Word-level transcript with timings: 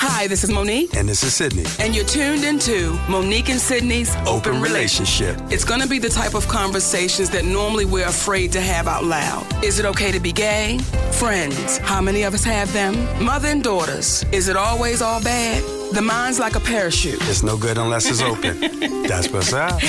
Hi, 0.00 0.26
this 0.26 0.44
is 0.44 0.50
Mo'Nique. 0.50 0.94
And 0.96 1.08
this 1.08 1.24
is 1.24 1.34
Sidney. 1.34 1.64
And 1.80 1.96
you're 1.96 2.04
tuned 2.04 2.44
into 2.44 2.92
Mo'Nique 3.08 3.48
and 3.48 3.60
Sidney's 3.60 4.14
Open, 4.16 4.28
Open 4.28 4.62
Relationship. 4.62 5.36
It's 5.50 5.64
going 5.64 5.80
to 5.80 5.88
be 5.88 5.98
the 5.98 6.08
type 6.08 6.34
of 6.34 6.46
conversations 6.46 7.30
that 7.30 7.44
normally 7.44 7.84
we're 7.84 8.06
afraid 8.06 8.52
to 8.52 8.60
have 8.60 8.86
out 8.86 9.04
loud. 9.04 9.64
Is 9.64 9.78
it 9.78 9.86
okay 9.86 10.12
to 10.12 10.20
be 10.20 10.30
gay? 10.32 10.78
Friends. 11.12 11.78
How 11.78 12.00
many 12.00 12.22
of 12.22 12.34
us 12.34 12.44
have 12.44 12.72
them? 12.72 12.94
Mother 13.24 13.48
and 13.48 13.64
daughters. 13.64 14.24
Is 14.30 14.48
it 14.48 14.56
always 14.56 15.02
all 15.02 15.22
bad? 15.22 15.62
The 15.92 16.02
mind's 16.02 16.38
like 16.38 16.54
a 16.54 16.60
parachute. 16.60 17.18
It's 17.22 17.42
no 17.42 17.56
good 17.56 17.78
unless 17.78 18.08
it's 18.08 18.20
open. 18.22 18.60
That's 19.08 19.28
what's 19.30 19.52
up. 19.52 19.80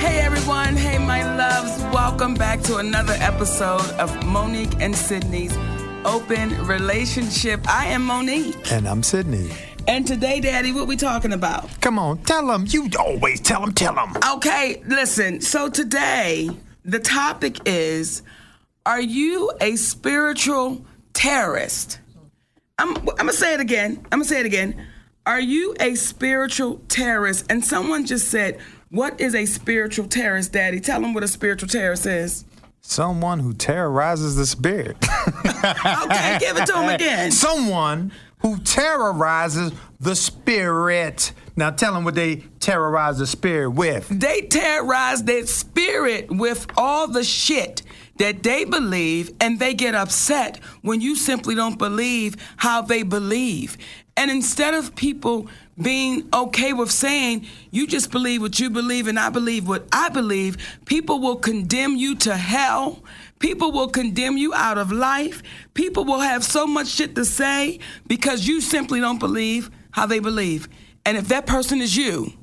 Hey 0.00 0.20
everyone, 0.20 0.76
hey 0.76 0.98
my 0.98 1.22
loves, 1.36 1.82
welcome 1.92 2.32
back 2.34 2.62
to 2.62 2.76
another 2.78 3.12
episode 3.18 3.82
of 3.98 4.10
Mo'Nique 4.24 4.80
and 4.80 4.96
Sidney's 4.96 5.54
Open 6.04 6.66
Relationship. 6.66 7.60
I 7.68 7.86
am 7.86 8.06
Mo'Nique. 8.06 8.72
And 8.72 8.88
I'm 8.88 9.02
Sidney. 9.02 9.50
And 9.86 10.06
today, 10.06 10.40
Daddy, 10.40 10.72
what 10.72 10.86
we 10.86 10.96
talking 10.96 11.32
about? 11.32 11.68
Come 11.80 11.98
on, 11.98 12.18
tell 12.22 12.46
them. 12.46 12.64
You 12.68 12.88
always 12.98 13.40
tell 13.40 13.60
them, 13.60 13.74
tell 13.74 13.94
them. 13.94 14.14
Okay, 14.36 14.82
listen. 14.86 15.40
So 15.40 15.68
today, 15.68 16.48
the 16.84 17.00
topic 17.00 17.58
is 17.66 18.22
Are 18.86 19.00
you 19.00 19.52
a 19.60 19.76
spiritual 19.76 20.84
terrorist? 21.12 22.00
I'm, 22.78 22.96
I'm 22.96 23.04
gonna 23.16 23.32
say 23.32 23.52
it 23.52 23.60
again. 23.60 23.98
I'm 24.10 24.20
gonna 24.20 24.24
say 24.24 24.40
it 24.40 24.46
again. 24.46 24.86
Are 25.26 25.40
you 25.40 25.74
a 25.80 25.96
spiritual 25.96 26.80
terrorist? 26.88 27.44
And 27.50 27.62
someone 27.62 28.06
just 28.06 28.28
said, 28.28 28.58
What 28.88 29.20
is 29.20 29.34
a 29.34 29.44
spiritual 29.44 30.06
terrorist, 30.06 30.52
Daddy? 30.52 30.80
Tell 30.80 31.00
them 31.00 31.12
what 31.12 31.24
a 31.24 31.28
spiritual 31.28 31.68
terrorist 31.68 32.06
is. 32.06 32.46
Someone 32.82 33.40
who 33.40 33.52
terrorizes 33.54 34.36
the 34.36 34.46
spirit. 34.46 34.96
Okay, 35.62 36.38
give 36.40 36.56
it 36.56 36.66
to 36.66 36.82
him 36.82 36.88
again. 36.88 37.30
Someone 37.30 38.12
who 38.38 38.58
terrorizes 38.60 39.72
the 40.00 40.16
spirit. 40.16 41.32
Now 41.56 41.70
tell 41.70 41.92
them 41.92 42.04
what 42.04 42.14
they 42.14 42.36
terrorize 42.60 43.18
the 43.18 43.26
spirit 43.26 43.70
with. 43.70 44.08
They 44.08 44.42
terrorize 44.42 45.22
their 45.24 45.46
spirit 45.46 46.30
with 46.30 46.66
all 46.78 47.06
the 47.08 47.24
shit 47.24 47.82
that 48.18 48.42
they 48.42 48.64
believe, 48.64 49.30
and 49.40 49.58
they 49.58 49.74
get 49.74 49.94
upset 49.94 50.58
when 50.82 51.00
you 51.00 51.16
simply 51.16 51.54
don't 51.54 51.78
believe 51.78 52.36
how 52.56 52.82
they 52.82 53.02
believe. 53.02 53.76
And 54.16 54.30
instead 54.30 54.74
of 54.74 54.94
people 54.94 55.48
being 55.80 56.28
okay 56.32 56.72
with 56.72 56.90
saying, 56.90 57.46
you 57.70 57.86
just 57.86 58.10
believe 58.10 58.42
what 58.42 58.60
you 58.60 58.70
believe 58.70 59.06
and 59.06 59.18
I 59.18 59.30
believe 59.30 59.66
what 59.66 59.86
I 59.92 60.08
believe, 60.08 60.58
people 60.84 61.20
will 61.20 61.36
condemn 61.36 61.96
you 61.96 62.16
to 62.16 62.36
hell. 62.36 63.02
People 63.38 63.72
will 63.72 63.88
condemn 63.88 64.36
you 64.36 64.52
out 64.52 64.76
of 64.76 64.92
life. 64.92 65.42
People 65.72 66.04
will 66.04 66.20
have 66.20 66.44
so 66.44 66.66
much 66.66 66.88
shit 66.88 67.14
to 67.14 67.24
say 67.24 67.78
because 68.06 68.46
you 68.46 68.60
simply 68.60 69.00
don't 69.00 69.18
believe 69.18 69.70
how 69.92 70.06
they 70.06 70.18
believe. 70.18 70.68
And 71.06 71.16
if 71.16 71.28
that 71.28 71.46
person 71.46 71.80
is 71.80 71.96
you, 71.96 72.34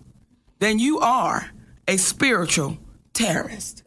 then 0.59 0.79
you 0.79 0.99
are 0.99 1.51
a 1.88 1.97
spiritual 1.97 2.77
terrorist. 3.13 3.83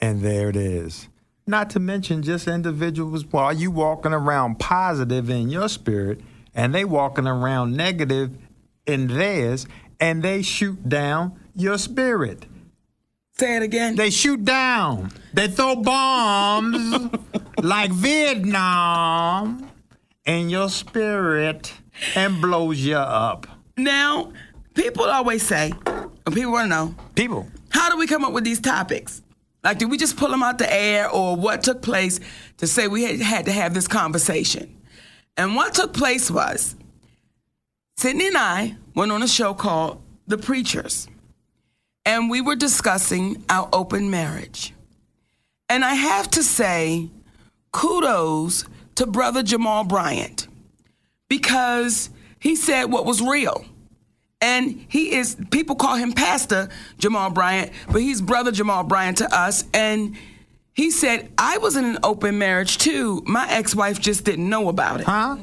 And 0.00 0.22
there 0.22 0.48
it 0.48 0.56
is. 0.56 1.08
Not 1.46 1.70
to 1.70 1.80
mention 1.80 2.22
just 2.22 2.46
individuals 2.46 3.24
while 3.26 3.52
you 3.52 3.70
walking 3.70 4.12
around 4.12 4.58
positive 4.58 5.28
in 5.28 5.48
your 5.50 5.68
spirit 5.68 6.20
and 6.58 6.74
they 6.74 6.84
walking 6.84 7.28
around 7.28 7.76
negative 7.76 8.36
in 8.84 9.06
theirs 9.06 9.68
and 10.00 10.24
they 10.24 10.42
shoot 10.42 10.88
down 10.88 11.38
your 11.54 11.78
spirit. 11.78 12.46
Say 13.38 13.56
it 13.56 13.62
again. 13.62 13.94
They 13.94 14.10
shoot 14.10 14.44
down. 14.44 15.12
They 15.32 15.46
throw 15.46 15.76
bombs 15.76 17.10
like 17.62 17.92
Vietnam 17.92 19.70
in 20.26 20.50
your 20.50 20.68
spirit 20.68 21.72
and 22.16 22.42
blows 22.42 22.80
you 22.80 22.96
up. 22.96 23.46
now, 23.76 24.32
people 24.74 25.04
always 25.04 25.44
say, 25.44 25.72
and 25.86 26.34
people 26.34 26.50
want 26.50 26.64
to 26.64 26.68
know, 26.68 26.94
People, 27.14 27.46
how 27.68 27.88
do 27.88 27.96
we 27.96 28.08
come 28.08 28.24
up 28.24 28.32
with 28.32 28.42
these 28.42 28.60
topics? 28.60 29.22
Like, 29.62 29.78
did 29.78 29.90
we 29.90 29.96
just 29.96 30.16
pull 30.16 30.30
them 30.30 30.42
out 30.42 30.58
the 30.58 30.72
air, 30.72 31.08
or 31.08 31.36
what 31.36 31.62
took 31.62 31.82
place 31.82 32.18
to 32.56 32.66
say 32.66 32.88
we 32.88 33.04
had, 33.04 33.20
had 33.20 33.44
to 33.46 33.52
have 33.52 33.74
this 33.74 33.86
conversation? 33.86 34.77
And 35.38 35.54
what 35.54 35.72
took 35.72 35.94
place 35.94 36.30
was 36.30 36.74
Sidney 37.96 38.26
and 38.26 38.36
I 38.36 38.76
went 38.94 39.12
on 39.12 39.22
a 39.22 39.28
show 39.28 39.54
called 39.54 40.02
The 40.26 40.36
Preachers, 40.36 41.08
and 42.04 42.28
we 42.28 42.40
were 42.40 42.56
discussing 42.56 43.44
our 43.48 43.68
open 43.72 44.10
marriage. 44.10 44.74
And 45.68 45.84
I 45.84 45.94
have 45.94 46.28
to 46.32 46.42
say, 46.42 47.08
kudos 47.72 48.64
to 48.96 49.06
Brother 49.06 49.44
Jamal 49.44 49.84
Bryant 49.84 50.48
because 51.28 52.10
he 52.40 52.56
said 52.56 52.84
what 52.84 53.06
was 53.06 53.22
real. 53.22 53.64
And 54.40 54.86
he 54.88 55.14
is, 55.14 55.36
people 55.50 55.76
call 55.76 55.96
him 55.96 56.12
Pastor 56.12 56.68
Jamal 56.98 57.30
Bryant, 57.30 57.72
but 57.90 58.00
he's 58.00 58.20
Brother 58.20 58.50
Jamal 58.52 58.84
Bryant 58.84 59.18
to 59.18 59.34
us. 59.34 59.64
And 59.74 60.16
he 60.78 60.92
said, 60.92 61.28
I 61.36 61.58
was 61.58 61.74
in 61.74 61.84
an 61.84 61.98
open 62.04 62.38
marriage 62.38 62.78
too. 62.78 63.20
My 63.26 63.50
ex 63.50 63.74
wife 63.74 64.00
just 64.00 64.24
didn't 64.24 64.48
know 64.48 64.68
about 64.68 65.00
it. 65.00 65.06
huh? 65.06 65.36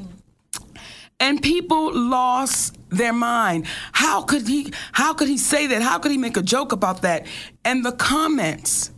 And 1.19 1.41
people 1.41 1.93
lost 1.93 2.77
their 2.89 3.11
mind. 3.11 3.65
How 3.91 4.21
could 4.21 4.47
he 4.47 4.71
how 4.93 5.13
could 5.13 5.27
he 5.27 5.37
say 5.37 5.67
that? 5.67 5.81
How 5.81 5.99
could 5.99 6.11
he 6.11 6.17
make 6.17 6.37
a 6.37 6.41
joke 6.41 6.71
about 6.71 7.01
that? 7.01 7.25
And 7.65 7.83
the 7.85 7.91
comments 7.91 8.91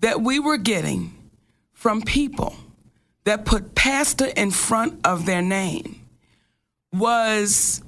that 0.00 0.22
we 0.22 0.38
were 0.38 0.56
getting 0.56 1.14
from 1.74 2.00
people 2.00 2.56
that 3.24 3.44
put 3.44 3.74
pastor 3.74 4.26
in 4.26 4.52
front 4.52 5.06
of 5.06 5.26
their 5.26 5.42
name 5.42 6.00
was 6.94 7.82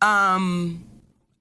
um 0.00 0.84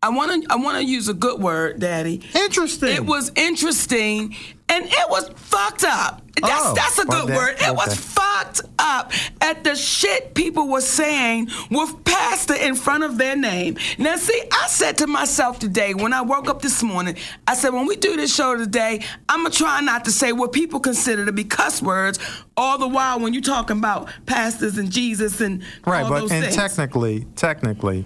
I 0.04 0.10
want 0.10 0.44
to 0.44 0.52
I 0.52 0.56
want 0.56 0.78
to 0.78 0.84
use 0.84 1.10
a 1.10 1.14
good 1.14 1.40
word, 1.40 1.80
daddy. 1.80 2.22
Interesting. 2.34 2.90
It 2.90 3.06
was 3.06 3.32
interesting 3.36 4.36
and 4.72 4.86
it 4.86 5.10
was 5.10 5.30
fucked 5.36 5.84
up. 5.84 6.22
That's 6.42 6.54
Oh, 6.66 6.74
that's 6.74 6.98
a 6.98 7.06
good 7.06 7.28
that- 7.28 7.38
word. 7.38 7.56
It 7.60 7.76
was 7.76 7.94
fucked 7.94 8.62
up 8.80 9.12
at 9.42 9.64
the 9.64 9.76
shit 9.76 10.34
people 10.34 10.68
were 10.70 10.82
saying 10.82 11.50
with 11.70 12.04
pastor 12.04 12.56
in 12.56 12.74
front 12.76 13.04
of 13.04 13.18
their 13.20 13.36
name. 13.36 13.78
Now, 14.00 14.16
see, 14.16 14.42
I 14.52 14.66
said 14.68 14.98
to 15.00 15.08
myself 15.08 15.60
today 15.60 15.94
when 15.94 16.14
I 16.14 16.22
woke 16.22 16.50
up 16.50 16.62
this 16.64 16.82
morning, 16.82 17.16
I 17.46 17.54
said, 17.56 17.74
when 17.74 17.86
we 17.86 17.96
do 17.96 18.16
this 18.16 18.34
show 18.34 18.56
today, 18.58 19.02
I'm 19.30 19.44
gonna 19.44 19.54
try 19.54 19.82
not 19.82 20.06
to 20.06 20.12
say 20.12 20.32
what 20.32 20.52
people 20.52 20.80
consider 20.80 21.26
to 21.26 21.32
be 21.32 21.44
cuss 21.44 21.82
words. 21.82 22.18
All 22.58 22.78
the 22.80 22.88
while, 22.88 23.20
when 23.20 23.34
you're 23.34 23.42
talking 23.44 23.78
about 23.78 24.10
pastors 24.26 24.78
and 24.80 24.90
Jesus 24.92 25.42
and 25.42 25.62
Right, 25.86 26.04
all 26.04 26.10
but 26.10 26.22
and 26.24 26.30
things. 26.46 26.56
technically, 26.56 27.28
technically, 27.36 28.06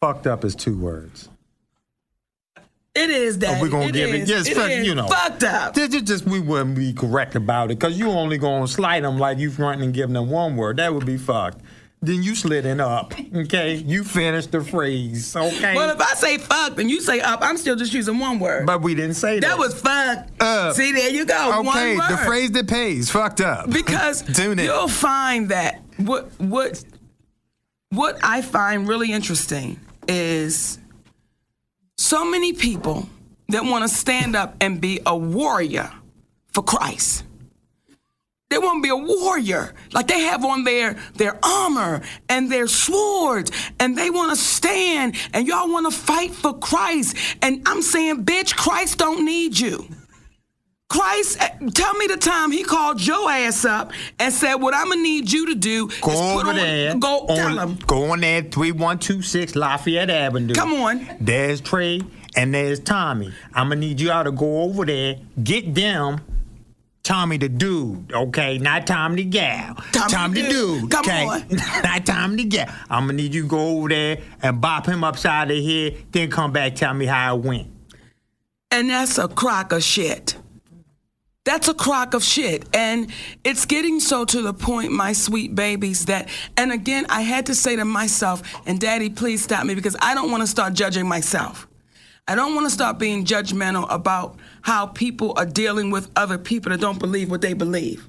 fucked 0.00 0.26
up 0.26 0.44
is 0.44 0.54
two 0.56 0.76
words. 0.76 1.28
It 2.98 3.10
is 3.10 3.36
oh, 3.36 3.38
that. 3.40 3.62
we're 3.62 3.68
gonna 3.68 3.92
give 3.92 4.14
it- 4.14 4.28
yes, 4.28 4.48
fuck, 4.48 4.70
you 4.70 4.94
know. 4.94 5.06
fucked 5.06 5.44
up. 5.44 5.74
This 5.74 5.94
is 5.94 6.02
just 6.02 6.24
we 6.26 6.40
wouldn't 6.40 6.76
be 6.76 6.92
correct 6.92 7.34
about 7.34 7.70
it 7.70 7.78
because 7.78 7.98
you 7.98 8.10
only 8.10 8.38
gonna 8.38 8.68
slight 8.68 9.02
them 9.02 9.18
like 9.18 9.38
you 9.38 9.50
running 9.50 9.84
and 9.84 9.94
giving 9.94 10.14
them 10.14 10.30
one 10.30 10.56
word. 10.56 10.76
That 10.78 10.92
would 10.94 11.06
be 11.06 11.16
fucked. 11.18 11.60
Then 12.00 12.22
you 12.22 12.36
slid 12.36 12.64
it 12.64 12.78
up. 12.78 13.12
Okay, 13.34 13.74
you 13.74 14.04
finished 14.04 14.52
the 14.52 14.62
phrase. 14.62 15.34
Okay, 15.34 15.74
Well, 15.74 15.90
if 15.90 16.00
I 16.00 16.14
say 16.14 16.38
fuck 16.38 16.78
and 16.78 16.88
you 16.88 17.00
say 17.00 17.20
up, 17.20 17.40
I'm 17.42 17.56
still 17.56 17.74
just 17.74 17.92
using 17.92 18.20
one 18.20 18.38
word. 18.38 18.66
but 18.66 18.82
we 18.82 18.94
didn't 18.94 19.14
say 19.14 19.40
that. 19.40 19.48
that 19.48 19.58
was 19.58 19.80
fucked. 19.80 20.40
Up. 20.40 20.76
See, 20.76 20.92
there 20.92 21.10
you 21.10 21.24
go. 21.24 21.58
okay. 21.58 21.96
one 21.96 21.98
word. 21.98 22.10
The 22.10 22.16
phrase 22.18 22.52
that 22.52 22.68
pays. 22.68 23.10
Fucked 23.10 23.40
up. 23.40 23.68
because 23.72 24.22
Tune 24.22 24.60
in. 24.60 24.66
you'll 24.66 24.86
find 24.86 25.48
that 25.48 25.82
what 25.96 26.30
what 26.38 26.84
what 27.90 28.18
I 28.22 28.42
find 28.42 28.86
really 28.86 29.10
interesting 29.10 29.80
is 30.06 30.78
so 31.98 32.24
many 32.24 32.52
people 32.52 33.08
that 33.48 33.64
want 33.64 33.88
to 33.88 33.94
stand 33.94 34.36
up 34.36 34.56
and 34.60 34.80
be 34.80 35.00
a 35.04 35.16
warrior 35.16 35.90
for 36.52 36.62
Christ. 36.62 37.24
They 38.50 38.56
want 38.56 38.82
to 38.82 38.82
be 38.82 38.88
a 38.88 38.96
warrior. 38.96 39.74
Like 39.92 40.06
they 40.08 40.20
have 40.20 40.42
on 40.44 40.64
their 40.64 40.94
their 41.16 41.38
armor 41.44 42.00
and 42.30 42.50
their 42.50 42.66
swords 42.66 43.50
and 43.78 43.98
they 43.98 44.08
want 44.08 44.30
to 44.30 44.42
stand 44.42 45.16
and 45.34 45.46
y'all 45.46 45.70
want 45.70 45.84
to 45.84 45.96
fight 45.96 46.30
for 46.30 46.56
Christ. 46.58 47.16
And 47.42 47.62
I'm 47.66 47.82
saying, 47.82 48.24
bitch, 48.24 48.56
Christ 48.56 48.98
don't 48.98 49.24
need 49.24 49.58
you. 49.58 49.86
Christ, 50.88 51.36
eh, 51.40 51.50
tell 51.74 51.92
me 51.94 52.06
the 52.06 52.16
time 52.16 52.50
he 52.50 52.62
called 52.64 53.04
your 53.06 53.30
ass 53.30 53.64
up 53.66 53.92
and 54.18 54.32
said, 54.32 54.54
"What 54.54 54.74
I'm 54.74 54.88
gonna 54.88 55.02
need 55.02 55.30
you 55.30 55.46
to 55.46 55.54
do 55.54 55.88
Go 55.88 55.92
is 55.92 56.00
put 56.00 56.12
over 56.16 56.48
on, 56.48 56.56
there. 56.56 56.94
go 56.94 57.18
on, 57.26 57.36
tell 57.36 57.58
him, 57.58 57.78
Go 57.86 58.10
on 58.12 58.20
there, 58.20 58.40
3126 58.42 59.54
Lafayette 59.54 60.08
Avenue. 60.08 60.54
Come 60.54 60.72
on. 60.72 61.06
There's 61.20 61.60
Trey 61.60 62.00
and 62.36 62.54
there's 62.54 62.80
Tommy. 62.80 63.32
I'm 63.54 63.68
to 63.68 63.76
need 63.76 64.00
y'all 64.00 64.24
to 64.24 64.32
go 64.32 64.62
over 64.62 64.86
there, 64.86 65.16
get 65.42 65.74
them. 65.74 66.20
Tommy 67.02 67.38
the 67.38 67.48
dude, 67.48 68.12
okay? 68.12 68.58
Not 68.58 68.86
Tommy 68.86 69.22
the 69.22 69.24
gal. 69.30 69.76
Tommy 69.92 70.42
the 70.42 70.46
the 70.46 70.52
dude. 70.52 70.80
dude. 70.82 70.90
Come 70.90 71.00
okay? 71.06 71.26
on. 71.26 71.44
Not 71.82 72.04
Tommy 72.06 72.36
the 72.36 72.44
gal. 72.44 72.68
I'm 72.90 73.04
gonna 73.04 73.12
need 73.14 73.34
you 73.34 73.42
to 73.42 73.48
go 73.48 73.78
over 73.78 73.88
there 73.88 74.18
and 74.42 74.60
bop 74.60 74.86
him 74.86 75.04
upside 75.04 75.48
the 75.48 75.64
head, 75.64 76.04
then 76.12 76.30
come 76.30 76.52
back 76.52 76.74
tell 76.76 76.92
me 76.94 77.06
how 77.06 77.36
it 77.36 77.42
went. 77.44 77.66
and 78.70 78.90
that's 78.90 79.16
a 79.18 79.28
crock 79.28 79.72
of 79.72 79.82
shit. 79.82 80.36
That's 81.48 81.66
a 81.66 81.72
crock 81.72 82.12
of 82.12 82.22
shit. 82.22 82.66
And 82.74 83.10
it's 83.42 83.64
getting 83.64 84.00
so 84.00 84.26
to 84.26 84.42
the 84.42 84.52
point, 84.52 84.92
my 84.92 85.14
sweet 85.14 85.54
babies, 85.54 86.04
that, 86.04 86.28
and 86.58 86.70
again, 86.70 87.06
I 87.08 87.22
had 87.22 87.46
to 87.46 87.54
say 87.54 87.74
to 87.74 87.86
myself, 87.86 88.42
and 88.66 88.78
daddy, 88.78 89.08
please 89.08 89.44
stop 89.44 89.64
me 89.64 89.74
because 89.74 89.96
I 90.02 90.14
don't 90.14 90.30
want 90.30 90.42
to 90.42 90.46
start 90.46 90.74
judging 90.74 91.08
myself. 91.08 91.66
I 92.26 92.34
don't 92.34 92.54
want 92.54 92.66
to 92.66 92.70
start 92.70 92.98
being 92.98 93.24
judgmental 93.24 93.86
about 93.88 94.36
how 94.60 94.88
people 94.88 95.32
are 95.38 95.46
dealing 95.46 95.90
with 95.90 96.10
other 96.16 96.36
people 96.36 96.70
that 96.70 96.82
don't 96.82 96.98
believe 96.98 97.30
what 97.30 97.40
they 97.40 97.54
believe. 97.54 98.06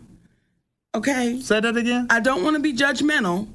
Okay? 0.93 1.39
Say 1.39 1.61
that 1.61 1.77
again? 1.77 2.07
I 2.09 2.19
don't 2.19 2.43
want 2.43 2.57
to 2.57 2.61
be 2.61 2.73
judgmental 2.73 3.47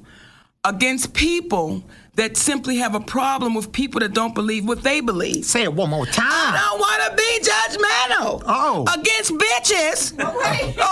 against 0.63 1.13
people 1.13 1.83
that 2.15 2.37
simply 2.37 2.77
have 2.77 2.95
a 2.95 2.99
problem 2.99 3.53
with 3.53 3.71
people 3.71 3.99
that 3.99 4.13
don't 4.13 4.33
believe 4.33 4.65
what 4.67 4.83
they 4.83 5.01
believe. 5.01 5.43
Say 5.45 5.63
it 5.63 5.73
one 5.73 5.89
more 5.89 6.05
time. 6.05 6.25
I 6.27 6.69
don't 6.71 6.79
want 6.79 7.03
to 7.09 7.15
be 7.17 7.39
judgmental. 7.49 8.43
Oh. 8.45 8.85
Against 8.97 9.33
bitches. 9.33 10.13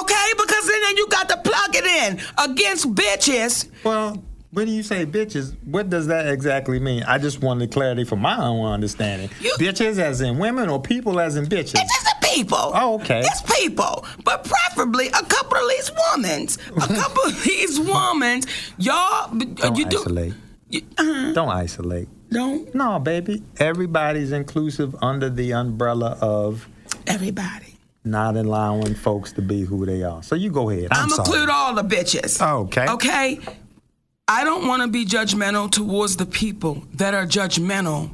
Okay, 0.01 0.33
because 0.37 0.67
then 0.67 0.97
you 0.97 1.07
got 1.07 1.29
to 1.29 1.37
plug 1.37 1.75
it 1.75 1.85
in. 1.85 2.19
Against 2.51 2.93
bitches. 2.93 3.69
Well, 3.85 4.21
when 4.51 4.67
you 4.67 4.83
say 4.83 5.05
bitches, 5.05 5.55
what 5.65 5.89
does 5.89 6.07
that 6.07 6.27
exactly 6.27 6.79
mean? 6.79 7.03
I 7.03 7.17
just 7.17 7.41
wanted 7.41 7.71
clarity 7.71 8.03
for 8.03 8.17
my 8.17 8.37
own 8.45 8.65
understanding. 8.65 9.29
You- 9.39 9.53
bitches 9.57 9.99
as 9.99 10.19
in 10.21 10.37
women 10.37 10.67
or 10.69 10.81
people 10.81 11.19
as 11.21 11.37
in 11.37 11.45
bitches? 11.45 11.75
It's 11.75 12.03
just 12.03 12.05
the 12.21 12.27
people. 12.27 12.57
Oh, 12.59 12.95
okay. 13.01 13.21
It's 13.21 13.41
people. 13.57 14.05
But 14.25 14.43
preferably 14.43 15.07
a 15.07 15.23
couple 15.23 15.57
of 15.57 15.69
these 15.69 15.89
womans. 15.89 16.57
A 16.75 16.93
couple 17.01 17.23
of 17.23 17.43
these 17.43 17.79
womans. 17.79 18.45
Y'all, 18.77 19.33
Don't 19.33 19.77
you 19.77 19.85
do. 19.85 19.99
isolate. 19.99 20.33
You, 20.73 20.81
uh, 20.97 21.33
Don't 21.33 21.49
isolate. 21.49 22.07
don't. 22.31 22.73
No, 22.73 22.97
baby. 22.99 23.43
Everybody's 23.59 24.31
inclusive 24.31 24.95
under 25.01 25.29
the 25.29 25.53
umbrella 25.53 26.17
of 26.19 26.67
Everybody. 27.05 27.77
not 28.03 28.35
allowing 28.35 28.95
folks 28.95 29.31
to 29.33 29.41
be 29.41 29.61
who 29.61 29.85
they 29.85 30.01
are. 30.03 30.23
So 30.23 30.35
you 30.35 30.49
go 30.49 30.69
ahead. 30.71 30.87
I'm, 30.91 31.11
I'm 31.13 31.19
include 31.19 31.49
all 31.49 31.75
the 31.75 31.83
bitches. 31.83 32.41
Okay. 32.41 32.87
Okay. 32.87 33.39
I 34.27 34.43
don't 34.43 34.67
want 34.67 34.81
to 34.81 34.87
be 34.87 35.05
judgmental 35.05 35.69
towards 35.69 36.17
the 36.17 36.25
people 36.25 36.83
that 36.95 37.13
are 37.13 37.25
judgmental 37.27 38.09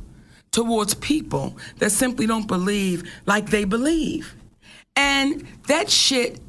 towards 0.51 0.95
people 0.95 1.55
that 1.77 1.91
simply 1.91 2.25
don't 2.27 2.47
believe 2.47 3.09
like 3.25 3.49
they 3.51 3.63
believe. 3.63 4.35
And 4.95 5.47
that 5.67 5.89
shit 5.89 6.39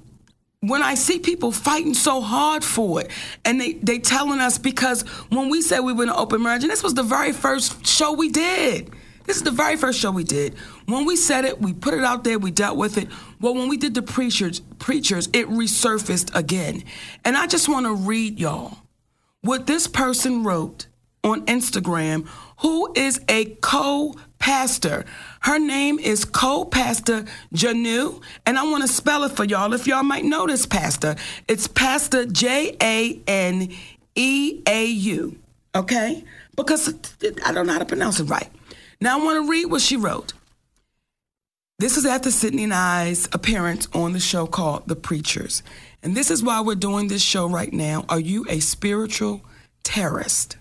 when 0.61 0.83
I 0.83 0.95
see 0.95 1.19
people 1.19 1.53
fighting 1.53 1.95
so 1.95 2.21
hard 2.21 2.63
for 2.63 3.01
it, 3.01 3.11
and 3.45 3.61
they 3.61 3.75
they 3.75 3.99
telling 3.99 4.41
us 4.41 4.59
because 4.59 5.03
when 5.31 5.49
we 5.49 5.63
said 5.63 5.81
we 5.81 5.93
were 5.93 6.05
in 6.05 6.11
open 6.11 6.43
marriage, 6.43 6.63
and 6.63 6.71
this 6.71 6.83
was 6.83 6.95
the 6.95 7.03
very 7.03 7.33
first 7.33 7.87
show 7.87 8.13
we 8.13 8.31
did. 8.31 8.91
This 9.25 9.37
is 9.37 9.43
the 9.43 9.51
very 9.51 9.77
first 9.77 9.99
show 9.99 10.11
we 10.11 10.25
did. 10.25 10.55
When 10.87 11.05
we 11.07 11.15
said 11.15 11.45
it, 11.45 11.61
we 11.61 11.73
put 11.73 11.95
it 11.95 12.03
out 12.03 12.25
there, 12.25 12.39
we 12.39 12.51
dealt 12.51 12.77
with 12.77 12.99
it. 12.99 13.09
Well, 13.41 13.55
when 13.55 13.69
we 13.69 13.77
did 13.77 13.95
the 13.95 14.03
preachers, 14.03 14.61
preachers, 14.79 15.29
it 15.33 15.47
resurfaced 15.49 16.35
again. 16.35 16.83
And 17.25 17.37
I 17.37 17.47
just 17.47 17.69
want 17.69 17.87
to 17.87 17.95
read 17.95 18.41
y'all 18.41 18.79
what 19.43 19.67
this 19.67 19.87
person 19.87 20.43
wrote 20.43 20.89
on 21.23 21.47
Instagram, 21.47 22.27
who 22.59 22.93
is 22.95 23.21
a 23.29 23.47
co 23.63 24.15
pastor. 24.41 25.05
Her 25.43 25.61
name 25.61 26.01
is 26.01 26.25
co 26.25 26.65
pastor 26.65 27.25
Janeau, 27.55 28.21
and 28.45 28.59
I 28.59 28.65
want 28.65 28.83
to 28.83 28.89
spell 28.89 29.23
it 29.23 29.33
for 29.33 29.45
y'all 29.45 29.73
if 29.73 29.87
y'all 29.87 30.03
might 30.03 30.25
notice 30.25 30.67
pastor. 30.67 31.15
It's 31.47 31.69
Pastor 31.69 32.27
J 32.27 32.77
A 32.83 33.21
N 33.29 33.73
E 34.17 34.63
A 34.67 34.87
U, 34.87 35.39
okay? 35.77 36.25
Because 36.57 36.93
I 37.47 37.53
don't 37.53 37.69
know 37.69 37.75
how 37.75 37.79
to 37.79 37.85
pronounce 37.85 38.19
it 38.19 38.25
right. 38.25 38.49
Now 39.01 39.21
I 39.21 39.25
want 39.25 39.45
to 39.45 39.51
read 39.51 39.67
what 39.67 39.81
she 39.81 39.97
wrote. 39.97 40.33
This 41.79 41.97
is 41.97 42.05
after 42.05 42.31
Sidney 42.31 42.65
and 42.65 42.75
I's 42.75 43.27
appearance 43.33 43.89
on 43.95 44.13
the 44.13 44.21
show 44.21 44.47
called 44.47 44.87
The 44.87 44.97
Preachers. 44.97 45.63
And 46.03 46.15
this 46.15 46.31
is 46.31 46.43
why 46.43 46.61
we're 46.61 46.75
doing 46.75 47.09
this 47.09 47.23
show 47.23 47.49
right 47.49 47.73
now. 47.73 48.05
Are 48.11 48.21
you 48.21 48.45
a 48.51 48.61
spiritual 48.61 49.41
terrorist? 49.83 50.59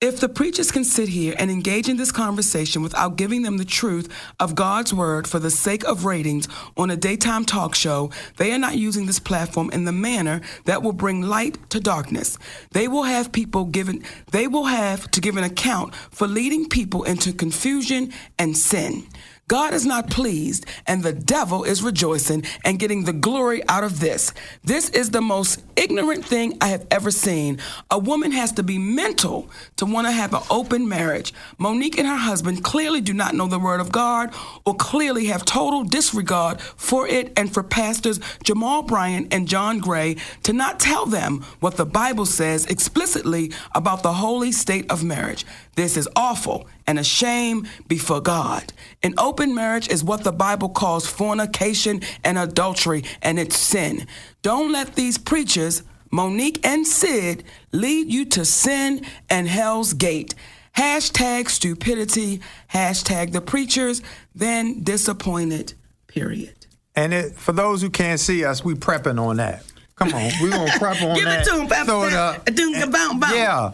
If 0.00 0.20
the 0.20 0.28
preachers 0.28 0.70
can 0.70 0.84
sit 0.84 1.08
here 1.08 1.34
and 1.40 1.50
engage 1.50 1.88
in 1.88 1.96
this 1.96 2.12
conversation 2.12 2.82
without 2.82 3.16
giving 3.16 3.42
them 3.42 3.58
the 3.58 3.64
truth 3.64 4.08
of 4.38 4.54
God's 4.54 4.94
word 4.94 5.26
for 5.26 5.40
the 5.40 5.50
sake 5.50 5.82
of 5.82 6.04
ratings 6.04 6.46
on 6.76 6.88
a 6.88 6.96
daytime 6.96 7.44
talk 7.44 7.74
show, 7.74 8.12
they 8.36 8.52
are 8.52 8.60
not 8.60 8.76
using 8.76 9.06
this 9.06 9.18
platform 9.18 9.70
in 9.70 9.86
the 9.86 9.90
manner 9.90 10.40
that 10.66 10.84
will 10.84 10.92
bring 10.92 11.22
light 11.22 11.58
to 11.70 11.80
darkness. 11.80 12.38
They 12.70 12.86
will 12.86 13.02
have 13.02 13.32
people 13.32 13.64
given 13.64 14.04
they 14.30 14.46
will 14.46 14.66
have 14.66 15.10
to 15.10 15.20
give 15.20 15.36
an 15.36 15.42
account 15.42 15.96
for 15.96 16.28
leading 16.28 16.68
people 16.68 17.02
into 17.02 17.32
confusion 17.32 18.12
and 18.38 18.56
sin. 18.56 19.04
God 19.48 19.72
is 19.72 19.86
not 19.86 20.10
pleased, 20.10 20.66
and 20.86 21.02
the 21.02 21.12
devil 21.12 21.64
is 21.64 21.82
rejoicing 21.82 22.44
and 22.64 22.78
getting 22.78 23.04
the 23.04 23.14
glory 23.14 23.66
out 23.66 23.82
of 23.82 23.98
this. 23.98 24.32
This 24.62 24.90
is 24.90 25.10
the 25.10 25.22
most 25.22 25.62
ignorant 25.74 26.22
thing 26.24 26.58
I 26.60 26.68
have 26.68 26.86
ever 26.90 27.10
seen. 27.10 27.58
A 27.90 27.98
woman 27.98 28.32
has 28.32 28.52
to 28.52 28.62
be 28.62 28.78
mental 28.78 29.48
to 29.76 29.86
want 29.86 30.06
to 30.06 30.12
have 30.12 30.34
an 30.34 30.42
open 30.50 30.86
marriage. 30.86 31.32
Mo'Nique 31.58 31.98
and 31.98 32.06
her 32.06 32.16
husband 32.16 32.62
clearly 32.62 33.00
do 33.00 33.14
not 33.14 33.34
know 33.34 33.46
the 33.46 33.58
word 33.58 33.80
of 33.80 33.90
God 33.90 34.34
or 34.66 34.74
clearly 34.74 35.26
have 35.26 35.46
total 35.46 35.82
disregard 35.82 36.60
for 36.60 37.08
it 37.08 37.32
and 37.36 37.52
for 37.52 37.62
pastors 37.62 38.20
Jamal 38.44 38.82
Bryant 38.82 39.32
and 39.32 39.48
John 39.48 39.78
Gray 39.78 40.16
to 40.42 40.52
not 40.52 40.78
tell 40.78 41.06
them 41.06 41.42
what 41.60 41.76
the 41.76 41.86
Bible 41.86 42.26
says 42.26 42.66
explicitly 42.66 43.52
about 43.74 44.02
the 44.02 44.12
holy 44.12 44.52
state 44.52 44.90
of 44.90 45.02
marriage. 45.02 45.46
This 45.74 45.96
is 45.96 46.08
awful 46.16 46.66
and 46.88 46.98
a 46.98 47.04
shame 47.04 47.68
before 47.86 48.20
God. 48.22 48.72
An 49.02 49.14
open 49.18 49.54
marriage 49.54 49.88
is 49.90 50.02
what 50.02 50.24
the 50.24 50.32
Bible 50.32 50.70
calls 50.70 51.06
fornication 51.06 52.00
and 52.24 52.38
adultery, 52.38 53.04
and 53.22 53.38
it's 53.38 53.56
sin. 53.58 54.06
Don't 54.42 54.72
let 54.72 54.94
these 54.96 55.18
preachers, 55.18 55.82
Mo'Nique 56.10 56.64
and 56.64 56.86
Sid, 56.86 57.44
lead 57.72 58.10
you 58.10 58.24
to 58.24 58.44
sin 58.44 59.04
and 59.28 59.46
hell's 59.46 59.92
gate. 59.92 60.34
Hashtag 60.76 61.50
stupidity, 61.50 62.40
hashtag 62.72 63.32
the 63.32 63.40
preachers, 63.42 64.00
then 64.34 64.82
disappointed, 64.82 65.74
period. 66.06 66.54
And 66.96 67.12
it, 67.12 67.34
for 67.34 67.52
those 67.52 67.82
who 67.82 67.90
can't 67.90 68.18
see 68.18 68.44
us, 68.44 68.64
we 68.64 68.74
prepping 68.74 69.20
on 69.20 69.36
that. 69.36 69.62
Come 69.96 70.14
on, 70.14 70.30
we 70.40 70.48
gonna 70.48 70.70
prep 70.78 71.02
on 71.02 71.14
Give 71.16 71.24
it 71.26 71.30
that. 71.30 71.44
to 71.44 71.54
'em, 71.60 71.66
Pep. 71.68 71.86
Throw 71.86 72.04
it 72.04 72.12
up. 72.14 72.44
Doom, 72.46 72.90
bounce, 72.90 73.18
bounce. 73.20 73.34
Yeah. 73.34 73.72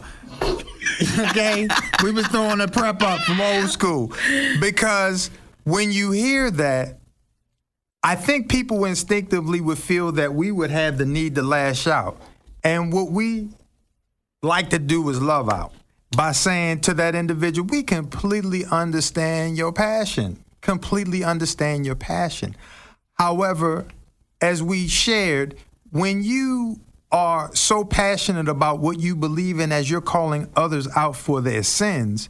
Okay, 1.19 1.67
we 2.03 2.11
was 2.11 2.27
throwing 2.27 2.61
a 2.61 2.67
prep 2.67 3.01
up 3.01 3.21
from 3.21 3.41
old 3.41 3.69
school 3.69 4.11
because 4.59 5.29
when 5.63 5.91
you 5.91 6.11
hear 6.11 6.51
that, 6.51 6.99
I 8.03 8.15
think 8.15 8.49
people 8.49 8.85
instinctively 8.85 9.61
would 9.61 9.79
feel 9.79 10.11
that 10.13 10.33
we 10.33 10.51
would 10.51 10.69
have 10.69 10.97
the 10.97 11.05
need 11.05 11.35
to 11.35 11.41
lash 11.41 11.87
out, 11.87 12.21
and 12.63 12.93
what 12.93 13.11
we 13.11 13.49
like 14.43 14.69
to 14.69 14.79
do 14.79 15.09
is 15.09 15.19
love 15.21 15.49
out 15.49 15.73
by 16.15 16.31
saying 16.31 16.81
to 16.81 16.93
that 16.93 17.15
individual, 17.15 17.67
"We 17.67 17.81
completely 17.81 18.63
understand 18.65 19.57
your 19.57 19.71
passion. 19.71 20.43
Completely 20.61 21.23
understand 21.23 21.85
your 21.85 21.95
passion." 21.95 22.55
However, 23.13 23.85
as 24.39 24.61
we 24.61 24.87
shared, 24.87 25.55
when 25.89 26.23
you 26.23 26.79
are 27.15 27.49
so 27.55 27.85
passionate 27.85 28.49
about 28.49 28.79
what 28.79 28.99
you 28.99 29.15
believe 29.15 29.61
in 29.61 29.71
as 29.71 29.89
you're 29.89 30.01
calling 30.01 30.49
others 30.53 30.85
out 30.97 31.15
for 31.15 31.39
their 31.39 31.63
sins, 31.63 32.27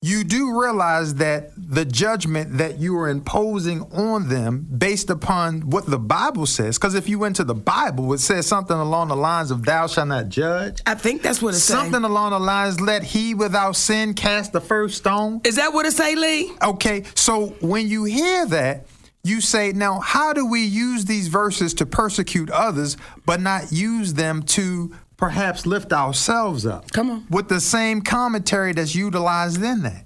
you 0.00 0.24
do 0.24 0.58
realize 0.58 1.16
that 1.16 1.50
the 1.56 1.84
judgment 1.84 2.56
that 2.56 2.78
you 2.78 2.96
are 2.96 3.08
imposing 3.10 3.82
on 3.92 4.30
them 4.30 4.66
based 4.78 5.10
upon 5.10 5.60
what 5.68 5.84
the 5.84 5.98
Bible 5.98 6.46
says, 6.46 6.78
because 6.78 6.94
if 6.94 7.06
you 7.06 7.18
went 7.18 7.36
to 7.36 7.44
the 7.44 7.54
Bible, 7.54 8.14
it 8.14 8.18
says 8.18 8.46
something 8.46 8.76
along 8.76 9.08
the 9.08 9.16
lines 9.16 9.50
of 9.50 9.64
thou 9.64 9.86
shalt 9.86 10.08
not 10.08 10.30
judge. 10.30 10.80
I 10.86 10.94
think 10.94 11.20
that's 11.20 11.42
what 11.42 11.54
it's 11.54 11.64
saying. 11.64 11.80
Something 11.92 12.04
along 12.04 12.30
the 12.30 12.40
lines, 12.40 12.80
let 12.80 13.02
he 13.02 13.34
without 13.34 13.76
sin 13.76 14.14
cast 14.14 14.54
the 14.54 14.60
first 14.62 14.96
stone. 14.96 15.42
Is 15.44 15.56
that 15.56 15.74
what 15.74 15.84
it 15.84 15.92
say, 15.92 16.14
Lee? 16.14 16.52
Okay, 16.62 17.04
so 17.14 17.48
when 17.60 17.88
you 17.88 18.04
hear 18.04 18.46
that, 18.46 18.86
you 19.26 19.40
say, 19.40 19.72
now, 19.72 20.00
how 20.00 20.32
do 20.32 20.46
we 20.46 20.64
use 20.64 21.04
these 21.04 21.28
verses 21.28 21.74
to 21.74 21.86
persecute 21.86 22.50
others, 22.50 22.96
but 23.24 23.40
not 23.40 23.72
use 23.72 24.14
them 24.14 24.42
to 24.42 24.94
perhaps 25.16 25.66
lift 25.66 25.92
ourselves 25.92 26.66
up? 26.66 26.90
Come 26.92 27.10
on. 27.10 27.26
With 27.30 27.48
the 27.48 27.60
same 27.60 28.02
commentary 28.02 28.72
that's 28.72 28.94
utilized 28.94 29.62
in 29.62 29.82
that. 29.82 30.04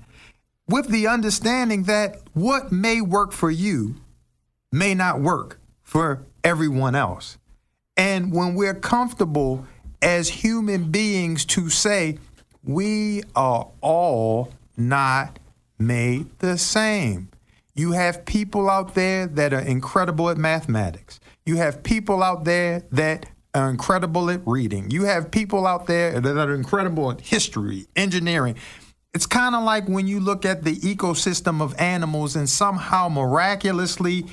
With 0.68 0.88
the 0.88 1.08
understanding 1.08 1.84
that 1.84 2.18
what 2.32 2.70
may 2.70 3.00
work 3.00 3.32
for 3.32 3.50
you 3.50 3.96
may 4.72 4.94
not 4.94 5.20
work 5.20 5.60
for 5.82 6.24
everyone 6.44 6.94
else. 6.94 7.38
And 7.96 8.32
when 8.32 8.54
we're 8.54 8.74
comfortable 8.74 9.66
as 10.00 10.28
human 10.28 10.90
beings 10.90 11.44
to 11.46 11.68
say, 11.68 12.18
we 12.62 13.22
are 13.34 13.68
all 13.80 14.52
not 14.76 15.38
made 15.78 16.38
the 16.38 16.56
same. 16.56 17.28
You 17.80 17.92
have 17.92 18.26
people 18.26 18.68
out 18.68 18.94
there 18.94 19.26
that 19.26 19.54
are 19.54 19.60
incredible 19.60 20.28
at 20.28 20.36
mathematics. 20.36 21.18
You 21.46 21.56
have 21.56 21.82
people 21.82 22.22
out 22.22 22.44
there 22.44 22.82
that 22.92 23.24
are 23.54 23.70
incredible 23.70 24.28
at 24.28 24.42
reading. 24.46 24.90
You 24.90 25.04
have 25.04 25.30
people 25.30 25.66
out 25.66 25.86
there 25.86 26.20
that 26.20 26.36
are 26.36 26.54
incredible 26.54 27.10
at 27.10 27.22
history, 27.22 27.86
engineering. 27.96 28.56
It's 29.14 29.24
kind 29.24 29.54
of 29.54 29.64
like 29.64 29.88
when 29.88 30.06
you 30.06 30.20
look 30.20 30.44
at 30.44 30.62
the 30.62 30.76
ecosystem 30.76 31.62
of 31.62 31.74
animals 31.80 32.36
and 32.36 32.50
somehow 32.50 33.08
miraculously 33.08 34.26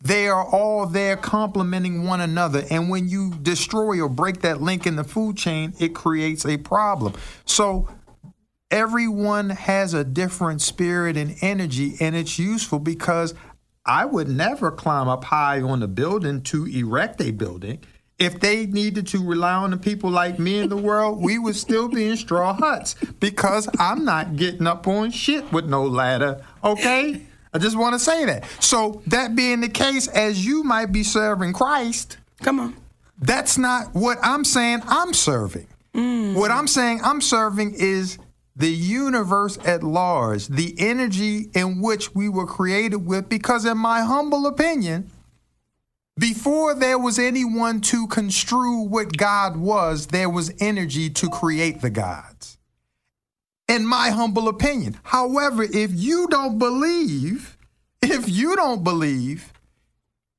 they 0.00 0.28
are 0.28 0.44
all 0.44 0.86
there 0.86 1.18
complementing 1.18 2.04
one 2.04 2.22
another. 2.22 2.64
And 2.70 2.88
when 2.88 3.10
you 3.10 3.34
destroy 3.42 4.00
or 4.00 4.08
break 4.08 4.40
that 4.40 4.62
link 4.62 4.86
in 4.86 4.96
the 4.96 5.04
food 5.04 5.36
chain, 5.36 5.74
it 5.78 5.94
creates 5.94 6.46
a 6.46 6.56
problem. 6.56 7.12
So 7.44 7.86
everyone 8.74 9.50
has 9.50 9.94
a 9.94 10.02
different 10.02 10.60
spirit 10.60 11.16
and 11.16 11.36
energy, 11.40 11.94
and 12.00 12.16
it's 12.16 12.40
useful 12.40 12.80
because 12.80 13.32
I 13.86 14.04
would 14.04 14.28
never 14.28 14.72
climb 14.72 15.06
up 15.06 15.22
high 15.24 15.60
on 15.62 15.80
a 15.82 15.86
building 15.86 16.42
to 16.42 16.66
erect 16.66 17.20
a 17.20 17.30
building. 17.30 17.78
If 18.18 18.40
they 18.40 18.66
needed 18.66 19.06
to 19.08 19.24
rely 19.24 19.54
on 19.54 19.70
the 19.70 19.76
people 19.76 20.10
like 20.10 20.40
me 20.40 20.58
in 20.58 20.68
the 20.70 20.76
world, 20.76 21.22
we 21.22 21.38
would 21.38 21.54
still 21.54 21.88
be 21.88 22.08
in 22.08 22.16
straw 22.16 22.52
huts 22.52 22.94
because 23.20 23.68
I'm 23.78 24.04
not 24.04 24.34
getting 24.34 24.66
up 24.66 24.88
on 24.88 25.12
shit 25.12 25.52
with 25.52 25.66
no 25.66 25.84
ladder, 25.84 26.44
okay? 26.64 27.22
I 27.52 27.58
just 27.58 27.76
want 27.76 27.94
to 27.94 28.00
say 28.00 28.24
that. 28.24 28.44
So, 28.58 29.02
that 29.06 29.36
being 29.36 29.60
the 29.60 29.68
case, 29.68 30.08
as 30.08 30.44
you 30.44 30.64
might 30.64 30.90
be 30.90 31.04
serving 31.04 31.52
Christ, 31.52 32.18
Come 32.42 32.58
on. 32.58 32.74
that's 33.20 33.56
not 33.56 33.94
what 33.94 34.18
I'm 34.20 34.44
saying 34.44 34.82
I'm 34.88 35.12
serving. 35.12 35.68
Mm. 35.94 36.34
What 36.34 36.50
I'm 36.50 36.66
saying 36.66 37.00
I'm 37.04 37.20
serving 37.20 37.74
is 37.74 38.18
the 38.56 38.70
universe 38.70 39.58
at 39.64 39.82
large, 39.82 40.46
the 40.46 40.74
energy 40.78 41.50
in 41.54 41.80
which 41.80 42.14
we 42.14 42.28
were 42.28 42.46
created 42.46 43.06
with, 43.06 43.28
because, 43.28 43.64
in 43.64 43.78
my 43.78 44.02
humble 44.02 44.46
opinion, 44.46 45.10
before 46.16 46.74
there 46.74 46.98
was 46.98 47.18
anyone 47.18 47.80
to 47.80 48.06
construe 48.06 48.82
what 48.82 49.16
God 49.16 49.56
was, 49.56 50.08
there 50.08 50.30
was 50.30 50.52
energy 50.60 51.10
to 51.10 51.28
create 51.28 51.80
the 51.80 51.90
gods. 51.90 52.56
In 53.66 53.86
my 53.86 54.10
humble 54.10 54.46
opinion. 54.46 54.98
However, 55.02 55.64
if 55.64 55.90
you 55.92 56.28
don't 56.28 56.58
believe, 56.58 57.56
if 58.02 58.28
you 58.28 58.54
don't 58.54 58.84
believe, 58.84 59.52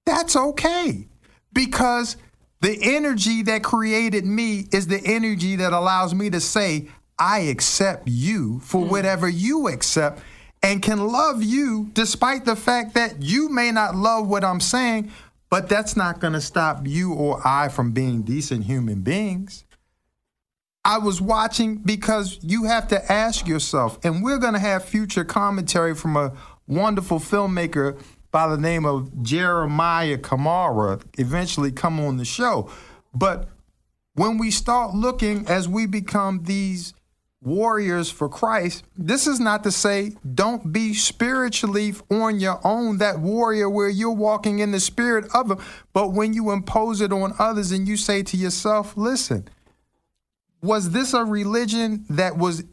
that's 0.05 0.35
okay. 0.35 1.07
Because 1.51 2.15
the 2.61 2.77
energy 2.81 3.41
that 3.43 3.63
created 3.63 4.25
me 4.25 4.67
is 4.71 4.87
the 4.87 5.01
energy 5.03 5.57
that 5.57 5.73
allows 5.73 6.13
me 6.13 6.29
to 6.29 6.39
say, 6.39 6.87
I 7.17 7.39
accept 7.39 8.07
you 8.07 8.59
for 8.59 8.83
mm. 8.83 8.89
whatever 8.89 9.27
you 9.27 9.67
accept 9.67 10.21
and 10.61 10.81
can 10.81 11.07
love 11.07 11.43
you 11.43 11.89
despite 11.93 12.45
the 12.45 12.55
fact 12.55 12.95
that 12.95 13.21
you 13.21 13.49
may 13.49 13.71
not 13.71 13.95
love 13.95 14.27
what 14.27 14.43
I'm 14.43 14.59
saying, 14.59 15.11
but 15.49 15.69
that's 15.69 15.95
not 15.95 16.19
going 16.19 16.33
to 16.33 16.41
stop 16.41 16.87
you 16.87 17.13
or 17.13 17.39
I 17.45 17.69
from 17.69 17.91
being 17.91 18.23
decent 18.23 18.65
human 18.65 19.01
beings. 19.01 19.63
I 20.83 20.97
was 20.99 21.19
watching 21.19 21.77
because 21.77 22.37
you 22.41 22.65
have 22.65 22.87
to 22.89 23.11
ask 23.11 23.47
yourself, 23.47 23.97
and 24.03 24.23
we're 24.23 24.37
going 24.37 24.53
to 24.53 24.59
have 24.59 24.85
future 24.85 25.23
commentary 25.23 25.95
from 25.95 26.15
a 26.15 26.33
wonderful 26.67 27.19
filmmaker 27.19 27.99
by 28.31 28.47
the 28.47 28.57
name 28.57 28.85
of 28.85 29.23
Jeremiah 29.23 30.17
Camara 30.17 30.99
eventually 31.17 31.71
come 31.71 31.99
on 31.99 32.17
the 32.17 32.25
show. 32.25 32.69
But 33.13 33.49
when 34.13 34.37
we 34.37 34.51
start 34.51 34.93
looking 34.93 35.47
as 35.47 35.67
we 35.67 35.85
become 35.85 36.43
these 36.43 36.93
warriors 37.45 38.09
for 38.09 38.27
Christ, 38.27 38.83
this 38.97 39.27
is 39.27 39.39
not 39.39 39.63
to 39.63 39.71
say 39.71 40.13
don't 40.33 40.73
be 40.73 40.93
spiritually 40.93 41.93
on 42.09 42.39
your 42.39 42.59
own, 42.63 42.97
that 42.97 43.19
warrior 43.19 43.69
where 43.69 43.89
you're 43.89 44.11
walking 44.11 44.59
in 44.59 44.71
the 44.71 44.79
spirit 44.79 45.25
of 45.33 45.51
Him. 45.51 45.59
But 45.93 46.13
when 46.13 46.33
you 46.33 46.51
impose 46.51 47.01
it 47.01 47.13
on 47.13 47.33
others 47.39 47.71
and 47.71 47.87
you 47.87 47.97
say 47.97 48.23
to 48.23 48.37
yourself, 48.37 48.97
listen, 48.97 49.47
was 50.61 50.91
this 50.91 51.13
a 51.13 51.23
religion 51.23 52.05
that 52.09 52.37
was 52.37 52.63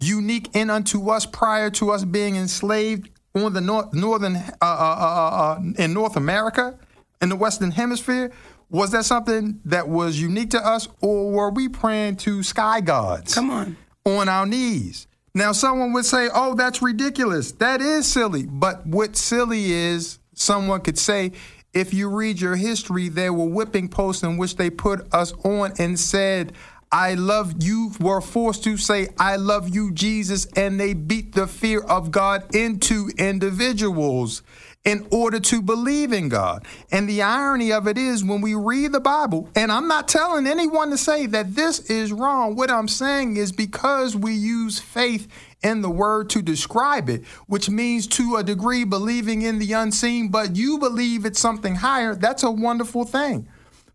unique 0.00 0.54
in 0.54 0.70
unto 0.70 1.10
us 1.10 1.26
prior 1.26 1.70
to 1.70 1.90
us 1.90 2.04
being 2.04 2.36
enslaved 2.36 3.10
on 3.34 3.52
the 3.52 3.60
north, 3.60 3.92
northern 3.92 4.36
uh, 4.36 4.40
uh, 4.62 4.64
uh, 4.64 5.58
uh, 5.58 5.60
in 5.78 5.92
North 5.92 6.16
America, 6.16 6.78
in 7.20 7.28
the 7.28 7.36
Western 7.36 7.70
Hemisphere? 7.70 8.32
Was 8.68 8.90
that 8.90 9.04
something 9.04 9.60
that 9.64 9.88
was 9.88 10.20
unique 10.20 10.50
to 10.50 10.66
us, 10.66 10.88
or 11.00 11.30
were 11.30 11.50
we 11.50 11.68
praying 11.68 12.16
to 12.16 12.42
sky 12.42 12.80
gods? 12.80 13.34
Come 13.34 13.50
on. 13.50 13.76
On 14.06 14.28
our 14.28 14.46
knees. 14.46 15.06
Now, 15.34 15.52
someone 15.52 15.92
would 15.92 16.06
say, 16.06 16.30
oh, 16.32 16.54
that's 16.54 16.80
ridiculous. 16.80 17.52
That 17.52 17.82
is 17.82 18.06
silly. 18.06 18.46
But 18.46 18.86
what 18.86 19.16
silly 19.16 19.72
is, 19.72 20.18
someone 20.32 20.80
could 20.80 20.96
say, 20.96 21.32
if 21.74 21.92
you 21.92 22.08
read 22.08 22.40
your 22.40 22.56
history, 22.56 23.10
there 23.10 23.34
were 23.34 23.44
whipping 23.44 23.88
posts 23.88 24.22
in 24.22 24.38
which 24.38 24.56
they 24.56 24.70
put 24.70 25.12
us 25.12 25.32
on 25.44 25.74
and 25.78 26.00
said, 26.00 26.54
I 26.90 27.14
love 27.14 27.62
you, 27.62 27.92
were 28.00 28.22
forced 28.22 28.64
to 28.64 28.78
say, 28.78 29.08
I 29.18 29.36
love 29.36 29.68
you, 29.68 29.92
Jesus, 29.92 30.46
and 30.56 30.80
they 30.80 30.94
beat 30.94 31.34
the 31.34 31.46
fear 31.46 31.82
of 31.82 32.10
God 32.10 32.54
into 32.54 33.10
individuals 33.18 34.42
in 34.86 35.04
order 35.10 35.40
to 35.40 35.60
believe 35.60 36.12
in 36.12 36.28
God. 36.28 36.64
And 36.92 37.08
the 37.08 37.20
irony 37.20 37.72
of 37.72 37.88
it 37.88 37.98
is 37.98 38.24
when 38.24 38.40
we 38.40 38.54
read 38.54 38.92
the 38.92 39.00
Bible, 39.00 39.50
and 39.56 39.70
I'm 39.70 39.88
not 39.88 40.06
telling 40.06 40.46
anyone 40.46 40.90
to 40.90 40.96
say 40.96 41.26
that 41.26 41.56
this 41.56 41.90
is 41.90 42.12
wrong. 42.12 42.54
What 42.54 42.70
I'm 42.70 42.86
saying 42.86 43.36
is 43.36 43.50
because 43.50 44.16
we 44.16 44.32
use 44.32 44.78
faith 44.78 45.26
in 45.62 45.82
the 45.82 45.90
word 45.90 46.30
to 46.30 46.40
describe 46.40 47.10
it, 47.10 47.24
which 47.48 47.68
means 47.68 48.06
to 48.06 48.36
a 48.36 48.44
degree 48.44 48.84
believing 48.84 49.42
in 49.42 49.58
the 49.58 49.72
unseen, 49.72 50.28
but 50.28 50.54
you 50.54 50.78
believe 50.78 51.24
it's 51.24 51.40
something 51.40 51.74
higher, 51.74 52.14
that's 52.14 52.44
a 52.44 52.50
wonderful 52.50 53.04
thing. 53.04 53.48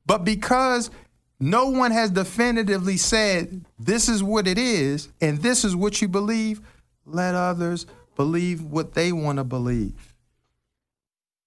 But 0.06 0.26
because 0.26 0.92
no 1.40 1.70
one 1.70 1.92
has 1.92 2.12
definitively 2.12 2.98
said 2.98 3.64
this 3.80 4.10
is 4.10 4.22
what 4.22 4.46
it 4.46 4.58
is 4.58 5.08
and 5.22 5.38
this 5.38 5.64
is 5.64 5.74
what 5.74 6.02
you 6.02 6.10
believe, 6.10 6.60
let 7.06 7.34
others 7.34 7.86
believe 8.18 8.62
what 8.62 8.94
they 8.94 9.14
want 9.14 9.38
to 9.38 9.46
believe. 9.46 10.11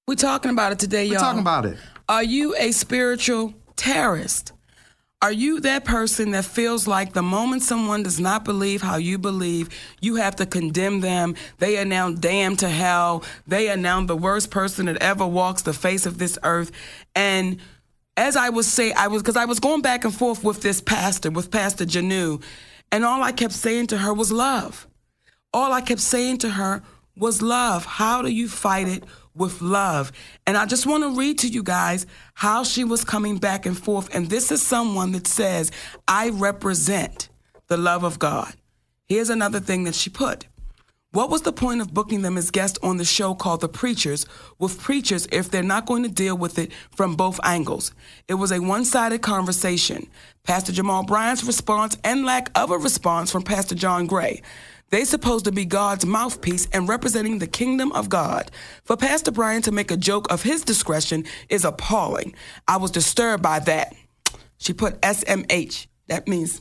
We're 0.06 0.16
talking 0.16 0.50
about 0.50 0.72
it 0.72 0.78
today, 0.78 1.04
y'all. 1.04 1.12
We're 1.12 1.14
y'all. 1.14 1.22
talking 1.22 1.40
about 1.40 1.64
it. 1.66 1.78
Are 2.08 2.22
you 2.22 2.54
a 2.56 2.72
spiritual 2.72 3.54
terrorist? 3.74 4.52
Are 5.22 5.32
you 5.32 5.60
that 5.60 5.86
person 5.86 6.32
that 6.32 6.44
feels 6.44 6.86
like 6.86 7.14
the 7.14 7.22
moment 7.22 7.62
someone 7.62 8.02
does 8.02 8.20
not 8.20 8.44
believe 8.44 8.82
how 8.82 8.96
you 8.96 9.16
believe, 9.16 9.70
you 10.02 10.16
have 10.16 10.36
to 10.36 10.44
condemn 10.44 11.00
them? 11.00 11.34
They 11.56 11.78
are 11.78 11.86
now 11.86 12.10
damned 12.12 12.58
to 12.58 12.68
hell. 12.68 13.24
They 13.46 13.70
are 13.70 13.78
now 13.78 14.04
the 14.04 14.16
worst 14.16 14.50
person 14.50 14.84
that 14.86 14.98
ever 14.98 15.26
walks 15.26 15.62
the 15.62 15.72
face 15.72 16.04
of 16.04 16.18
this 16.18 16.38
earth. 16.42 16.70
And 17.16 17.56
as 18.18 18.36
I 18.36 18.50
was 18.50 18.66
saying, 18.66 18.92
I 18.98 19.08
was 19.08 19.22
because 19.22 19.36
I 19.36 19.46
was 19.46 19.58
going 19.58 19.80
back 19.80 20.04
and 20.04 20.14
forth 20.14 20.44
with 20.44 20.60
this 20.60 20.82
pastor, 20.82 21.30
with 21.30 21.50
Pastor 21.50 21.86
Janeau, 21.86 22.42
and 22.92 23.06
all 23.06 23.22
I 23.22 23.32
kept 23.32 23.54
saying 23.54 23.86
to 23.86 23.98
her 23.98 24.12
was 24.12 24.30
love. 24.30 24.86
All 25.54 25.72
I 25.72 25.80
kept 25.80 26.02
saying 26.02 26.38
to 26.38 26.50
her 26.50 26.82
was 27.16 27.40
love. 27.40 27.86
How 27.86 28.20
do 28.20 28.28
you 28.28 28.48
fight 28.48 28.88
it 28.88 29.04
with 29.34 29.60
love? 29.62 30.12
And 30.46 30.56
I 30.56 30.66
just 30.66 30.86
want 30.86 31.02
to 31.04 31.18
read 31.18 31.38
to 31.40 31.48
you 31.48 31.62
guys 31.62 32.06
how 32.34 32.64
she 32.64 32.84
was 32.84 33.04
coming 33.04 33.38
back 33.38 33.66
and 33.66 33.76
forth. 33.76 34.14
And 34.14 34.28
this 34.28 34.50
is 34.50 34.62
someone 34.62 35.12
that 35.12 35.26
says, 35.26 35.70
I 36.08 36.30
represent 36.30 37.28
the 37.68 37.76
love 37.76 38.04
of 38.04 38.18
God. 38.18 38.54
Here's 39.06 39.30
another 39.30 39.60
thing 39.60 39.84
that 39.84 39.94
she 39.94 40.10
put. 40.10 40.46
What 41.14 41.30
was 41.30 41.42
the 41.42 41.52
point 41.52 41.80
of 41.80 41.94
booking 41.94 42.22
them 42.22 42.36
as 42.36 42.50
guests 42.50 42.76
on 42.82 42.96
the 42.96 43.04
show 43.04 43.34
called 43.34 43.60
The 43.60 43.68
Preachers 43.68 44.26
with 44.58 44.80
preachers 44.80 45.28
if 45.30 45.48
they're 45.48 45.62
not 45.62 45.86
going 45.86 46.02
to 46.02 46.08
deal 46.08 46.36
with 46.36 46.58
it 46.58 46.72
from 46.90 47.14
both 47.14 47.38
angles? 47.44 47.92
It 48.26 48.34
was 48.34 48.50
a 48.50 48.58
one 48.58 48.84
sided 48.84 49.22
conversation. 49.22 50.08
Pastor 50.42 50.72
Jamal 50.72 51.04
Bryant's 51.04 51.44
response 51.44 51.96
and 52.02 52.24
lack 52.24 52.50
of 52.58 52.72
a 52.72 52.78
response 52.78 53.30
from 53.30 53.44
Pastor 53.44 53.76
John 53.76 54.06
Gray. 54.06 54.42
They 54.90 55.04
supposed 55.04 55.44
to 55.46 55.52
be 55.52 55.64
God's 55.64 56.06
mouthpiece 56.06 56.68
and 56.72 56.88
representing 56.88 57.38
the 57.38 57.46
kingdom 57.46 57.90
of 57.92 58.08
God. 58.08 58.50
For 58.84 58.96
Pastor 58.96 59.32
Brian 59.32 59.62
to 59.62 59.72
make 59.72 59.90
a 59.90 59.96
joke 59.96 60.30
of 60.32 60.42
his 60.42 60.62
discretion 60.62 61.24
is 61.48 61.64
appalling. 61.64 62.34
I 62.68 62.76
was 62.76 62.90
disturbed 62.90 63.42
by 63.42 63.58
that. 63.60 63.94
She 64.58 64.72
put 64.72 65.00
SMH. 65.00 65.86
That 66.08 66.28
means 66.28 66.60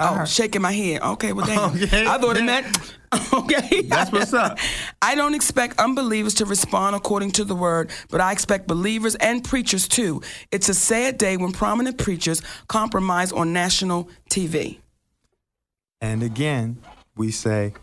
Oh, 0.00 0.24
shaking 0.24 0.60
my 0.60 0.72
head. 0.72 1.02
Okay, 1.02 1.32
well, 1.32 1.46
damn. 1.46 1.70
Okay. 1.80 2.04
I 2.04 2.18
thought 2.18 2.36
it 2.36 2.44
meant. 2.44 2.66
Okay. 3.32 3.82
That's 3.82 4.10
what's 4.10 4.32
up. 4.32 4.58
I 5.02 5.14
don't 5.14 5.34
expect 5.36 5.78
unbelievers 5.78 6.34
to 6.34 6.46
respond 6.46 6.96
according 6.96 7.30
to 7.32 7.44
the 7.44 7.54
word, 7.54 7.92
but 8.10 8.20
I 8.20 8.32
expect 8.32 8.66
believers 8.66 9.14
and 9.14 9.44
preachers 9.44 9.86
too. 9.86 10.20
It's 10.50 10.68
a 10.68 10.74
sad 10.74 11.16
day 11.16 11.36
when 11.36 11.52
prominent 11.52 11.96
preachers 11.96 12.42
compromise 12.66 13.30
on 13.30 13.52
national 13.52 14.08
TV. 14.30 14.78
And 16.00 16.24
again, 16.24 16.78
we 17.16 17.30
say, 17.30 17.74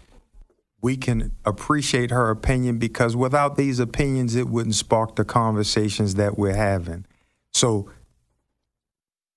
we 0.81 0.97
can 0.97 1.31
appreciate 1.45 2.11
her 2.11 2.29
opinion 2.29 2.79
because 2.79 3.15
without 3.15 3.55
these 3.55 3.79
opinions, 3.79 4.35
it 4.35 4.47
wouldn't 4.47 4.75
spark 4.75 5.15
the 5.15 5.25
conversations 5.25 6.15
that 6.15 6.37
we're 6.37 6.55
having. 6.55 7.05
So, 7.53 7.89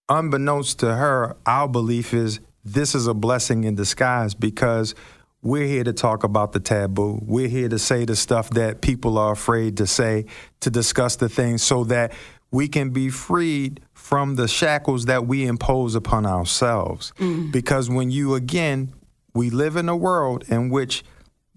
unbeknownst 0.08 0.78
to 0.80 0.94
her, 0.94 1.36
our 1.46 1.68
belief 1.68 2.14
is 2.14 2.40
this 2.64 2.94
is 2.94 3.06
a 3.06 3.14
blessing 3.14 3.64
in 3.64 3.74
disguise 3.74 4.34
because 4.34 4.94
we're 5.42 5.66
here 5.66 5.84
to 5.84 5.92
talk 5.92 6.24
about 6.24 6.52
the 6.52 6.60
taboo. 6.60 7.20
We're 7.22 7.48
here 7.48 7.68
to 7.68 7.78
say 7.78 8.06
the 8.06 8.16
stuff 8.16 8.48
that 8.50 8.80
people 8.80 9.18
are 9.18 9.32
afraid 9.32 9.76
to 9.76 9.86
say, 9.86 10.24
to 10.60 10.70
discuss 10.70 11.16
the 11.16 11.28
things 11.28 11.62
so 11.62 11.84
that 11.84 12.12
we 12.50 12.68
can 12.68 12.90
be 12.90 13.10
freed 13.10 13.80
from 13.92 14.36
the 14.36 14.48
shackles 14.48 15.04
that 15.06 15.26
we 15.26 15.46
impose 15.46 15.94
upon 15.94 16.24
ourselves. 16.24 17.12
Mm. 17.18 17.52
Because 17.52 17.90
when 17.90 18.10
you, 18.10 18.34
again, 18.34 18.94
we 19.34 19.50
live 19.50 19.76
in 19.76 19.88
a 19.88 19.96
world 19.96 20.44
in 20.48 20.70
which 20.70 21.04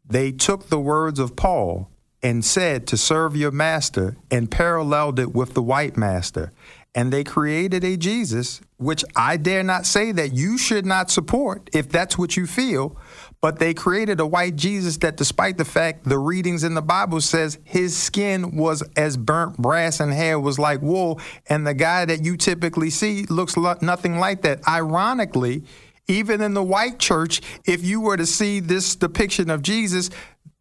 they 0.06 0.32
took 0.32 0.70
the 0.70 0.80
words 0.80 1.20
of 1.20 1.36
Paul 1.36 1.90
and 2.24 2.44
said 2.44 2.88
to 2.88 2.98
serve 2.98 3.36
your 3.36 3.52
master 3.52 4.18
and 4.32 4.50
paralleled 4.50 5.20
it 5.20 5.34
with 5.34 5.54
the 5.54 5.62
white 5.62 5.96
master. 5.96 6.52
And 6.96 7.14
they 7.14 7.24
created 7.24 7.84
a 7.84 7.96
Jesus, 7.96 8.60
which 8.78 9.06
I 9.16 9.38
dare 9.38 9.62
not 9.62 9.86
say 9.86 10.12
that 10.14 10.34
you 10.34 10.58
should 10.58 10.84
not 10.84 11.12
support 11.12 11.70
if 11.72 11.90
that's 11.90 12.18
what 12.18 12.36
you 12.36 12.48
feel, 12.48 12.98
but 13.40 13.60
they 13.60 13.76
created 13.76 14.20
a 14.20 14.26
white 14.26 14.56
Jesus 14.56 14.98
that 14.98 15.16
despite 15.16 15.60
the 15.60 15.66
fact 15.66 16.06
the 16.06 16.18
readings 16.18 16.64
in 16.64 16.74
the 16.74 16.82
Bible 16.82 17.22
says 17.22 17.60
his 17.64 17.96
skin 17.96 18.56
was 18.56 18.82
as 18.96 19.16
burnt 19.16 19.58
brass 19.58 20.00
and 20.00 20.12
hair 20.12 20.40
was 20.40 20.58
like 20.58 20.82
wool, 20.82 21.22
and 21.48 21.68
the 21.68 21.76
guy 21.76 22.06
that 22.06 22.26
you 22.26 22.36
typically 22.36 22.90
see 22.90 23.28
looks 23.28 23.56
lo- 23.56 23.78
nothing 23.80 24.18
like 24.18 24.42
that. 24.42 24.68
Ironically, 24.68 25.66
even 26.08 26.42
in 26.42 26.54
the 26.54 26.64
white 26.64 27.00
church, 27.00 27.42
if 27.66 27.84
you 27.84 28.02
were 28.02 28.18
to 28.18 28.26
see 28.26 28.60
this 28.60 28.96
depiction 28.96 29.50
of 29.50 29.62
Jesus, 29.62 30.10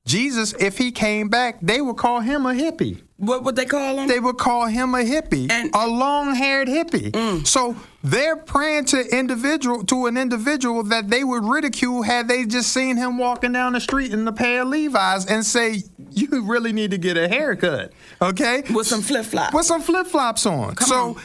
Jesus, 0.04 0.54
if 0.60 0.78
he 0.78 0.92
came 0.92 1.28
back, 1.28 1.58
they 1.60 1.80
would 1.80 1.96
call 1.96 2.20
him 2.20 2.46
a 2.46 2.52
hippie. 2.52 3.02
What 3.16 3.44
would 3.44 3.56
they 3.56 3.64
call 3.64 3.98
him? 3.98 4.08
They 4.08 4.20
would 4.20 4.36
call 4.36 4.66
him 4.66 4.94
a 4.94 4.98
hippie, 4.98 5.50
and, 5.50 5.70
a 5.74 5.86
long-haired 5.86 6.68
hippie. 6.68 7.10
Mm. 7.12 7.46
So 7.46 7.74
they're 8.04 8.36
praying 8.36 8.84
to 8.86 9.00
individual 9.06 9.84
to 9.84 10.06
an 10.06 10.18
individual 10.18 10.82
that 10.84 11.08
they 11.08 11.24
would 11.24 11.44
ridicule 11.44 12.02
had 12.02 12.28
they 12.28 12.44
just 12.44 12.72
seen 12.72 12.96
him 12.96 13.16
walking 13.16 13.52
down 13.52 13.72
the 13.72 13.80
street 13.80 14.12
in 14.12 14.28
a 14.28 14.32
pair 14.32 14.62
of 14.62 14.68
Levi's 14.68 15.24
and 15.26 15.46
say, 15.46 15.82
"You 16.10 16.42
really 16.42 16.72
need 16.72 16.90
to 16.90 16.98
get 16.98 17.16
a 17.16 17.26
haircut." 17.26 17.94
Okay, 18.20 18.64
with 18.70 18.86
some 18.86 19.00
flip 19.00 19.24
flops. 19.24 19.54
With 19.54 19.64
some 19.64 19.80
flip 19.80 20.06
flops 20.06 20.44
on. 20.44 20.74
Come 20.74 20.88
so. 20.88 20.96
On 20.96 21.16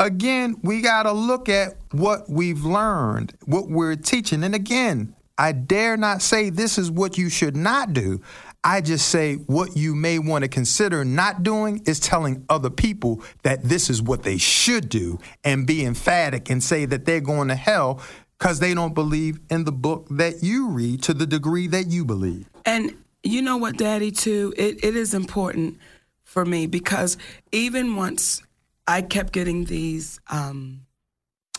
again, 0.00 0.56
we 0.62 0.80
got 0.80 1.04
to 1.04 1.12
look 1.12 1.48
at 1.48 1.74
what 1.92 2.28
we've 2.28 2.64
learned, 2.64 3.34
what 3.44 3.68
we're 3.68 3.94
teaching. 3.94 4.42
And 4.42 4.54
again, 4.54 5.14
I 5.38 5.52
dare 5.52 5.96
not 5.96 6.22
say 6.22 6.50
this 6.50 6.78
is 6.78 6.90
what 6.90 7.16
you 7.16 7.28
should 7.28 7.56
not 7.56 7.92
do. 7.92 8.20
I 8.62 8.80
just 8.80 9.08
say 9.08 9.36
what 9.36 9.76
you 9.76 9.94
may 9.94 10.18
want 10.18 10.42
to 10.42 10.48
consider 10.48 11.04
not 11.04 11.42
doing 11.42 11.82
is 11.86 12.00
telling 12.00 12.44
other 12.48 12.68
people 12.68 13.22
that 13.42 13.62
this 13.62 13.88
is 13.88 14.02
what 14.02 14.22
they 14.22 14.36
should 14.36 14.88
do 14.88 15.18
and 15.44 15.66
be 15.66 15.84
emphatic 15.84 16.50
and 16.50 16.62
say 16.62 16.84
that 16.86 17.06
they're 17.06 17.22
going 17.22 17.48
to 17.48 17.54
hell 17.54 18.02
because 18.38 18.58
they 18.58 18.74
don't 18.74 18.94
believe 18.94 19.38
in 19.48 19.64
the 19.64 19.72
book 19.72 20.06
that 20.10 20.42
you 20.42 20.68
read 20.68 21.02
to 21.04 21.14
the 21.14 21.26
degree 21.26 21.68
that 21.68 21.86
you 21.86 22.04
believe. 22.04 22.48
And 22.66 22.94
you 23.22 23.40
know 23.40 23.56
what, 23.56 23.78
Daddy, 23.78 24.10
too? 24.10 24.52
It, 24.56 24.84
it 24.84 24.96
is 24.96 25.14
important 25.14 25.78
for 26.24 26.44
me 26.44 26.66
because 26.66 27.16
even 27.50 27.96
once 27.96 28.42
I 28.90 29.02
kept 29.02 29.32
getting 29.32 29.66
these 29.66 30.18
um, 30.28 30.80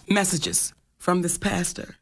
messages 0.10 0.74
from 0.98 1.22
this 1.22 1.38
pastor. 1.38 1.96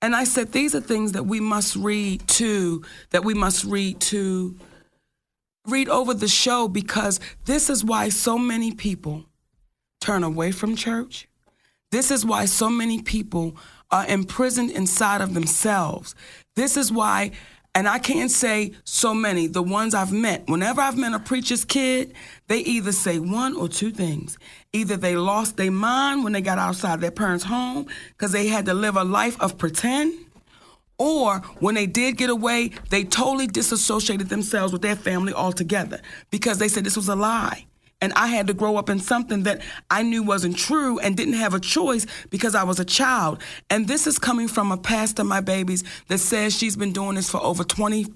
And 0.00 0.16
I 0.16 0.24
said, 0.24 0.52
these 0.52 0.74
are 0.74 0.80
things 0.80 1.12
that 1.12 1.26
we 1.26 1.38
must 1.38 1.76
read 1.76 2.26
to, 2.28 2.82
that 3.10 3.24
we 3.24 3.34
must 3.34 3.64
read 3.64 4.00
to, 4.00 4.56
read 5.66 5.90
over 5.90 6.14
the 6.14 6.28
show 6.28 6.66
because 6.66 7.20
this 7.44 7.68
is 7.68 7.84
why 7.84 8.08
so 8.08 8.38
many 8.38 8.72
people 8.72 9.26
turn 10.00 10.24
away 10.24 10.50
from 10.50 10.76
church. 10.76 11.28
This 11.90 12.10
is 12.10 12.24
why 12.24 12.46
so 12.46 12.70
many 12.70 13.02
people 13.02 13.58
are 13.90 14.06
imprisoned 14.06 14.70
inside 14.70 15.20
of 15.20 15.34
themselves. 15.34 16.14
This 16.56 16.78
is 16.78 16.90
why 16.90 17.32
and 17.74 17.88
I 17.88 17.98
can't 17.98 18.30
say 18.30 18.72
so 18.84 19.12
many, 19.14 19.48
the 19.48 19.62
ones 19.62 19.94
I've 19.94 20.12
met, 20.12 20.46
whenever 20.46 20.80
I've 20.80 20.96
met 20.96 21.12
a 21.12 21.18
preacher's 21.18 21.64
kid, 21.64 22.14
they 22.46 22.58
either 22.58 22.92
say 22.92 23.18
one 23.18 23.56
or 23.56 23.68
two 23.68 23.90
things. 23.90 24.38
Either 24.72 24.96
they 24.96 25.16
lost 25.16 25.56
their 25.56 25.72
mind 25.72 26.22
when 26.22 26.32
they 26.32 26.40
got 26.40 26.58
outside 26.58 27.00
their 27.00 27.10
parents' 27.10 27.44
home 27.44 27.86
because 28.10 28.30
they 28.30 28.46
had 28.46 28.66
to 28.66 28.74
live 28.74 28.96
a 28.96 29.02
life 29.02 29.40
of 29.40 29.58
pretend, 29.58 30.14
or 30.98 31.38
when 31.58 31.74
they 31.74 31.86
did 31.86 32.16
get 32.16 32.30
away, 32.30 32.70
they 32.90 33.02
totally 33.02 33.48
disassociated 33.48 34.28
themselves 34.28 34.72
with 34.72 34.82
their 34.82 34.94
family 34.94 35.32
altogether 35.32 36.00
because 36.30 36.58
they 36.58 36.68
said 36.68 36.84
this 36.84 36.96
was 36.96 37.08
a 37.08 37.16
lie 37.16 37.66
and 38.04 38.12
I 38.12 38.26
had 38.26 38.48
to 38.48 38.52
grow 38.52 38.76
up 38.76 38.90
in 38.90 39.00
something 39.00 39.44
that 39.44 39.62
I 39.90 40.02
knew 40.02 40.22
wasn't 40.22 40.58
true 40.58 40.98
and 40.98 41.16
didn't 41.16 41.34
have 41.34 41.54
a 41.54 41.58
choice 41.58 42.06
because 42.28 42.54
I 42.54 42.62
was 42.62 42.78
a 42.78 42.84
child. 42.84 43.40
And 43.70 43.88
this 43.88 44.06
is 44.06 44.18
coming 44.18 44.46
from 44.46 44.70
a 44.70 44.76
pastor, 44.76 45.24
my 45.24 45.40
babies, 45.40 45.84
that 46.08 46.18
says 46.18 46.54
she's 46.54 46.76
been 46.76 46.92
doing 46.92 47.14
this 47.14 47.30
for 47.30 47.42
over 47.42 47.64
20 47.64 48.06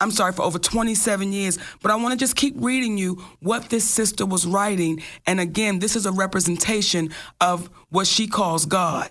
I'm 0.00 0.10
sorry, 0.10 0.32
for 0.32 0.42
over 0.42 0.58
27 0.58 1.32
years. 1.32 1.60
But 1.80 1.92
I 1.92 1.96
want 1.96 2.10
to 2.12 2.18
just 2.18 2.34
keep 2.34 2.54
reading 2.56 2.98
you 2.98 3.22
what 3.38 3.68
this 3.68 3.88
sister 3.88 4.26
was 4.26 4.44
writing. 4.44 5.00
And 5.26 5.38
again, 5.38 5.78
this 5.78 5.94
is 5.94 6.06
a 6.06 6.12
representation 6.12 7.10
of 7.40 7.70
what 7.88 8.08
she 8.08 8.26
calls 8.26 8.66
God. 8.66 9.10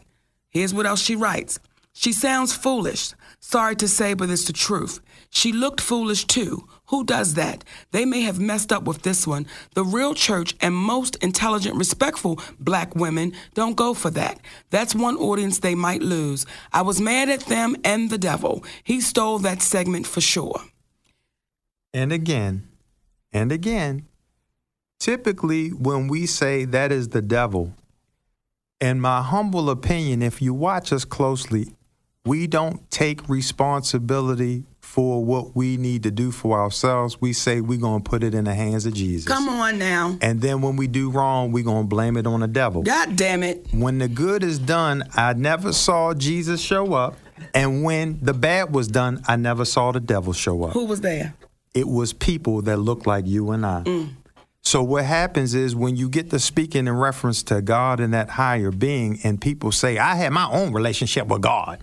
Here's 0.50 0.74
what 0.74 0.86
else 0.86 1.02
she 1.02 1.16
writes. 1.16 1.60
She 1.94 2.12
sounds 2.12 2.54
foolish. 2.54 3.14
Sorry 3.40 3.76
to 3.78 3.88
say, 3.88 4.14
but 4.14 4.30
it's 4.30 4.46
the 4.46 4.54
truth. 4.54 5.00
She 5.30 5.54
looked 5.54 5.80
foolish 5.80 6.26
too. 6.26 6.68
Who 6.92 7.06
does 7.06 7.36
that? 7.36 7.64
They 7.92 8.04
may 8.04 8.22
have 8.24 8.38
messed 8.38 8.74
up 8.74 8.84
with 8.84 9.04
this 9.04 9.26
one. 9.26 9.48
The 9.76 9.86
real 9.86 10.14
church 10.14 10.56
and 10.60 10.76
most 10.76 11.16
intelligent, 11.24 11.78
respectful 11.78 12.38
black 12.60 12.98
women 12.98 13.32
don't 13.54 13.78
go 13.78 13.94
for 13.94 14.10
that. 14.10 14.42
That's 14.72 14.94
one 14.94 15.16
audience 15.16 15.60
they 15.60 15.74
might 15.74 16.02
lose. 16.02 16.46
I 16.74 16.82
was 16.82 17.00
mad 17.00 17.30
at 17.30 17.46
them 17.46 17.78
and 17.86 18.10
the 18.10 18.18
devil. 18.18 18.66
He 18.84 19.00
stole 19.00 19.40
that 19.40 19.62
segment 19.62 20.06
for 20.06 20.20
sure. 20.20 20.62
And 21.94 22.12
again, 22.12 22.68
and 23.32 23.54
again, 23.54 24.06
typically 25.00 25.70
when 25.70 26.10
we 26.10 26.26
say 26.26 26.66
that 26.66 26.92
is 26.92 27.10
the 27.10 27.22
devil, 27.22 27.74
in 28.82 29.00
my 29.00 29.22
humble 29.22 29.70
opinion, 29.70 30.22
if 30.22 30.42
you 30.42 30.54
watch 30.54 30.92
us 30.92 31.06
closely, 31.06 31.74
we 32.26 32.48
don't 32.48 32.92
take 32.92 33.30
responsibility 33.30 34.66
for 34.92 35.24
what 35.24 35.56
we 35.56 35.78
need 35.78 36.04
to 36.04 36.12
do 36.12 36.32
for 36.32 36.60
ourselves. 36.60 37.22
We 37.22 37.32
say 37.32 37.62
we're 37.62 37.80
going 37.80 38.04
to 38.04 38.10
put 38.10 38.26
it 38.26 38.34
in 38.34 38.44
the 38.44 38.54
hands 38.54 38.86
of 38.86 38.94
Jesus. 38.94 39.26
Come 39.26 39.48
on 39.48 39.80
now. 39.80 40.18
And 40.22 40.42
then 40.42 40.62
when 40.62 40.76
we 40.76 40.88
do 40.88 41.10
wrong, 41.10 41.54
we're 41.54 41.64
going 41.64 41.84
to 41.84 41.88
blame 41.88 42.18
it 42.18 42.28
on 42.28 42.42
the 42.42 42.48
devil. 42.50 42.84
God 42.84 43.16
damn 43.16 43.42
it. 43.42 43.66
When 43.72 44.00
the 44.00 44.10
good 44.10 44.44
is 44.44 44.60
done, 44.60 45.06
I 45.14 45.32
never 45.32 45.72
saw 45.72 46.14
Jesus 46.14 46.60
show 46.60 46.94
up. 46.94 47.16
And 47.54 47.86
when 47.86 48.20
the 48.22 48.34
bad 48.34 48.76
was 48.76 48.90
done, 48.90 49.24
I 49.30 49.38
never 49.38 49.64
saw 49.64 49.94
the 49.94 50.02
devil 50.02 50.34
show 50.34 50.66
up. 50.66 50.74
Who 50.74 50.84
was 50.84 51.00
there? 51.00 51.36
It 51.74 51.88
was 51.88 52.12
people 52.12 52.62
that 52.64 52.76
looked 52.76 53.08
like 53.08 53.26
you 53.26 53.52
and 53.52 53.66
I. 53.66 53.84
Mm. 53.84 54.10
So 54.62 54.84
what 54.84 55.06
happens 55.06 55.56
is 55.56 55.74
when 55.74 55.96
you 55.96 56.10
get 56.10 56.32
to 56.32 56.40
speaking 56.40 56.88
in 56.88 56.98
reference 56.98 57.44
to 57.44 57.62
God 57.62 58.02
and 58.02 58.14
that 58.14 58.32
higher 58.32 58.72
being, 58.72 59.22
and 59.24 59.40
people 59.40 59.72
say, 59.72 59.98
I 59.98 60.16
had 60.16 60.34
my 60.34 60.50
own 60.52 60.74
relationship 60.74 61.28
with 61.28 61.42
God. 61.42 61.80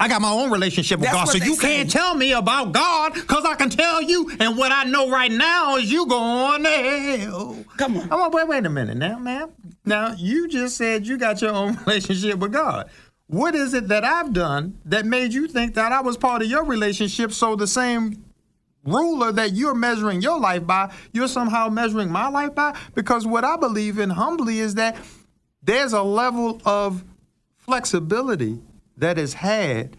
I 0.00 0.06
got 0.06 0.20
my 0.22 0.30
own 0.30 0.50
relationship 0.50 1.00
with 1.00 1.10
That's 1.10 1.32
God, 1.32 1.38
so 1.38 1.44
you 1.44 1.56
say. 1.56 1.76
can't 1.76 1.90
tell 1.90 2.14
me 2.14 2.32
about 2.32 2.70
God, 2.70 3.14
cause 3.26 3.44
I 3.44 3.56
can 3.56 3.68
tell 3.68 4.00
you, 4.00 4.30
and 4.38 4.56
what 4.56 4.70
I 4.70 4.84
know 4.84 5.10
right 5.10 5.30
now 5.30 5.76
is 5.76 5.90
you 5.90 6.06
going 6.06 6.62
to 6.62 6.70
hell. 6.70 7.64
Come 7.78 7.96
on. 7.96 8.12
I'm 8.12 8.20
like, 8.20 8.32
wait, 8.32 8.48
wait 8.48 8.66
a 8.66 8.70
minute 8.70 8.96
now, 8.96 9.18
ma'am. 9.18 9.50
Now 9.84 10.14
you 10.16 10.46
just 10.46 10.76
said 10.76 11.04
you 11.06 11.18
got 11.18 11.42
your 11.42 11.50
own 11.50 11.76
relationship 11.86 12.38
with 12.38 12.52
God. 12.52 12.88
What 13.26 13.56
is 13.56 13.74
it 13.74 13.88
that 13.88 14.04
I've 14.04 14.32
done 14.32 14.78
that 14.84 15.04
made 15.04 15.32
you 15.32 15.48
think 15.48 15.74
that 15.74 15.90
I 15.90 16.00
was 16.00 16.16
part 16.16 16.42
of 16.42 16.48
your 16.48 16.64
relationship? 16.64 17.32
So 17.32 17.56
the 17.56 17.66
same 17.66 18.24
ruler 18.84 19.32
that 19.32 19.52
you're 19.52 19.74
measuring 19.74 20.22
your 20.22 20.38
life 20.38 20.64
by, 20.64 20.94
you're 21.12 21.28
somehow 21.28 21.68
measuring 21.68 22.10
my 22.10 22.28
life 22.28 22.54
by? 22.54 22.76
Because 22.94 23.26
what 23.26 23.44
I 23.44 23.56
believe 23.56 23.98
in 23.98 24.10
humbly 24.10 24.60
is 24.60 24.76
that 24.76 24.96
there's 25.62 25.92
a 25.92 26.02
level 26.02 26.62
of 26.64 27.04
flexibility 27.56 28.60
that 28.98 29.18
is 29.18 29.34
had 29.34 29.96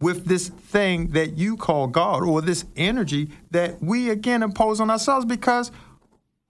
with 0.00 0.26
this 0.26 0.48
thing 0.48 1.08
that 1.08 1.38
you 1.38 1.56
call 1.56 1.86
God 1.86 2.22
or 2.22 2.42
this 2.42 2.64
energy 2.76 3.30
that 3.50 3.82
we 3.82 4.10
again 4.10 4.42
impose 4.42 4.80
on 4.80 4.90
ourselves 4.90 5.24
because 5.24 5.70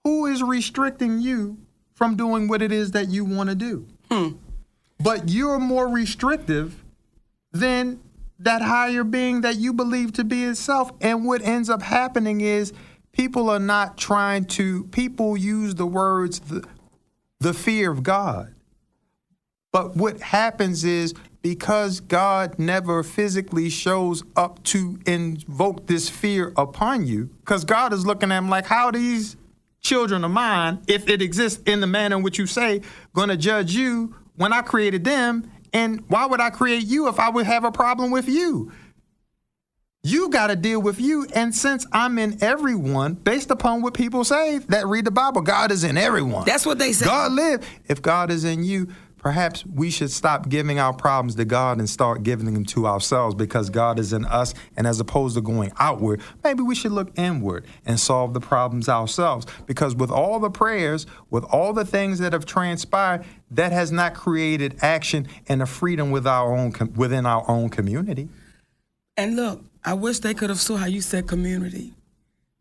who 0.02 0.26
is 0.26 0.42
restricting 0.42 1.20
you 1.20 1.58
from 1.94 2.16
doing 2.16 2.48
what 2.48 2.62
it 2.62 2.72
is 2.72 2.90
that 2.92 3.08
you 3.08 3.24
want 3.24 3.50
to 3.50 3.54
do? 3.54 3.86
Hmm. 4.10 4.30
But 4.98 5.28
you're 5.28 5.58
more 5.58 5.88
restrictive 5.88 6.82
than 7.52 8.00
that 8.38 8.62
higher 8.62 9.04
being 9.04 9.42
that 9.42 9.56
you 9.56 9.72
believe 9.72 10.12
to 10.14 10.24
be 10.24 10.44
itself. 10.44 10.90
And 11.00 11.24
what 11.24 11.42
ends 11.42 11.70
up 11.70 11.82
happening 11.82 12.40
is 12.40 12.72
people 13.12 13.48
are 13.48 13.60
not 13.60 13.96
trying 13.96 14.46
to, 14.46 14.84
people 14.84 15.36
use 15.36 15.76
the 15.76 15.86
words, 15.86 16.40
the, 16.40 16.64
the 17.40 17.54
fear 17.54 17.90
of 17.90 18.02
God. 18.02 18.54
But 19.72 19.96
what 19.96 20.20
happens 20.20 20.84
is 20.84 21.14
because 21.44 22.00
God 22.00 22.58
never 22.58 23.02
physically 23.02 23.68
shows 23.68 24.24
up 24.34 24.64
to 24.64 24.98
invoke 25.04 25.86
this 25.86 26.08
fear 26.08 26.54
upon 26.56 27.06
you. 27.06 27.26
Because 27.40 27.66
God 27.66 27.92
is 27.92 28.06
looking 28.06 28.32
at 28.32 28.38
him 28.38 28.48
like, 28.48 28.64
how 28.64 28.90
these 28.90 29.36
children 29.82 30.24
of 30.24 30.30
mine, 30.30 30.80
if 30.88 31.06
it 31.06 31.20
exists 31.20 31.62
in 31.66 31.80
the 31.80 31.86
manner 31.86 32.16
in 32.16 32.22
which 32.22 32.38
you 32.38 32.46
say, 32.46 32.80
to 33.14 33.36
judge 33.36 33.74
you 33.74 34.14
when 34.36 34.54
I 34.54 34.62
created 34.62 35.04
them? 35.04 35.50
And 35.74 36.02
why 36.08 36.24
would 36.24 36.40
I 36.40 36.48
create 36.48 36.86
you 36.86 37.08
if 37.08 37.20
I 37.20 37.28
would 37.28 37.44
have 37.44 37.64
a 37.64 37.70
problem 37.70 38.10
with 38.10 38.26
you? 38.26 38.72
You 40.02 40.30
got 40.30 40.46
to 40.46 40.56
deal 40.56 40.80
with 40.80 40.98
you. 40.98 41.26
And 41.34 41.54
since 41.54 41.86
I'm 41.92 42.18
in 42.18 42.42
everyone, 42.42 43.14
based 43.14 43.50
upon 43.50 43.82
what 43.82 43.92
people 43.92 44.24
say 44.24 44.58
that 44.68 44.86
read 44.86 45.04
the 45.04 45.10
Bible, 45.10 45.42
God 45.42 45.72
is 45.72 45.84
in 45.84 45.98
everyone. 45.98 46.46
That's 46.46 46.64
what 46.64 46.78
they 46.78 46.92
say. 46.92 47.04
God 47.04 47.32
live. 47.32 47.68
If 47.86 48.00
God 48.00 48.30
is 48.30 48.44
in 48.44 48.64
you, 48.64 48.88
perhaps 49.24 49.64
we 49.64 49.90
should 49.90 50.10
stop 50.10 50.50
giving 50.50 50.78
our 50.78 50.92
problems 50.92 51.34
to 51.34 51.46
God 51.46 51.78
and 51.78 51.88
start 51.88 52.22
giving 52.22 52.52
them 52.52 52.66
to 52.66 52.86
ourselves 52.86 53.34
because 53.34 53.70
God 53.70 53.98
is 53.98 54.12
in 54.12 54.26
us. 54.26 54.52
And 54.76 54.86
as 54.86 55.00
opposed 55.00 55.34
to 55.36 55.40
going 55.40 55.72
outward, 55.78 56.20
maybe 56.44 56.62
we 56.62 56.74
should 56.74 56.92
look 56.92 57.10
inward 57.16 57.66
and 57.86 57.98
solve 57.98 58.34
the 58.34 58.40
problems 58.40 58.86
ourselves. 58.86 59.46
Because 59.64 59.96
with 59.96 60.10
all 60.10 60.38
the 60.40 60.50
prayers, 60.50 61.06
with 61.30 61.42
all 61.44 61.72
the 61.72 61.86
things 61.86 62.18
that 62.18 62.34
have 62.34 62.44
transpired, 62.44 63.24
that 63.50 63.72
has 63.72 63.90
not 63.90 64.12
created 64.12 64.76
action 64.82 65.26
and 65.48 65.62
a 65.62 65.66
freedom 65.66 66.10
with 66.10 66.26
our 66.26 66.54
own 66.54 66.72
within 66.94 67.24
our 67.24 67.50
own 67.50 67.70
community. 67.70 68.28
And 69.16 69.36
look, 69.36 69.64
I 69.82 69.94
wish 69.94 70.18
they 70.18 70.34
could 70.34 70.50
have 70.50 70.60
saw 70.60 70.76
how 70.76 70.86
you 70.86 71.00
said 71.00 71.26
community, 71.26 71.94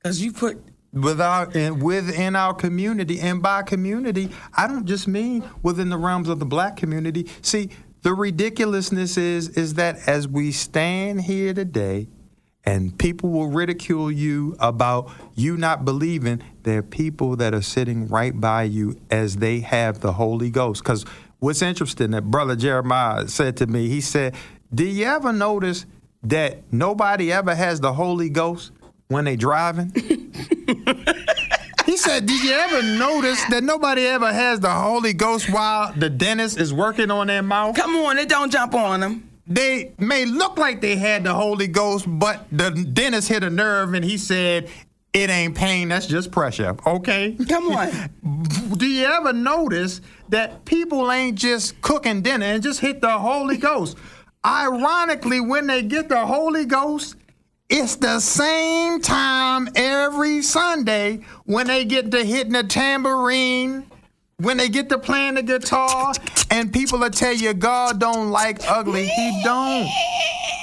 because 0.02 0.22
you 0.22 0.32
put 0.32 0.64
without 0.94 1.56
and 1.56 1.82
within 1.82 2.36
our 2.36 2.54
community. 2.54 3.20
And 3.20 3.42
by 3.42 3.64
community 3.64 4.30
i 4.56 4.68
don't 4.68 4.86
just 4.86 5.08
mean 5.08 5.44
within 5.62 5.90
the 5.90 5.98
realms 5.98 6.30
of 6.30 6.40
the 6.40 6.46
black 6.46 6.78
community. 6.78 7.28
See 7.42 7.70
the 8.02 8.14
ridiculousness 8.14 9.18
is 9.18 9.50
is 9.50 9.76
that 9.76 10.08
as 10.08 10.28
we 10.28 10.52
stand 10.52 11.22
here 11.22 11.54
today 11.54 12.08
and 12.66 12.98
people 12.98 13.30
will 13.30 13.48
ridicule 13.48 14.10
you 14.10 14.56
about 14.60 15.12
you 15.36 15.58
not 15.58 15.84
believing 15.84 16.42
there 16.64 16.80
are 16.80 16.84
people 16.84 17.36
that 17.36 17.54
are 17.54 17.62
sitting 17.62 18.08
right 18.08 18.40
by 18.40 18.64
you 18.64 18.98
as 19.10 19.38
they 19.38 19.60
have 19.60 20.00
the 20.00 20.14
holy 20.14 20.50
ghost. 20.50 20.82
Because 20.84 21.06
what's 21.40 21.62
interesting 21.62 22.12
that 22.12 22.32
brother 22.32 22.56
jeremiah 22.56 23.28
said 23.28 23.58
to 23.58 23.68
me 23.68 23.90
he 23.90 24.00
said 24.00 24.34
do 24.74 24.86
you 24.86 25.06
ever 25.06 25.32
notice 25.32 25.86
that 26.24 26.64
nobody 26.72 27.32
ever 27.32 27.54
has 27.54 27.80
the 27.80 27.94
Holy 27.94 28.30
Ghost 28.30 28.72
when 29.08 29.26
they 29.26 29.36
driving? 29.36 29.92
he 31.86 31.98
said, 31.98 32.26
Did 32.26 32.44
you 32.44 32.52
ever 32.52 32.82
notice 32.82 33.44
that 33.46 33.64
nobody 33.64 34.06
ever 34.06 34.32
has 34.32 34.60
the 34.60 34.72
Holy 34.72 35.14
Ghost 35.14 35.52
while 35.52 35.94
the 35.94 36.10
dentist 36.10 36.60
is 36.60 36.74
working 36.74 37.12
on 37.12 37.28
their 37.28 37.44
mouth? 37.44 37.76
Come 37.76 37.96
on, 37.96 38.18
it 38.18 38.30
don't 38.30 38.52
jump 38.52 38.74
on 38.76 39.00
them. 39.00 39.30
They 39.46 39.92
may 40.00 40.26
look 40.26 40.58
like 40.58 40.80
they 40.80 40.96
had 40.96 41.24
the 41.24 41.34
Holy 41.34 41.68
Ghost, 41.68 42.06
but 42.08 42.46
the 42.52 42.72
dentist 42.72 43.28
hit 43.28 43.44
a 43.44 43.50
nerve 43.50 43.94
and 43.94 44.04
he 44.04 44.18
said, 44.18 44.70
it 45.14 45.30
ain't 45.30 45.56
pain, 45.56 45.90
that's 45.90 46.08
just 46.08 46.32
pressure. 46.32 46.76
Okay? 46.88 47.38
Come 47.48 47.72
on. 47.72 48.10
Do 48.78 48.88
you 48.88 49.06
ever 49.06 49.32
notice 49.32 50.02
that 50.30 50.66
people 50.66 51.12
ain't 51.12 51.38
just 51.38 51.80
cooking 51.82 52.24
dinner 52.24 52.48
and 52.48 52.64
just 52.64 52.80
hit 52.80 53.00
the 53.00 53.20
Holy 53.20 53.58
Ghost? 53.58 53.98
Ironically, 54.44 55.40
when 55.40 55.68
they 55.68 55.84
get 55.84 56.10
the 56.10 56.26
Holy 56.26 56.66
Ghost, 56.66 57.16
it's 57.76 57.96
the 57.96 58.20
same 58.20 59.02
time 59.02 59.68
every 59.76 60.44
Sunday 60.44 61.22
when 61.46 61.66
they 61.66 61.86
get 61.86 62.12
to 62.12 62.24
hitting 62.24 62.54
the 62.54 62.64
tambourine, 62.64 63.88
when 64.38 64.58
they 64.58 64.70
get 64.70 64.90
to 64.90 65.00
playing 65.00 65.34
the 65.34 65.42
guitar, 65.42 66.14
and 66.52 66.72
people 66.72 67.00
will 67.00 67.10
tell 67.10 67.34
you 67.34 67.52
God 67.56 68.00
don't 68.00 68.30
like 68.30 68.60
ugly. 68.70 69.08
He 69.08 69.42
don't. 69.44 69.88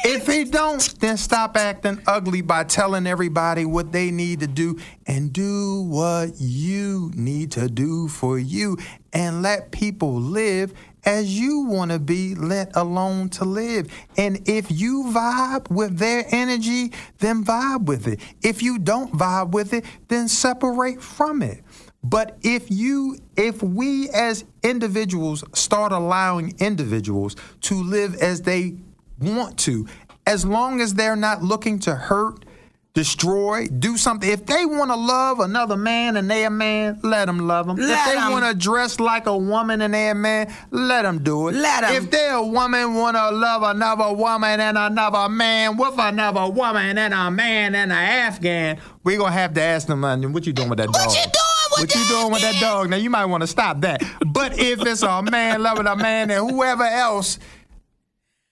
If 0.04 0.28
he 0.28 0.44
don't, 0.44 1.00
then 1.00 1.16
stop 1.16 1.56
acting 1.56 2.00
ugly 2.06 2.42
by 2.42 2.62
telling 2.62 3.08
everybody 3.08 3.64
what 3.64 3.90
they 3.90 4.12
need 4.12 4.38
to 4.40 4.46
do 4.46 4.78
and 5.04 5.32
do 5.32 5.82
what 5.82 6.34
you 6.38 7.10
need 7.16 7.50
to 7.52 7.68
do 7.68 8.06
for 8.06 8.38
you 8.38 8.78
and 9.12 9.42
let 9.42 9.72
people 9.72 10.14
live 10.14 10.72
as 11.04 11.38
you 11.38 11.60
want 11.60 11.90
to 11.90 11.98
be 11.98 12.34
let 12.34 12.74
alone 12.76 13.28
to 13.30 13.44
live. 13.44 13.90
And 14.16 14.48
if 14.48 14.70
you 14.70 15.04
vibe 15.14 15.70
with 15.70 15.98
their 15.98 16.24
energy, 16.28 16.92
then 17.18 17.44
vibe 17.44 17.84
with 17.84 18.06
it. 18.06 18.20
If 18.42 18.62
you 18.62 18.78
don't 18.78 19.12
vibe 19.12 19.52
with 19.52 19.72
it, 19.72 19.84
then 20.08 20.28
separate 20.28 21.02
from 21.02 21.42
it. 21.42 21.62
But 22.02 22.38
if 22.42 22.70
you 22.70 23.18
if 23.36 23.62
we 23.62 24.08
as 24.10 24.44
individuals 24.62 25.44
start 25.54 25.92
allowing 25.92 26.54
individuals 26.58 27.36
to 27.62 27.82
live 27.82 28.14
as 28.16 28.42
they 28.42 28.76
want 29.18 29.58
to, 29.60 29.86
as 30.26 30.44
long 30.44 30.80
as 30.80 30.94
they're 30.94 31.16
not 31.16 31.42
looking 31.42 31.78
to 31.80 31.94
hurt 31.94 32.44
destroy, 32.92 33.66
do 33.66 33.96
something. 33.96 34.28
If 34.28 34.46
they 34.46 34.66
want 34.66 34.90
to 34.90 34.96
love 34.96 35.40
another 35.40 35.76
man 35.76 36.16
and 36.16 36.30
they're 36.30 36.48
a 36.48 36.50
man, 36.50 36.98
let 37.02 37.26
them 37.26 37.46
love 37.46 37.66
them. 37.66 37.76
Let 37.76 38.08
if 38.08 38.14
they 38.14 38.32
want 38.32 38.44
to 38.46 38.54
dress 38.54 38.98
like 38.98 39.26
a 39.26 39.36
woman 39.36 39.80
and 39.80 39.94
they're 39.94 40.12
a 40.12 40.14
man, 40.14 40.52
let 40.70 41.02
them 41.02 41.22
do 41.22 41.48
it. 41.48 41.54
Let 41.54 41.82
them. 41.82 41.94
If 41.94 42.10
they're 42.10 42.34
a 42.34 42.46
woman 42.46 42.94
want 42.94 43.16
to 43.16 43.30
love 43.30 43.62
another 43.62 44.12
woman 44.12 44.58
and 44.60 44.76
another 44.76 45.28
man 45.28 45.76
with 45.76 45.94
another 45.98 46.50
woman 46.50 46.98
and 46.98 47.14
a 47.14 47.30
man 47.30 47.74
and 47.74 47.92
an 47.92 47.98
Afghan, 47.98 48.80
we 49.04 49.16
going 49.16 49.32
to 49.32 49.38
have 49.38 49.54
to 49.54 49.62
ask 49.62 49.86
them, 49.86 50.02
what 50.32 50.46
you 50.46 50.52
doing 50.52 50.68
with 50.68 50.78
that 50.78 50.92
dog? 50.92 51.06
What 51.06 51.14
you 51.14 51.22
doing 51.22 51.70
with 51.70 51.80
What 51.80 51.94
you 51.94 52.04
doing 52.08 52.32
with 52.32 52.42
that 52.42 52.60
dog? 52.60 52.90
Now, 52.90 52.96
you 52.96 53.10
might 53.10 53.24
want 53.26 53.42
to 53.42 53.46
stop 53.46 53.80
that. 53.82 54.02
But 54.26 54.58
if 54.58 54.84
it's 54.84 55.02
a 55.02 55.22
man 55.22 55.62
loving 55.62 55.86
a 55.86 55.96
man 55.96 56.30
and 56.30 56.50
whoever 56.50 56.84
else, 56.84 57.38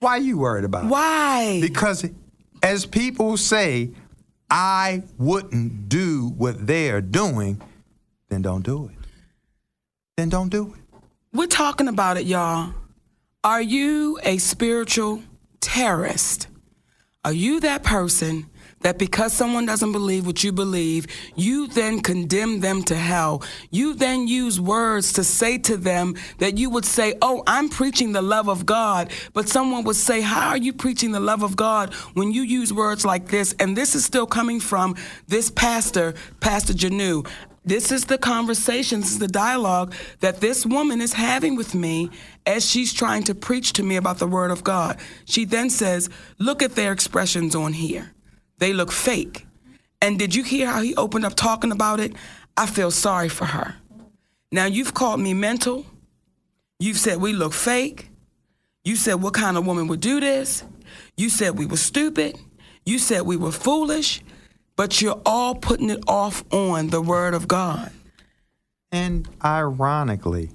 why 0.01 0.13
are 0.13 0.19
you 0.19 0.39
worried 0.39 0.65
about 0.65 0.85
it? 0.85 0.89
Why? 0.89 1.59
Because 1.61 2.07
as 2.63 2.87
people 2.87 3.37
say, 3.37 3.91
I 4.51 5.03
wouldn't 5.19 5.89
do 5.89 6.33
what 6.37 6.67
they're 6.67 7.01
doing, 7.01 7.61
then 8.29 8.43
don't 8.43 8.65
do 8.65 8.87
it. 8.87 8.95
Then 10.17 10.29
don't 10.29 10.49
do 10.49 10.75
it. 10.75 10.81
We're 11.33 11.47
talking 11.47 11.89
about 11.89 12.17
it, 12.17 12.25
y'all. 12.25 12.73
Are 13.45 13.63
you 13.63 14.19
a 14.23 14.39
spiritual 14.39 15.23
terrorist? 15.61 16.49
Are 17.25 17.33
you 17.33 17.61
that 17.61 17.83
person 17.83 18.47
that 18.81 18.99
because 18.99 19.33
someone 19.33 19.67
doesn't 19.67 19.93
believe 19.93 20.27
what 20.27 20.43
you 20.45 20.53
believe, 20.53 21.07
you 21.35 21.67
then 21.69 22.01
condemn 22.01 22.61
them 22.61 22.83
to 22.85 22.95
hell? 22.95 23.43
You 23.71 23.95
then 23.95 24.29
use 24.29 24.61
words 24.61 25.13
to 25.15 25.25
say 25.25 25.59
to 25.59 25.77
them 25.77 26.15
that 26.39 26.59
you 26.59 26.71
would 26.71 26.85
say, 26.85 27.15
Oh, 27.21 27.43
I'm 27.47 27.69
preaching 27.69 28.13
the 28.13 28.23
love 28.23 28.49
of 28.49 28.67
God. 28.67 29.11
But 29.33 29.49
someone 29.49 29.85
would 29.85 29.97
say, 29.97 30.21
How 30.21 30.49
are 30.51 30.57
you 30.57 30.73
preaching 30.73 31.13
the 31.13 31.21
love 31.21 31.43
of 31.43 31.57
God 31.57 31.95
when 32.15 32.33
you 32.33 32.43
use 32.43 32.73
words 32.73 33.05
like 33.05 33.29
this? 33.29 33.55
And 33.59 33.77
this 33.77 33.95
is 33.95 34.05
still 34.05 34.27
coming 34.27 34.61
from 34.61 34.97
this 35.27 35.51
pastor, 35.51 36.15
Pastor 36.41 36.73
Janeau. 36.73 37.27
This 37.65 37.93
is 37.93 38.07
the 38.07 38.17
conversation, 38.17 39.01
this 39.01 39.11
is 39.11 39.19
the 39.19 39.29
dialogue 39.29 39.95
that 40.21 40.41
this 40.41 40.65
woman 40.65 41.03
is 41.03 41.13
having 41.13 41.55
with 41.55 41.75
me 41.75 42.09
as 42.47 42.65
she's 42.65 42.95
trying 42.95 43.25
to 43.25 43.35
preach 43.35 43.75
to 43.75 43.83
me 43.83 43.97
about 43.97 44.19
the 44.19 44.27
Word 44.27 44.51
of 44.51 44.65
God. 44.65 44.99
She 45.27 45.45
then 45.45 45.69
says, 45.69 46.09
Look 46.39 46.63
at 46.63 46.77
their 46.77 46.93
expressions 46.93 47.55
on 47.55 47.75
here. 47.75 48.15
They 48.59 48.73
look 48.73 48.93
fake. 48.93 49.47
And 50.01 50.19
did 50.19 50.35
you 50.35 50.45
hear 50.45 50.67
how 50.67 50.83
he 50.83 50.95
opened 50.97 51.25
up 51.25 51.35
talking 51.35 51.73
about 51.73 52.01
it? 52.01 52.15
I 52.57 52.67
feel 52.67 52.91
sorry 52.91 53.29
for 53.29 53.47
her. 53.47 53.77
Now, 54.51 54.67
you've 54.67 54.95
called 54.95 55.21
me 55.21 55.35
mental. 55.35 55.87
You've 56.79 56.99
said 56.99 57.21
we 57.21 57.33
look 57.33 57.53
fake. 57.53 58.11
You 58.85 58.97
said 58.97 59.15
what 59.15 59.35
kind 59.35 59.57
of 59.57 59.67
woman 59.67 59.89
would 59.89 60.01
do 60.01 60.21
this. 60.21 60.65
You 61.17 61.29
said 61.29 61.59
we 61.59 61.67
were 61.67 61.77
stupid. 61.77 62.39
You 62.87 62.99
said 62.99 63.23
we 63.23 63.37
were 63.37 63.53
foolish. 63.53 64.23
But 64.77 65.03
you're 65.03 65.21
all 65.27 65.55
putting 65.57 65.91
it 65.91 66.03
off 66.07 66.45
on 66.53 66.89
the 66.89 67.03
Word 67.03 67.35
of 67.35 67.49
God. 67.49 67.91
And 68.91 69.29
ironically, 69.45 70.51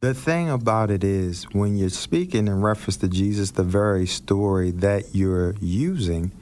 the 0.00 0.12
thing 0.12 0.50
about 0.50 0.90
it 0.90 1.02
is 1.02 1.44
when 1.52 1.76
you're 1.76 1.88
speaking 1.88 2.46
in 2.48 2.60
reference 2.60 2.98
to 2.98 3.08
Jesus, 3.08 3.52
the 3.52 3.62
very 3.62 4.06
story 4.06 4.70
that 4.72 5.14
you're 5.14 5.54
using, 5.60 6.32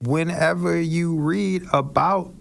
whenever 0.00 0.80
you 0.80 1.16
read 1.16 1.64
about 1.72 2.32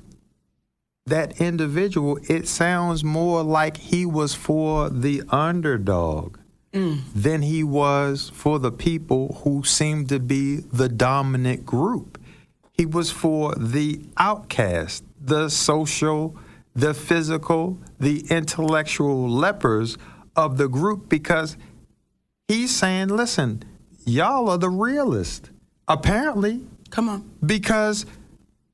that 1.06 1.42
individual, 1.42 2.20
it 2.30 2.48
sounds 2.48 3.04
more 3.04 3.44
like 3.44 3.78
he 3.78 4.06
was 4.06 4.36
for 4.36 4.90
the 4.90 5.24
underdog 5.30 6.38
mm. 6.74 7.02
than 7.14 7.42
he 7.42 7.64
was 7.64 8.32
for 8.34 8.60
the 8.60 8.72
people 8.72 9.42
who 9.44 9.64
seemed 9.64 10.10
to 10.10 10.20
be 10.20 10.58
the 10.58 10.90
dominant 10.90 11.66
group. 11.66 12.20
He 12.72 12.86
was 12.86 13.12
for 13.12 13.54
the 13.56 14.02
outcast, 14.18 15.04
the 15.20 15.50
social, 15.50 16.38
the 16.76 16.94
physical, 16.94 17.78
the 18.00 18.26
intellectual 18.30 19.28
lepers 19.28 19.98
of 20.36 20.58
the 20.58 20.70
group 20.70 21.10
because 21.10 21.58
he's 22.48 22.74
saying, 22.74 23.10
listen, 23.10 23.64
y'all 24.06 24.50
are 24.50 24.58
the 24.58 24.70
realist. 24.70 25.50
Apparently, 25.88 26.62
Come 26.90 27.10
on. 27.10 27.30
because 27.46 28.06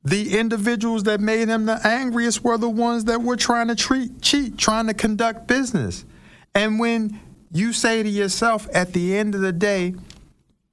the 0.04 0.38
individuals 0.38 1.04
that 1.04 1.20
made 1.20 1.48
him 1.48 1.66
the 1.66 1.80
angriest 1.86 2.44
were 2.44 2.58
the 2.58 2.70
ones 2.70 3.06
that 3.06 3.22
were 3.24 3.36
trying 3.36 3.70
to 3.70 3.76
treat, 3.76 4.22
cheat, 4.22 4.58
trying 4.58 4.88
to 4.88 4.94
conduct 4.94 5.48
business. 5.48 6.06
And 6.54 6.80
when 6.80 7.20
you 7.52 7.74
say 7.74 8.04
to 8.04 8.10
yourself 8.10 8.68
at 8.74 8.94
the 8.94 9.18
end 9.18 9.34
of 9.34 9.42
the 9.42 9.52
day, 9.52 9.96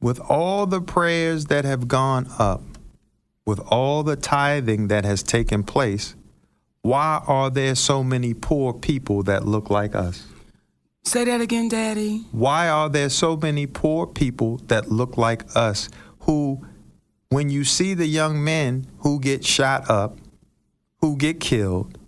with 0.00 0.20
all 0.20 0.66
the 0.66 0.80
prayers 0.82 1.46
that 1.46 1.64
have 1.64 1.88
gone 1.88 2.26
up, 2.38 2.60
with 3.46 3.60
all 3.60 4.02
the 4.02 4.16
tithing 4.16 4.88
that 4.88 5.04
has 5.04 5.22
taken 5.22 5.62
place, 5.62 6.14
why 6.82 7.22
are 7.26 7.48
there 7.48 7.74
so 7.74 8.02
many 8.04 8.34
poor 8.34 8.74
people 8.74 9.22
that 9.22 9.46
look 9.46 9.70
like 9.70 9.94
us? 9.94 10.26
Say 11.04 11.24
that 11.24 11.40
again, 11.40 11.68
Daddy. 11.68 12.24
Why 12.32 12.68
are 12.68 12.88
there 12.88 13.08
so 13.08 13.36
many 13.36 13.66
poor 13.66 14.06
people 14.06 14.58
that 14.66 14.90
look 14.90 15.16
like 15.16 15.44
us 15.56 15.88
who, 16.20 16.66
when 17.32 17.50
you 17.50 17.64
see 17.64 17.94
the 17.94 18.06
young 18.06 18.42
men 18.42 18.86
who 18.98 19.18
get 19.20 19.44
shot 19.44 19.88
up, 19.88 20.18
who 21.00 21.16
get 21.16 21.40
killed, 21.40 21.98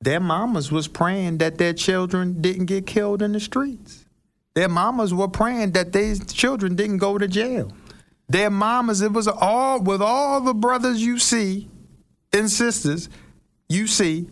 their 0.00 0.20
mamas 0.20 0.72
was 0.72 0.88
praying 0.88 1.38
that 1.38 1.58
their 1.58 1.72
children 1.72 2.40
didn't 2.40 2.66
get 2.66 2.86
killed 2.86 3.22
in 3.22 3.32
the 3.32 3.40
streets. 3.40 4.06
Their 4.54 4.68
mamas 4.68 5.14
were 5.14 5.28
praying 5.28 5.72
that 5.72 5.92
their 5.92 6.16
children 6.16 6.74
didn't 6.74 6.98
go 6.98 7.18
to 7.18 7.28
jail. 7.28 7.70
Their 8.28 8.50
mamas, 8.50 9.02
it 9.02 9.12
was 9.12 9.28
all 9.28 9.80
with 9.80 10.02
all 10.02 10.40
the 10.40 10.54
brothers 10.54 11.02
you 11.02 11.18
see 11.18 11.68
and 12.32 12.50
sisters 12.50 13.08
you 13.68 13.86
see 13.86 14.28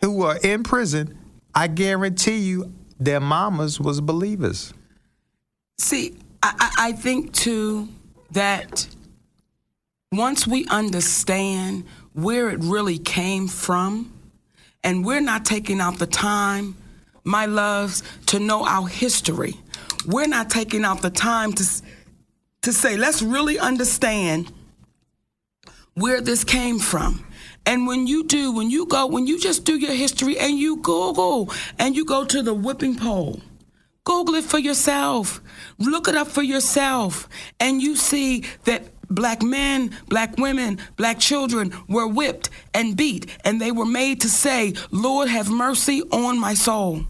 who 0.00 0.22
are 0.22 0.38
in 0.38 0.62
prison, 0.62 1.18
I 1.54 1.68
guarantee 1.68 2.38
you 2.38 2.72
their 2.98 3.20
mamas 3.20 3.80
was 3.80 4.00
believers. 4.00 4.74
See, 5.78 6.16
I, 6.42 6.70
I, 6.78 6.92
think 6.92 7.32
too 7.32 7.88
that 8.34 8.86
once 10.12 10.46
we 10.46 10.66
understand 10.66 11.84
where 12.12 12.50
it 12.50 12.60
really 12.60 12.98
came 12.98 13.48
from, 13.48 14.12
and 14.84 15.04
we're 15.04 15.20
not 15.20 15.44
taking 15.44 15.80
out 15.80 15.98
the 15.98 16.06
time, 16.06 16.76
my 17.24 17.46
loves, 17.46 18.02
to 18.26 18.38
know 18.38 18.66
our 18.66 18.86
history. 18.86 19.54
We're 20.06 20.28
not 20.28 20.50
taking 20.50 20.84
out 20.84 21.00
the 21.00 21.10
time 21.10 21.52
to, 21.54 21.64
to 22.62 22.72
say, 22.72 22.96
let's 22.96 23.22
really 23.22 23.58
understand 23.58 24.52
where 25.94 26.20
this 26.20 26.44
came 26.44 26.78
from. 26.78 27.24
And 27.66 27.86
when 27.86 28.06
you 28.06 28.24
do, 28.24 28.52
when 28.52 28.68
you 28.70 28.84
go, 28.84 29.06
when 29.06 29.26
you 29.26 29.40
just 29.40 29.64
do 29.64 29.78
your 29.78 29.94
history 29.94 30.38
and 30.38 30.58
you 30.58 30.76
Google 30.76 31.50
and 31.78 31.96
you 31.96 32.04
go 32.04 32.26
to 32.26 32.42
the 32.42 32.52
whipping 32.52 32.94
pole, 32.94 33.40
Google 34.04 34.34
it 34.34 34.44
for 34.44 34.58
yourself, 34.58 35.40
look 35.78 36.08
it 36.08 36.14
up 36.14 36.28
for 36.28 36.42
yourself, 36.42 37.28
and 37.58 37.80
you 37.80 37.96
see 37.96 38.44
that 38.64 38.82
black 39.08 39.42
men, 39.42 39.96
black 40.08 40.36
women, 40.36 40.78
black 40.96 41.18
children 41.18 41.72
were 41.88 42.06
whipped 42.06 42.50
and 42.74 42.96
beat, 42.96 43.26
and 43.44 43.60
they 43.60 43.72
were 43.72 43.86
made 43.86 44.20
to 44.20 44.28
say, 44.28 44.74
Lord, 44.90 45.28
have 45.28 45.50
mercy 45.50 46.02
on 46.12 46.38
my 46.38 46.52
soul. 46.54 47.06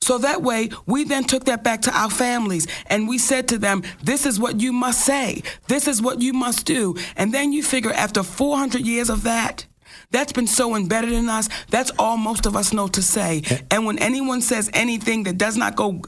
So 0.00 0.18
that 0.18 0.42
way, 0.42 0.70
we 0.86 1.02
then 1.02 1.24
took 1.24 1.46
that 1.46 1.64
back 1.64 1.82
to 1.82 1.96
our 1.96 2.08
families 2.08 2.68
and 2.86 3.08
we 3.08 3.18
said 3.18 3.48
to 3.48 3.58
them, 3.58 3.82
This 4.02 4.26
is 4.26 4.38
what 4.38 4.60
you 4.60 4.72
must 4.72 5.04
say. 5.04 5.42
This 5.66 5.88
is 5.88 6.00
what 6.00 6.22
you 6.22 6.32
must 6.32 6.66
do. 6.66 6.96
And 7.16 7.34
then 7.34 7.52
you 7.52 7.64
figure 7.64 7.92
after 7.92 8.22
400 8.22 8.86
years 8.86 9.10
of 9.10 9.24
that, 9.24 9.66
that's 10.10 10.32
been 10.32 10.46
so 10.46 10.74
embedded 10.74 11.12
in 11.12 11.28
us. 11.28 11.48
That's 11.70 11.90
all 11.98 12.16
most 12.16 12.46
of 12.46 12.56
us 12.56 12.72
know 12.72 12.88
to 12.88 13.02
say. 13.02 13.42
Eh. 13.50 13.58
And 13.70 13.84
when 13.84 13.98
anyone 13.98 14.40
says 14.40 14.70
anything 14.72 15.24
that 15.24 15.36
does 15.36 15.56
not 15.56 15.76
go 15.76 16.00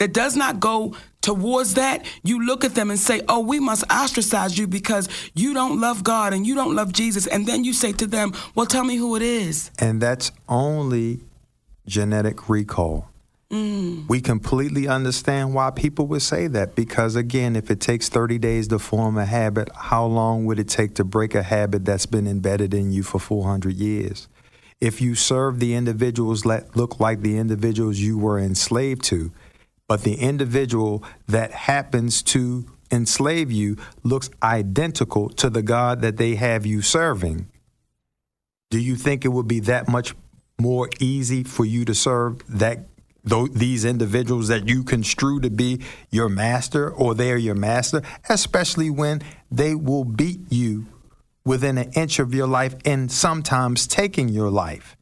that 0.00 0.12
does 0.14 0.34
not 0.34 0.58
go 0.58 0.96
towards 1.20 1.74
that, 1.74 2.04
you 2.24 2.44
look 2.44 2.64
at 2.64 2.74
them 2.74 2.90
and 2.90 2.98
say, 2.98 3.20
"Oh, 3.28 3.40
we 3.40 3.60
must 3.60 3.84
ostracize 3.92 4.58
you 4.58 4.66
because 4.66 5.08
you 5.34 5.54
don't 5.54 5.78
love 5.78 6.02
God 6.02 6.32
and 6.32 6.46
you 6.46 6.54
don't 6.54 6.74
love 6.74 6.92
Jesus." 6.92 7.26
And 7.26 7.46
then 7.46 7.62
you 7.64 7.72
say 7.72 7.92
to 7.92 8.06
them, 8.06 8.32
"Well, 8.54 8.66
tell 8.66 8.84
me 8.84 8.96
who 8.96 9.14
it 9.14 9.22
is." 9.22 9.70
And 9.78 10.00
that's 10.00 10.32
only 10.48 11.20
genetic 11.86 12.48
recall. 12.48 13.10
Mm. 13.50 14.08
We 14.08 14.20
completely 14.20 14.88
understand 14.88 15.54
why 15.54 15.70
people 15.70 16.06
would 16.06 16.22
say 16.22 16.46
that 16.46 16.74
because, 16.74 17.16
again, 17.16 17.56
if 17.56 17.70
it 17.70 17.80
takes 17.80 18.08
30 18.08 18.38
days 18.38 18.68
to 18.68 18.78
form 18.78 19.18
a 19.18 19.26
habit, 19.26 19.68
how 19.74 20.06
long 20.06 20.46
would 20.46 20.60
it 20.60 20.68
take 20.68 20.94
to 20.94 21.04
break 21.04 21.34
a 21.34 21.42
habit 21.42 21.84
that's 21.84 22.06
been 22.06 22.28
embedded 22.28 22.72
in 22.72 22.92
you 22.92 23.02
for 23.02 23.18
400 23.18 23.74
years? 23.74 24.28
If 24.80 25.02
you 25.02 25.14
serve 25.14 25.58
the 25.58 25.74
individuals 25.74 26.42
that 26.42 26.74
look 26.74 27.00
like 27.00 27.20
the 27.20 27.36
individuals 27.36 27.98
you 27.98 28.16
were 28.16 28.38
enslaved 28.38 29.02
to, 29.06 29.32
but 29.90 30.04
the 30.04 30.14
individual 30.14 31.02
that 31.26 31.50
happens 31.50 32.22
to 32.22 32.64
enslave 32.92 33.50
you 33.50 33.76
looks 34.04 34.30
identical 34.40 35.28
to 35.30 35.50
the 35.50 35.62
God 35.62 36.00
that 36.00 36.16
they 36.16 36.36
have 36.36 36.64
you 36.64 36.80
serving, 36.80 37.50
do 38.70 38.78
you 38.78 38.94
think 38.94 39.24
it 39.24 39.30
would 39.30 39.48
be 39.48 39.58
that 39.58 39.88
much 39.88 40.14
more 40.60 40.88
easy 41.00 41.42
for 41.42 41.64
you 41.64 41.84
to 41.84 41.92
serve 41.92 42.40
that 42.48 42.86
these 43.24 43.84
individuals 43.84 44.46
that 44.46 44.68
you 44.68 44.84
construe 44.84 45.40
to 45.40 45.50
be 45.50 45.82
your 46.08 46.28
master 46.28 46.88
or 46.88 47.16
they're 47.16 47.36
your 47.36 47.56
master, 47.56 48.00
especially 48.28 48.90
when 48.90 49.20
they 49.50 49.74
will 49.74 50.04
beat 50.04 50.38
you 50.50 50.86
within 51.44 51.76
an 51.76 51.90
inch 51.96 52.20
of 52.20 52.32
your 52.32 52.46
life 52.46 52.76
and 52.84 53.10
sometimes 53.10 53.88
taking 53.88 54.28
your 54.28 54.50
life. 54.50 54.96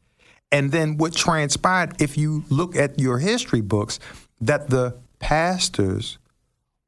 And 0.51 0.71
then 0.71 0.97
what 0.97 1.13
transpired, 1.13 2.01
if 2.01 2.17
you 2.17 2.43
look 2.49 2.75
at 2.75 2.99
your 2.99 3.19
history 3.19 3.61
books, 3.61 3.99
that 4.41 4.69
the 4.69 4.95
pastors 5.19 6.17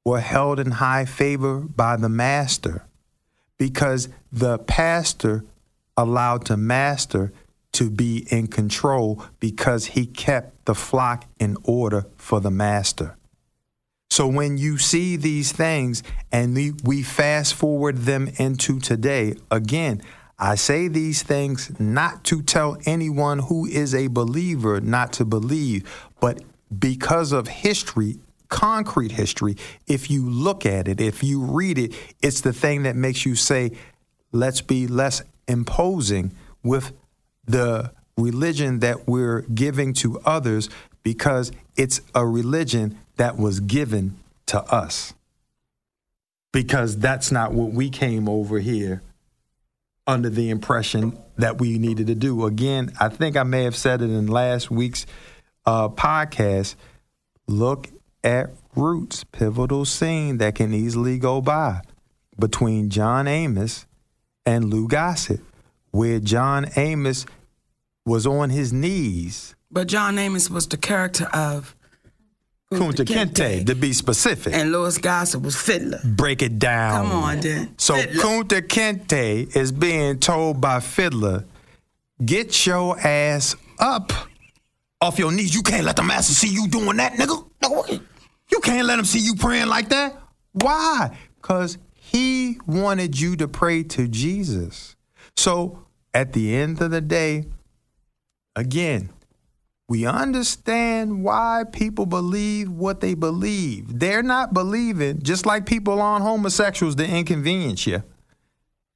were 0.03 0.19
held 0.19 0.59
in 0.59 0.71
high 0.71 1.05
favor 1.05 1.59
by 1.59 1.95
the 1.95 2.09
master 2.09 2.85
because 3.57 4.09
the 4.31 4.57
pastor 4.57 5.43
allowed 5.95 6.47
the 6.47 6.57
master 6.57 7.31
to 7.73 7.89
be 7.89 8.25
in 8.29 8.47
control 8.47 9.23
because 9.39 9.87
he 9.87 10.05
kept 10.05 10.65
the 10.65 10.75
flock 10.75 11.25
in 11.39 11.55
order 11.63 12.05
for 12.17 12.39
the 12.41 12.51
master. 12.51 13.15
So 14.09 14.27
when 14.27 14.57
you 14.57 14.77
see 14.77 15.15
these 15.15 15.53
things 15.53 16.03
and 16.31 16.53
we, 16.83 17.01
fast 17.01 17.53
forward 17.53 17.99
them 17.99 18.29
into 18.37 18.79
today, 18.79 19.35
again, 19.49 20.01
I 20.37 20.55
say 20.55 20.87
these 20.89 21.23
things 21.23 21.71
not 21.79 22.23
to 22.25 22.41
tell 22.41 22.77
anyone 22.85 23.39
who 23.39 23.65
is 23.67 23.95
a 23.95 24.07
believer 24.07 24.81
not 24.81 25.13
to 25.13 25.23
believe, 25.23 25.89
but 26.19 26.43
because 26.77 27.31
of 27.31 27.47
history, 27.47 28.19
concrete 28.49 29.11
history, 29.11 29.55
if 29.87 30.09
you 30.09 30.29
look 30.29 30.65
at 30.65 30.87
it, 30.87 31.01
if 31.01 31.23
you 31.23 31.41
read 31.41 31.77
it, 31.77 31.93
it's 32.21 32.41
the 32.41 32.53
thing 32.53 32.83
that 32.83 32.95
makes 32.95 33.25
you 33.25 33.35
say, 33.35 33.71
let's 34.31 34.61
be 34.61 34.87
less 34.87 35.21
imposing 35.47 36.31
with 36.63 36.93
the 37.45 37.91
religion 38.17 38.79
that 38.79 39.07
we're 39.07 39.41
giving 39.41 39.93
to 39.93 40.19
others 40.21 40.69
because 41.03 41.51
it's 41.75 42.01
a 42.13 42.25
religion 42.25 42.97
that 43.17 43.37
was 43.37 43.59
given 43.59 44.17
to 44.45 44.61
us. 44.63 45.13
Because 46.51 46.97
that's 46.97 47.31
not 47.31 47.53
what 47.53 47.71
we 47.71 47.89
came 47.89 48.27
over 48.27 48.59
here 48.59 49.01
under 50.05 50.29
the 50.29 50.49
impression 50.49 51.17
that 51.37 51.59
we 51.59 51.77
needed 51.77 52.07
to 52.07 52.15
do. 52.15 52.45
Again, 52.45 52.91
I 52.99 53.09
think 53.09 53.37
I 53.37 53.43
may 53.43 53.63
have 53.63 53.75
said 53.75 54.01
it 54.01 54.09
in 54.09 54.27
last 54.27 54.69
week's 54.69 55.05
uh, 55.65 55.89
podcast. 55.89 56.75
Look 57.47 57.89
at 58.23 58.51
Roots, 58.75 59.23
pivotal 59.25 59.85
scene 59.85 60.37
that 60.37 60.55
can 60.55 60.73
easily 60.73 61.17
go 61.17 61.41
by 61.41 61.81
between 62.39 62.89
John 62.89 63.27
Amos 63.27 63.85
and 64.45 64.69
Lou 64.71 64.87
Gossett 64.87 65.41
where 65.91 66.19
John 66.19 66.67
Amos 66.75 67.25
was 68.05 68.25
on 68.25 68.49
his 68.49 68.73
knees. 68.73 69.55
But 69.69 69.87
John 69.87 70.17
Amos 70.17 70.49
was 70.49 70.67
the 70.67 70.77
character 70.77 71.25
of 71.33 71.75
Kunta 72.73 73.05
Kinte, 73.05 73.65
to 73.65 73.75
be 73.75 73.93
specific. 73.93 74.53
And 74.53 74.71
Louis 74.71 74.97
Gossett 74.97 75.41
was 75.41 75.55
Fiddler. 75.55 75.99
Break 76.03 76.41
it 76.41 76.57
down. 76.57 77.05
Come 77.05 77.11
on, 77.11 77.39
then. 77.41 77.75
So 77.77 77.95
Fiddler. 77.95 78.23
Kunta 78.23 78.61
Kinte 78.61 79.55
is 79.55 79.71
being 79.71 80.19
told 80.19 80.61
by 80.61 80.79
Fiddler, 80.79 81.45
get 82.23 82.65
your 82.65 82.97
ass 82.99 83.55
up 83.79 84.13
off 85.01 85.17
your 85.17 85.31
knees. 85.31 85.53
You 85.53 85.63
can't 85.63 85.83
let 85.83 85.95
the 85.95 86.03
master 86.03 86.33
see 86.33 86.49
you 86.49 86.67
doing 86.67 86.97
that, 86.97 87.13
nigga. 87.13 87.47
No. 87.61 87.85
You 88.51 88.59
can't 88.59 88.87
let 88.87 88.99
him 88.99 89.05
see 89.05 89.19
you 89.19 89.35
praying 89.35 89.67
like 89.67 89.89
that. 89.89 90.15
Why? 90.53 91.17
Because 91.41 91.77
he 91.93 92.59
wanted 92.67 93.19
you 93.19 93.35
to 93.37 93.47
pray 93.47 93.83
to 93.83 94.07
Jesus. 94.07 94.95
So 95.35 95.85
at 96.13 96.33
the 96.33 96.55
end 96.55 96.81
of 96.81 96.91
the 96.91 97.01
day, 97.01 97.45
again, 98.55 99.09
we 99.87 100.05
understand 100.05 101.23
why 101.23 101.63
people 101.71 102.05
believe 102.05 102.69
what 102.69 103.01
they 103.01 103.13
believe. 103.13 103.99
They're 103.99 104.23
not 104.23 104.53
believing, 104.53 105.21
just 105.21 105.45
like 105.45 105.65
people 105.65 105.99
on 105.99 106.21
homosexuals, 106.21 106.95
to 106.95 107.05
inconvenience 107.05 107.87
you. 107.87 108.03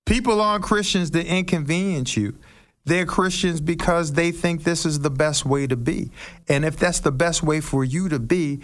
People 0.06 0.40
on 0.40 0.62
Christians 0.62 1.10
to 1.12 1.26
inconvenience 1.26 2.16
you. 2.16 2.38
They're 2.86 3.06
Christians 3.06 3.62
because 3.62 4.14
they 4.14 4.32
think 4.32 4.64
this 4.64 4.86
is 4.86 5.00
the 5.00 5.10
best 5.10 5.46
way 5.46 5.68
to 5.68 5.76
be. 5.76 6.12
And 6.48 6.64
if 6.64 6.78
that's 6.78 7.00
the 7.00 7.12
best 7.12 7.44
way 7.44 7.60
for 7.60 7.84
you 7.84 8.10
to 8.10 8.20
be, 8.20 8.62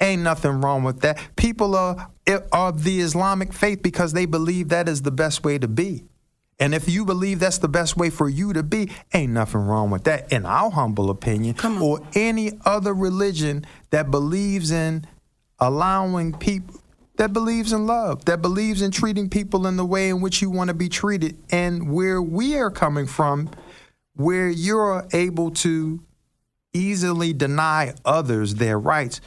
ain't 0.00 0.22
nothing 0.22 0.60
wrong 0.60 0.82
with 0.82 1.00
that. 1.00 1.18
People 1.36 1.76
are 1.76 2.10
of 2.52 2.84
the 2.84 3.00
Islamic 3.00 3.52
faith 3.52 3.82
because 3.82 4.12
they 4.12 4.26
believe 4.26 4.68
that 4.68 4.88
is 4.88 5.02
the 5.02 5.10
best 5.10 5.44
way 5.44 5.58
to 5.58 5.68
be. 5.68 6.04
And 6.58 6.74
if 6.74 6.88
you 6.88 7.04
believe 7.06 7.38
that's 7.40 7.58
the 7.58 7.68
best 7.68 7.96
way 7.96 8.10
for 8.10 8.28
you 8.28 8.52
to 8.52 8.62
be, 8.62 8.90
ain't 9.14 9.32
nothing 9.32 9.62
wrong 9.62 9.90
with 9.90 10.04
that, 10.04 10.30
in 10.30 10.44
our 10.44 10.70
humble 10.70 11.08
opinion, 11.08 11.56
or 11.80 12.00
any 12.14 12.52
other 12.66 12.92
religion 12.92 13.64
that 13.90 14.10
believes 14.10 14.70
in 14.70 15.06
allowing 15.58 16.34
people, 16.34 16.80
that 17.20 17.34
believes 17.34 17.74
in 17.74 17.86
love, 17.86 18.24
that 18.24 18.40
believes 18.40 18.80
in 18.80 18.90
treating 18.90 19.28
people 19.28 19.66
in 19.66 19.76
the 19.76 19.84
way 19.84 20.08
in 20.08 20.22
which 20.22 20.40
you 20.40 20.48
want 20.48 20.68
to 20.68 20.74
be 20.74 20.88
treated. 20.88 21.36
And 21.50 21.92
where 21.92 22.22
we 22.22 22.56
are 22.56 22.70
coming 22.70 23.06
from, 23.06 23.50
where 24.14 24.48
you're 24.48 25.06
able 25.12 25.50
to 25.50 26.02
easily 26.72 27.34
deny 27.34 27.92
others 28.06 28.54
their 28.54 28.78
rights, 28.78 29.20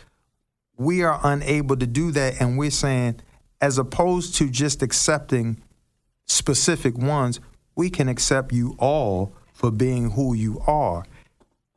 we 0.75 1.03
are 1.03 1.19
unable 1.23 1.77
to 1.77 1.85
do 1.85 2.09
that. 2.13 2.41
And 2.41 2.57
we're 2.57 2.71
saying, 2.71 3.19
as 3.61 3.77
opposed 3.77 4.33
to 4.37 4.49
just 4.49 4.81
accepting 4.81 5.61
specific 6.25 6.97
ones, 6.97 7.39
we 7.75 7.91
can 7.91 8.09
accept 8.09 8.51
you 8.51 8.75
all 8.79 9.35
for 9.53 9.69
being 9.69 10.09
who 10.09 10.33
you 10.33 10.59
are. 10.65 11.05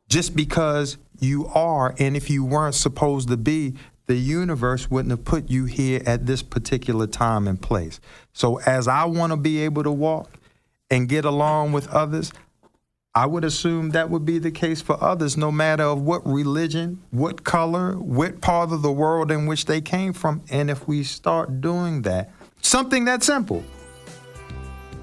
Just 0.09 0.35
because 0.35 0.97
you 1.19 1.45
are, 1.45 1.93
and 1.99 2.17
if 2.17 2.27
you 2.27 2.43
weren't 2.43 2.73
supposed 2.73 3.29
to 3.29 3.37
be, 3.37 3.75
the 4.07 4.15
universe 4.15 4.89
wouldn't 4.89 5.11
have 5.11 5.23
put 5.23 5.49
you 5.49 5.65
here 5.65 6.01
at 6.05 6.25
this 6.25 6.41
particular 6.41 7.07
time 7.07 7.47
and 7.47 7.61
place. 7.61 7.99
So, 8.33 8.59
as 8.59 8.87
I 8.87 9.05
want 9.05 9.31
to 9.31 9.37
be 9.37 9.59
able 9.59 9.83
to 9.83 9.91
walk 9.91 10.31
and 10.89 11.07
get 11.07 11.25
along 11.25 11.73
with 11.73 11.87
others, 11.89 12.31
I 13.13 13.25
would 13.25 13.43
assume 13.43 13.91
that 13.91 14.09
would 14.09 14.25
be 14.25 14.39
the 14.39 14.51
case 14.51 14.81
for 14.81 15.01
others, 15.03 15.37
no 15.37 15.51
matter 15.51 15.83
of 15.83 16.01
what 16.01 16.25
religion, 16.25 17.01
what 17.11 17.43
color, 17.43 17.93
what 17.97 18.41
part 18.41 18.71
of 18.71 18.81
the 18.81 18.91
world 18.91 19.31
in 19.31 19.45
which 19.45 19.65
they 19.65 19.81
came 19.81 20.13
from. 20.13 20.43
And 20.49 20.69
if 20.69 20.87
we 20.87 21.03
start 21.03 21.61
doing 21.61 22.03
that, 22.03 22.31
something 22.61 23.05
that 23.05 23.23
simple, 23.23 23.63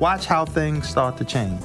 Watch 0.01 0.27
how 0.27 0.45
things 0.45 0.89
start 0.89 1.17
to 1.19 1.25
change. 1.25 1.63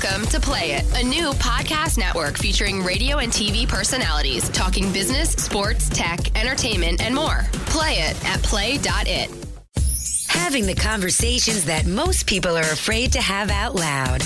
Welcome 0.00 0.26
to 0.26 0.38
Play 0.38 0.72
It, 0.72 0.84
a 0.94 1.02
new 1.02 1.30
podcast 1.32 1.98
network 1.98 2.38
featuring 2.38 2.84
radio 2.84 3.18
and 3.18 3.32
TV 3.32 3.66
personalities 3.66 4.48
talking 4.50 4.92
business, 4.92 5.30
sports, 5.30 5.88
tech, 5.88 6.38
entertainment, 6.38 7.02
and 7.02 7.12
more. 7.12 7.44
Play 7.66 7.94
it 7.94 8.24
at 8.24 8.40
play.it. 8.44 9.30
Having 10.28 10.66
the 10.66 10.74
conversations 10.76 11.64
that 11.64 11.86
most 11.86 12.28
people 12.28 12.56
are 12.56 12.60
afraid 12.60 13.12
to 13.14 13.20
have 13.20 13.50
out 13.50 13.74
loud. 13.74 14.20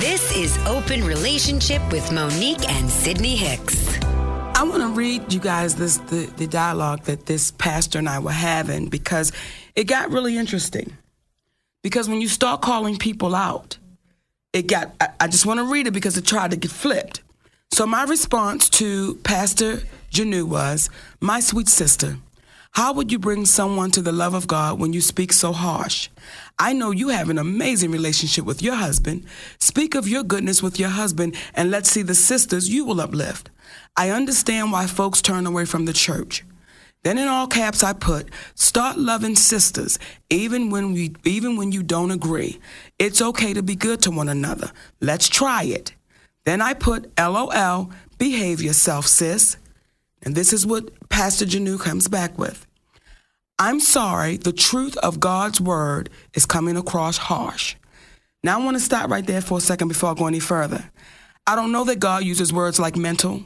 This 0.00 0.36
is 0.36 0.58
Open 0.66 1.02
Relationship 1.04 1.80
with 1.90 2.06
Mo'Nique 2.10 2.68
and 2.68 2.90
Sidney 2.90 3.36
Hicks. 3.36 3.98
I 4.02 4.62
want 4.64 4.82
to 4.82 4.88
read 4.88 5.32
you 5.32 5.40
guys 5.40 5.74
this 5.74 5.96
the, 5.96 6.30
the 6.36 6.46
dialogue 6.46 7.04
that 7.04 7.24
this 7.24 7.50
pastor 7.52 7.98
and 7.98 8.10
I 8.10 8.18
were 8.18 8.30
having 8.30 8.88
because 8.88 9.32
it 9.74 9.84
got 9.84 10.10
really 10.10 10.36
interesting. 10.36 10.98
Because 11.82 12.10
when 12.10 12.20
you 12.20 12.28
start 12.28 12.60
calling 12.60 12.98
people 12.98 13.34
out, 13.34 13.78
it 14.52 14.66
got 14.66 14.94
I, 15.00 15.08
I 15.20 15.28
just 15.28 15.46
want 15.46 15.58
to 15.60 15.64
read 15.64 15.86
it 15.86 15.92
because 15.92 16.16
it 16.16 16.26
tried 16.26 16.50
to 16.50 16.56
get 16.56 16.70
flipped. 16.70 17.22
So 17.70 17.86
my 17.86 18.04
response 18.04 18.68
to 18.70 19.16
Pastor 19.16 19.82
Janeau 20.10 20.44
was, 20.44 20.88
My 21.20 21.40
sweet 21.40 21.68
sister, 21.68 22.16
how 22.72 22.92
would 22.92 23.12
you 23.12 23.18
bring 23.18 23.44
someone 23.44 23.90
to 23.92 24.02
the 24.02 24.12
love 24.12 24.34
of 24.34 24.46
God 24.46 24.78
when 24.78 24.92
you 24.92 25.00
speak 25.00 25.32
so 25.32 25.52
harsh? 25.52 26.08
I 26.58 26.72
know 26.72 26.90
you 26.90 27.08
have 27.08 27.28
an 27.28 27.38
amazing 27.38 27.90
relationship 27.90 28.44
with 28.44 28.62
your 28.62 28.74
husband. 28.74 29.24
Speak 29.58 29.94
of 29.94 30.08
your 30.08 30.22
goodness 30.22 30.62
with 30.62 30.78
your 30.78 30.90
husband 30.90 31.36
and 31.54 31.70
let's 31.70 31.90
see 31.90 32.02
the 32.02 32.14
sisters 32.14 32.68
you 32.68 32.84
will 32.84 33.00
uplift. 33.00 33.50
I 33.96 34.10
understand 34.10 34.72
why 34.72 34.86
folks 34.86 35.20
turn 35.20 35.46
away 35.46 35.64
from 35.64 35.84
the 35.84 35.92
church. 35.92 36.44
Then 37.04 37.18
in 37.18 37.28
all 37.28 37.46
caps 37.46 37.84
I 37.84 37.92
put, 37.92 38.28
start 38.54 38.98
loving 38.98 39.36
sisters 39.36 39.98
even 40.30 40.70
when 40.70 40.92
we 40.92 41.14
even 41.24 41.56
when 41.56 41.72
you 41.72 41.82
don't 41.82 42.10
agree. 42.10 42.60
It's 42.98 43.22
okay 43.22 43.54
to 43.54 43.62
be 43.62 43.76
good 43.76 44.02
to 44.02 44.10
one 44.10 44.28
another. 44.28 44.72
Let's 45.00 45.28
try 45.28 45.64
it. 45.64 45.94
Then 46.44 46.60
I 46.60 46.74
put 46.74 47.12
LOL, 47.18 47.90
behave 48.18 48.60
yourself, 48.62 49.06
sis. 49.06 49.56
And 50.22 50.34
this 50.34 50.52
is 50.52 50.66
what 50.66 51.08
Pastor 51.08 51.44
Janeau 51.44 51.78
comes 51.78 52.08
back 52.08 52.36
with. 52.38 52.66
I'm 53.58 53.80
sorry, 53.80 54.36
the 54.36 54.52
truth 54.52 54.96
of 54.98 55.20
God's 55.20 55.60
word 55.60 56.10
is 56.34 56.46
coming 56.46 56.76
across 56.76 57.16
harsh. 57.16 57.76
Now 58.42 58.60
I 58.60 58.64
want 58.64 58.76
to 58.76 58.82
stop 58.82 59.10
right 59.10 59.26
there 59.26 59.40
for 59.40 59.58
a 59.58 59.60
second 59.60 59.88
before 59.88 60.10
I 60.10 60.14
go 60.14 60.26
any 60.26 60.40
further. 60.40 60.90
I 61.46 61.56
don't 61.56 61.72
know 61.72 61.84
that 61.84 61.98
God 61.98 62.24
uses 62.24 62.52
words 62.52 62.78
like 62.78 62.96
mental, 62.96 63.42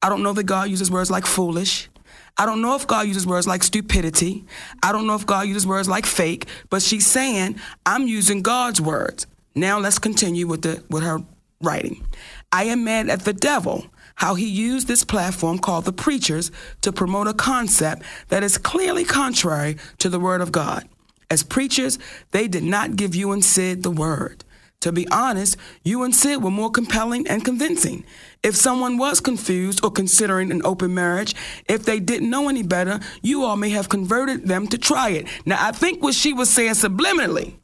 I 0.00 0.08
don't 0.08 0.22
know 0.22 0.32
that 0.32 0.44
God 0.44 0.70
uses 0.70 0.90
words 0.90 1.10
like 1.10 1.26
foolish. 1.26 1.88
I 2.38 2.46
don't 2.46 2.62
know 2.62 2.76
if 2.76 2.86
God 2.86 3.08
uses 3.08 3.26
words 3.26 3.48
like 3.48 3.62
stupidity. 3.64 4.44
I 4.82 4.92
don't 4.92 5.06
know 5.06 5.16
if 5.16 5.26
God 5.26 5.48
uses 5.48 5.66
words 5.66 5.88
like 5.88 6.06
fake, 6.06 6.46
but 6.70 6.82
she's 6.82 7.06
saying, 7.06 7.58
I'm 7.84 8.06
using 8.06 8.42
God's 8.42 8.80
words. 8.80 9.26
Now 9.54 9.80
let's 9.80 9.98
continue 9.98 10.46
with 10.46 10.62
the 10.62 10.84
with 10.88 11.02
her 11.02 11.18
writing. 11.60 12.06
I 12.52 12.64
am 12.64 12.84
mad 12.84 13.08
at 13.08 13.24
the 13.24 13.32
devil 13.32 13.86
how 14.18 14.34
he 14.34 14.48
used 14.48 14.88
this 14.88 15.04
platform 15.04 15.58
called 15.58 15.84
the 15.84 15.92
preachers 15.92 16.50
to 16.80 16.92
promote 16.92 17.28
a 17.28 17.32
concept 17.32 18.02
that 18.30 18.42
is 18.42 18.58
clearly 18.58 19.04
contrary 19.04 19.76
to 19.98 20.08
the 20.08 20.18
word 20.18 20.40
of 20.40 20.50
God. 20.50 20.88
As 21.30 21.44
preachers, 21.44 22.00
they 22.32 22.48
did 22.48 22.64
not 22.64 22.96
give 22.96 23.14
you 23.14 23.30
and 23.30 23.44
Sid 23.44 23.84
the 23.84 23.92
word. 23.92 24.44
To 24.82 24.92
be 24.92 25.08
honest, 25.08 25.56
you 25.82 26.04
and 26.04 26.14
Sid 26.14 26.42
were 26.42 26.52
more 26.52 26.70
compelling 26.70 27.26
and 27.26 27.44
convincing. 27.44 28.04
If 28.44 28.54
someone 28.54 28.96
was 28.96 29.20
confused 29.20 29.84
or 29.84 29.90
considering 29.90 30.52
an 30.52 30.62
open 30.64 30.94
marriage, 30.94 31.34
if 31.68 31.84
they 31.84 31.98
didn't 31.98 32.30
know 32.30 32.48
any 32.48 32.62
better, 32.62 33.00
you 33.20 33.42
all 33.42 33.56
may 33.56 33.70
have 33.70 33.88
converted 33.88 34.46
them 34.46 34.68
to 34.68 34.78
try 34.78 35.10
it. 35.10 35.26
Now, 35.44 35.58
I 35.60 35.72
think 35.72 36.00
what 36.00 36.14
she 36.14 36.32
was 36.32 36.48
saying 36.48 36.74
subliminally, 36.74 37.54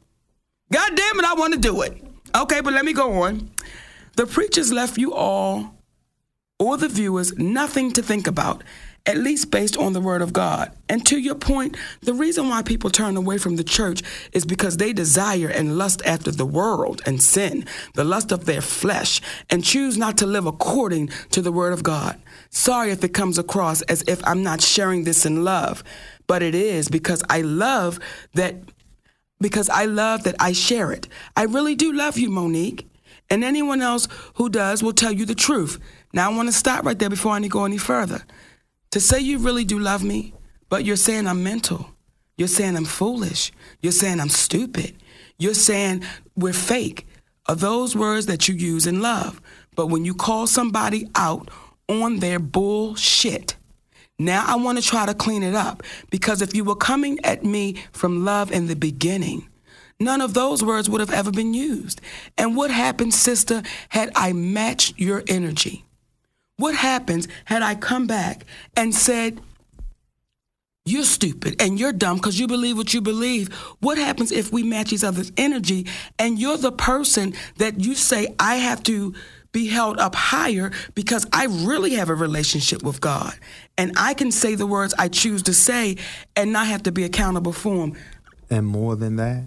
God 0.71 0.91
damn 0.95 1.19
it, 1.19 1.25
I 1.25 1.35
want 1.35 1.53
to 1.53 1.59
do 1.59 1.81
it. 1.83 2.03
Okay, 2.35 2.59
but 2.59 2.73
let 2.73 2.83
me 2.83 2.91
go 2.91 3.23
on. 3.23 3.49
The 4.17 4.25
preachers 4.25 4.73
left 4.73 4.97
you 4.97 5.13
all 5.13 5.75
or 6.59 6.77
the 6.77 6.89
viewers 6.89 7.37
nothing 7.37 7.91
to 7.93 8.01
think 8.01 8.27
about 8.27 8.61
at 9.05 9.17
least 9.17 9.51
based 9.51 9.77
on 9.77 9.93
the 9.93 10.01
word 10.01 10.21
of 10.21 10.33
God. 10.33 10.71
And 10.89 11.05
to 11.07 11.17
your 11.17 11.35
point, 11.35 11.77
the 12.01 12.13
reason 12.13 12.49
why 12.49 12.61
people 12.63 12.89
turn 12.89 13.15
away 13.17 13.37
from 13.37 13.55
the 13.55 13.63
church 13.63 14.01
is 14.31 14.45
because 14.45 14.77
they 14.77 14.93
desire 14.93 15.47
and 15.47 15.77
lust 15.77 16.01
after 16.05 16.31
the 16.31 16.45
world 16.45 17.01
and 17.05 17.21
sin, 17.21 17.65
the 17.93 18.03
lust 18.03 18.31
of 18.31 18.45
their 18.45 18.61
flesh, 18.61 19.21
and 19.49 19.63
choose 19.63 19.97
not 19.97 20.17
to 20.19 20.25
live 20.25 20.45
according 20.45 21.09
to 21.31 21.41
the 21.41 21.51
word 21.51 21.73
of 21.73 21.83
God. 21.83 22.19
Sorry 22.49 22.91
if 22.91 23.03
it 23.03 23.13
comes 23.13 23.37
across 23.37 23.81
as 23.83 24.03
if 24.07 24.25
I'm 24.25 24.41
not 24.41 24.61
sharing 24.61 25.03
this 25.03 25.25
in 25.25 25.43
love, 25.43 25.83
but 26.27 26.41
it 26.41 26.55
is 26.55 26.87
because 26.89 27.23
I 27.29 27.41
love 27.41 27.99
that 28.33 28.55
because 29.41 29.69
I 29.69 29.85
love 29.85 30.23
that 30.23 30.35
I 30.39 30.53
share 30.53 30.91
it. 30.93 31.07
I 31.35 31.43
really 31.43 31.75
do 31.75 31.91
love 31.91 32.17
you, 32.17 32.29
Mo'Nique. 32.29 32.85
And 33.29 33.43
anyone 33.43 33.81
else 33.81 34.07
who 34.35 34.49
does 34.49 34.81
will 34.81 34.93
tell 34.93 35.11
you 35.11 35.25
the 35.25 35.35
truth. 35.35 35.79
Now 36.13 36.31
I 36.31 36.35
want 36.35 36.47
to 36.47 36.53
stop 36.53 36.85
right 36.85 36.97
there 36.97 37.09
before 37.09 37.33
I 37.33 37.47
go 37.47 37.65
any 37.65 37.77
further. 37.77 38.23
To 38.95 39.01
say 39.01 39.19
you 39.19 39.39
really 39.39 39.65
do 39.65 39.77
love 39.77 40.05
me, 40.05 40.33
but 40.69 40.85
you're 40.85 40.95
saying 40.95 41.27
I'm 41.27 41.43
mental. 41.43 41.89
You're 42.37 42.47
saying 42.47 42.77
I'm 42.77 42.85
foolish. 42.85 43.51
You're 43.81 43.91
saying 43.91 44.21
I'm 44.21 44.29
stupid. 44.29 44.95
You're 45.37 45.53
saying 45.53 46.05
we're 46.37 46.53
fake. 46.53 47.05
Are 47.47 47.57
those 47.57 47.93
words 47.93 48.27
that 48.27 48.47
you 48.47 48.55
use 48.55 48.87
in 48.87 49.01
love? 49.01 49.41
But 49.75 49.87
when 49.87 50.05
you 50.05 50.13
call 50.13 50.47
somebody 50.47 51.09
out 51.13 51.51
on 51.89 52.19
their 52.19 52.39
bullshit, 52.39 53.57
now 54.17 54.45
I 54.47 54.55
want 54.55 54.81
to 54.81 54.87
try 54.87 55.05
to 55.05 55.13
clean 55.13 55.43
it 55.43 55.55
up 55.55 55.83
because 56.09 56.41
if 56.41 56.55
you 56.55 56.63
were 56.63 56.77
coming 56.77 57.19
at 57.25 57.43
me 57.43 57.75
from 57.91 58.23
love 58.23 58.49
in 58.49 58.67
the 58.67 58.77
beginning, 58.77 59.49
none 59.99 60.21
of 60.21 60.33
those 60.33 60.63
words 60.63 60.89
would 60.89 61.01
have 61.01 61.11
ever 61.11 61.31
been 61.31 61.53
used. 61.53 61.99
And 62.37 62.55
what 62.55 62.71
happened, 62.71 63.13
sister, 63.13 63.61
had 63.89 64.09
I 64.15 64.31
matched 64.31 64.97
your 64.97 65.21
energy? 65.27 65.83
What 66.57 66.75
happens 66.75 67.27
had 67.45 67.61
I 67.61 67.75
come 67.75 68.07
back 68.07 68.45
and 68.75 68.93
said, 68.93 69.39
you're 70.87 71.03
stupid 71.03 71.61
and 71.61 71.79
you're 71.79 71.91
dumb 71.91 72.17
because 72.17 72.39
you 72.39 72.47
believe 72.47 72.77
what 72.77 72.93
you 72.93 73.01
believe. 73.01 73.51
What 73.79 73.97
happens 73.97 74.31
if 74.31 74.51
we 74.51 74.61
match 74.61 74.93
each 74.93 75.03
other's 75.03 75.31
energy 75.35 75.87
and 76.19 76.37
you're 76.37 76.57
the 76.57 76.71
person 76.71 77.33
that 77.57 77.79
you 77.79 77.95
say, 77.95 78.35
I 78.39 78.57
have 78.57 78.83
to 78.83 79.15
be 79.51 79.67
held 79.67 79.99
up 79.99 80.13
higher 80.13 80.71
because 80.93 81.25
I 81.33 81.45
really 81.45 81.95
have 81.95 82.09
a 82.09 82.15
relationship 82.15 82.83
with 82.83 83.01
God 83.01 83.33
and 83.77 83.93
I 83.97 84.13
can 84.13 84.31
say 84.31 84.53
the 84.53 84.67
words 84.67 84.93
I 84.99 85.07
choose 85.07 85.41
to 85.43 85.53
say 85.53 85.97
and 86.35 86.53
not 86.53 86.67
have 86.67 86.83
to 86.83 86.91
be 86.91 87.03
accountable 87.03 87.53
for 87.53 87.77
them? 87.77 87.97
And 88.49 88.67
more 88.67 88.95
than 88.95 89.15
that, 89.15 89.45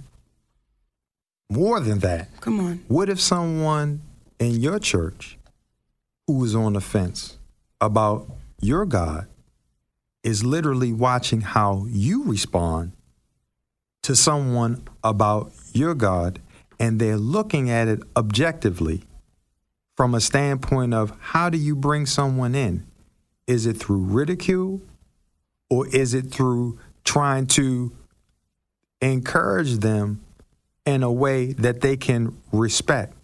more 1.51 1.79
than 1.79 2.01
that, 2.01 2.29
come 2.41 2.59
on. 2.59 2.85
What 2.89 3.09
if 3.09 3.21
someone 3.21 4.01
in 4.41 4.61
your 4.61 4.79
church 4.81 5.38
who 6.29 6.45
is 6.45 6.55
on 6.55 6.75
the 6.75 6.81
fence 6.81 7.39
about 7.81 8.31
your 8.61 8.85
God 8.85 9.27
is 10.23 10.45
literally 10.45 10.93
watching 10.93 11.41
how 11.41 11.87
you 11.89 12.23
respond 12.23 12.93
to 14.03 14.15
someone 14.15 14.87
about 15.03 15.51
your 15.73 15.95
God, 15.95 16.39
and 16.79 17.01
they're 17.01 17.17
looking 17.17 17.71
at 17.71 17.89
it 17.89 18.01
objectively 18.15 19.03
from 19.97 20.15
a 20.15 20.21
standpoint 20.21 20.95
of 20.95 21.13
how 21.19 21.49
do 21.51 21.59
you 21.59 21.75
bring 21.75 22.07
someone 22.07 22.55
in? 22.55 22.87
Is 23.47 23.65
it 23.65 23.79
through 23.79 24.03
ridicule 24.03 24.83
or 25.71 25.89
is 25.89 26.13
it 26.13 26.31
through 26.31 26.79
trying 27.05 27.47
to 27.47 27.91
encourage 29.01 29.79
them 29.79 30.21
in 30.85 31.03
a 31.03 31.13
way 31.13 31.53
that 31.53 31.81
they 31.81 31.97
can 31.97 32.37
respect. 32.53 33.15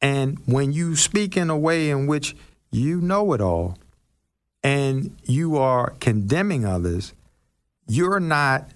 And 0.00 0.38
when 0.46 0.72
you 0.72 0.96
speak 0.96 1.36
in 1.36 1.50
a 1.50 1.58
way 1.58 1.90
in 1.90 2.06
which 2.06 2.36
you 2.70 3.00
know 3.00 3.32
it 3.32 3.40
all 3.40 3.78
and 4.62 5.16
you 5.24 5.56
are 5.56 5.90
condemning 6.00 6.64
others, 6.64 7.14
you're 7.88 8.20
not 8.20 8.68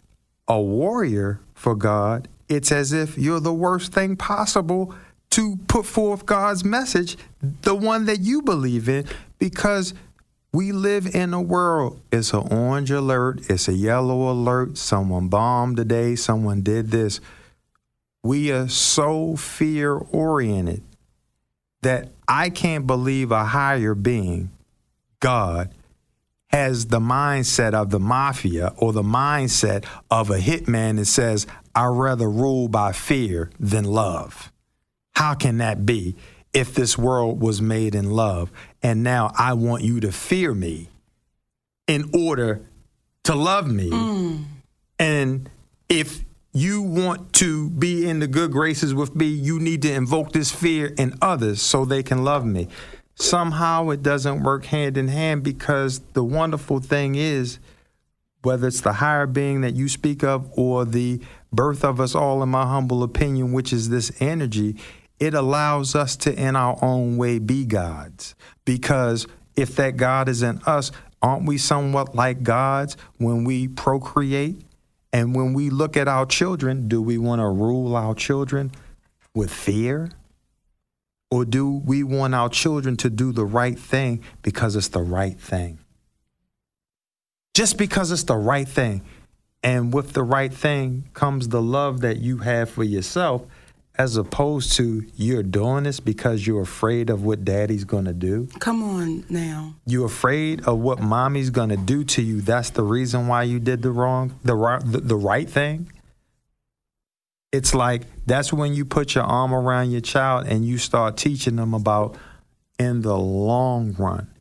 a 0.48 0.60
warrior 0.60 1.40
for 1.54 1.74
God. 1.74 2.28
It's 2.48 2.72
as 2.72 2.92
if 2.92 3.18
you're 3.18 3.40
the 3.40 3.52
worst 3.52 3.92
thing 3.92 4.16
possible 4.16 4.94
to 5.30 5.56
put 5.68 5.86
forth 5.86 6.26
God's 6.26 6.64
message, 6.64 7.16
the 7.62 7.74
one 7.74 8.06
that 8.06 8.20
you 8.20 8.42
believe 8.42 8.88
in, 8.88 9.04
because 9.38 9.94
we 10.52 10.72
live 10.72 11.14
in 11.14 11.32
a 11.32 11.40
world. 11.40 12.00
It's 12.10 12.32
an 12.32 12.52
orange 12.52 12.90
alert, 12.90 13.48
it's 13.48 13.68
a 13.68 13.72
yellow 13.72 14.32
alert. 14.32 14.76
Someone 14.76 15.28
bombed 15.28 15.76
today, 15.76 16.16
someone 16.16 16.62
did 16.62 16.90
this. 16.90 17.20
We 18.24 18.50
are 18.50 18.68
so 18.68 19.36
fear 19.36 19.94
oriented 19.94 20.82
that 21.83 22.12
I 22.28 22.51
can't 22.51 22.87
believe 22.87 23.31
a 23.31 23.45
higher 23.45 23.95
being, 23.95 24.51
God, 25.20 25.74
has 26.49 26.87
the 26.87 27.01
mindset 27.01 27.74
of 27.74 27.91
the 27.91 28.01
mafia 28.01 28.72
or 28.76 28.93
the 28.93 29.03
mindset 29.03 29.85
of 30.11 30.31
a 30.31 30.39
hitman 30.39 30.97
that 30.97 31.07
says, 31.07 31.47
I'd 31.74 31.87
rather 31.87 32.28
rule 32.28 32.68
by 32.68 32.93
fear 32.93 33.51
than 33.59 33.85
love. 33.85 34.53
How 35.14 35.35
can 35.35 35.59
that 35.59 35.87
be 35.87 36.16
if 36.53 36.74
this 36.74 36.99
world 36.99 37.41
was 37.41 37.62
made 37.62 37.95
in 37.95 38.11
love? 38.11 38.51
And 38.83 39.03
now 39.03 39.31
I 39.37 39.53
want 39.53 39.85
you 39.85 40.01
to 40.01 40.11
fear 40.11 40.55
me 40.55 40.89
in 41.87 42.11
order 42.12 42.62
to 43.24 43.35
love 43.35 43.70
me. 43.70 43.91
Mm. 43.91 44.45
And 44.99 45.51
if 45.89 46.24
you 46.53 46.82
want 46.82 47.32
to 47.34 47.70
be 47.70 48.09
in 48.09 48.18
the 48.18 48.26
good 48.26 48.51
graces 48.51 48.94
with 48.94 49.14
me, 49.14 49.26
you 49.26 49.61
need 49.61 49.82
to 49.82 49.92
invoke 49.92 50.32
this 50.32 50.51
fear 50.51 50.92
in 50.98 51.14
others 51.22 51.62
so 51.62 51.84
they 51.84 52.03
can 52.03 52.24
love 52.24 52.44
me. 52.44 52.68
Somehow 53.14 53.90
it 53.90 54.03
doesn't 54.03 54.42
work 54.42 54.64
hand 54.64 54.96
in 54.96 55.09
hand 55.09 55.42
because 55.42 56.01
the 56.14 56.24
wonderful 56.24 56.80
thing 56.80 57.14
is, 57.14 57.59
whether 58.42 58.66
it's 58.66 58.80
the 58.80 58.94
higher 58.94 59.26
being 59.26 59.61
that 59.61 59.74
you 59.74 59.88
speak 59.88 60.24
of 60.24 60.51
or 60.59 60.84
the 60.84 61.20
birth 61.53 61.84
of 61.84 62.01
us 62.01 62.14
all, 62.14 62.42
in 62.42 62.48
my 62.48 62.66
humble 62.66 63.03
opinion, 63.03 63.53
which 63.53 63.72
is 63.72 63.90
this 63.90 64.11
energy, 64.20 64.76
it 65.18 65.34
allows 65.34 65.94
us 65.94 66.16
to, 66.16 66.34
in 66.34 66.57
our 66.57 66.78
own 66.82 67.18
way, 67.18 67.38
be 67.38 67.66
gods. 67.66 68.34
Because 68.64 69.26
if 69.55 69.76
that 69.76 69.98
God 69.98 70.28
is 70.28 70.42
in 70.42 70.61
us, 70.66 70.90
aren't 71.20 71.46
we 71.46 71.59
somewhat 71.59 72.14
like 72.14 72.42
gods 72.42 72.96
when 73.18 73.44
we 73.44 73.68
procreate? 73.68 74.62
And 75.12 75.34
when 75.34 75.54
we 75.54 75.70
look 75.70 75.96
at 75.96 76.08
our 76.08 76.26
children, 76.26 76.88
do 76.88 77.02
we 77.02 77.18
want 77.18 77.40
to 77.40 77.48
rule 77.48 77.96
our 77.96 78.14
children 78.14 78.72
with 79.34 79.52
fear? 79.52 80.11
Or 81.30 81.44
do 81.44 81.82
we 81.84 82.02
want 82.02 82.34
our 82.34 82.48
children 82.48 82.96
to 82.98 83.11
do 83.11 83.32
the 83.32 83.44
right 83.44 83.78
thing 83.78 84.22
because 84.42 84.76
it's 84.76 84.88
the 84.88 85.02
right 85.02 85.38
thing? 85.38 85.78
Just 87.54 87.78
because 87.78 88.11
it's 88.11 88.24
the 88.24 88.36
right 88.36 88.66
thing. 88.68 89.02
And 89.62 89.92
with 89.92 90.12
the 90.12 90.22
right 90.22 90.52
thing 90.52 91.08
comes 91.12 91.48
the 91.48 91.62
love 91.62 92.00
that 92.00 92.18
you 92.18 92.38
have 92.38 92.70
for 92.70 92.82
yourself 92.82 93.46
as 94.01 94.16
opposed 94.16 94.72
to 94.72 95.05
you're 95.14 95.42
doing 95.42 95.84
this 95.84 96.01
because 96.01 96.46
you're 96.46 96.62
afraid 96.62 97.11
of 97.11 97.22
what 97.22 97.44
daddy's 97.44 97.84
to 98.07 98.14
do. 98.14 98.48
Come 98.59 98.82
on 98.82 99.26
now. 99.28 99.74
You're 99.84 100.07
afraid 100.07 100.62
of 100.62 100.78
what 100.78 101.01
mommy's 101.01 101.51
to 101.68 101.76
do 101.76 102.03
to 102.05 102.22
you. 102.22 102.40
That's 102.40 102.70
the 102.70 102.82
reason 102.82 103.28
why 103.28 103.42
you 103.42 103.61
did 103.61 103.82
the 103.82 103.90
wrong 103.90 104.38
the 104.42 104.55
right 104.55 104.80
the, 104.82 105.01
the 105.01 105.16
right 105.16 105.46
thing. 105.46 105.92
It's 107.53 107.74
like 107.74 108.05
that's 108.24 108.55
when 108.55 108.72
you 108.72 108.86
put 108.86 109.14
your 109.14 109.24
arm 109.24 109.53
around 109.53 109.90
your 109.90 110.01
child 110.01 110.46
and 110.46 110.64
you 110.64 110.78
start 110.78 111.18
teaching 111.18 111.57
them 111.57 111.74
about 111.74 112.16
in 112.78 113.03
the 113.03 113.18
long 113.18 113.92
run. 113.98 114.32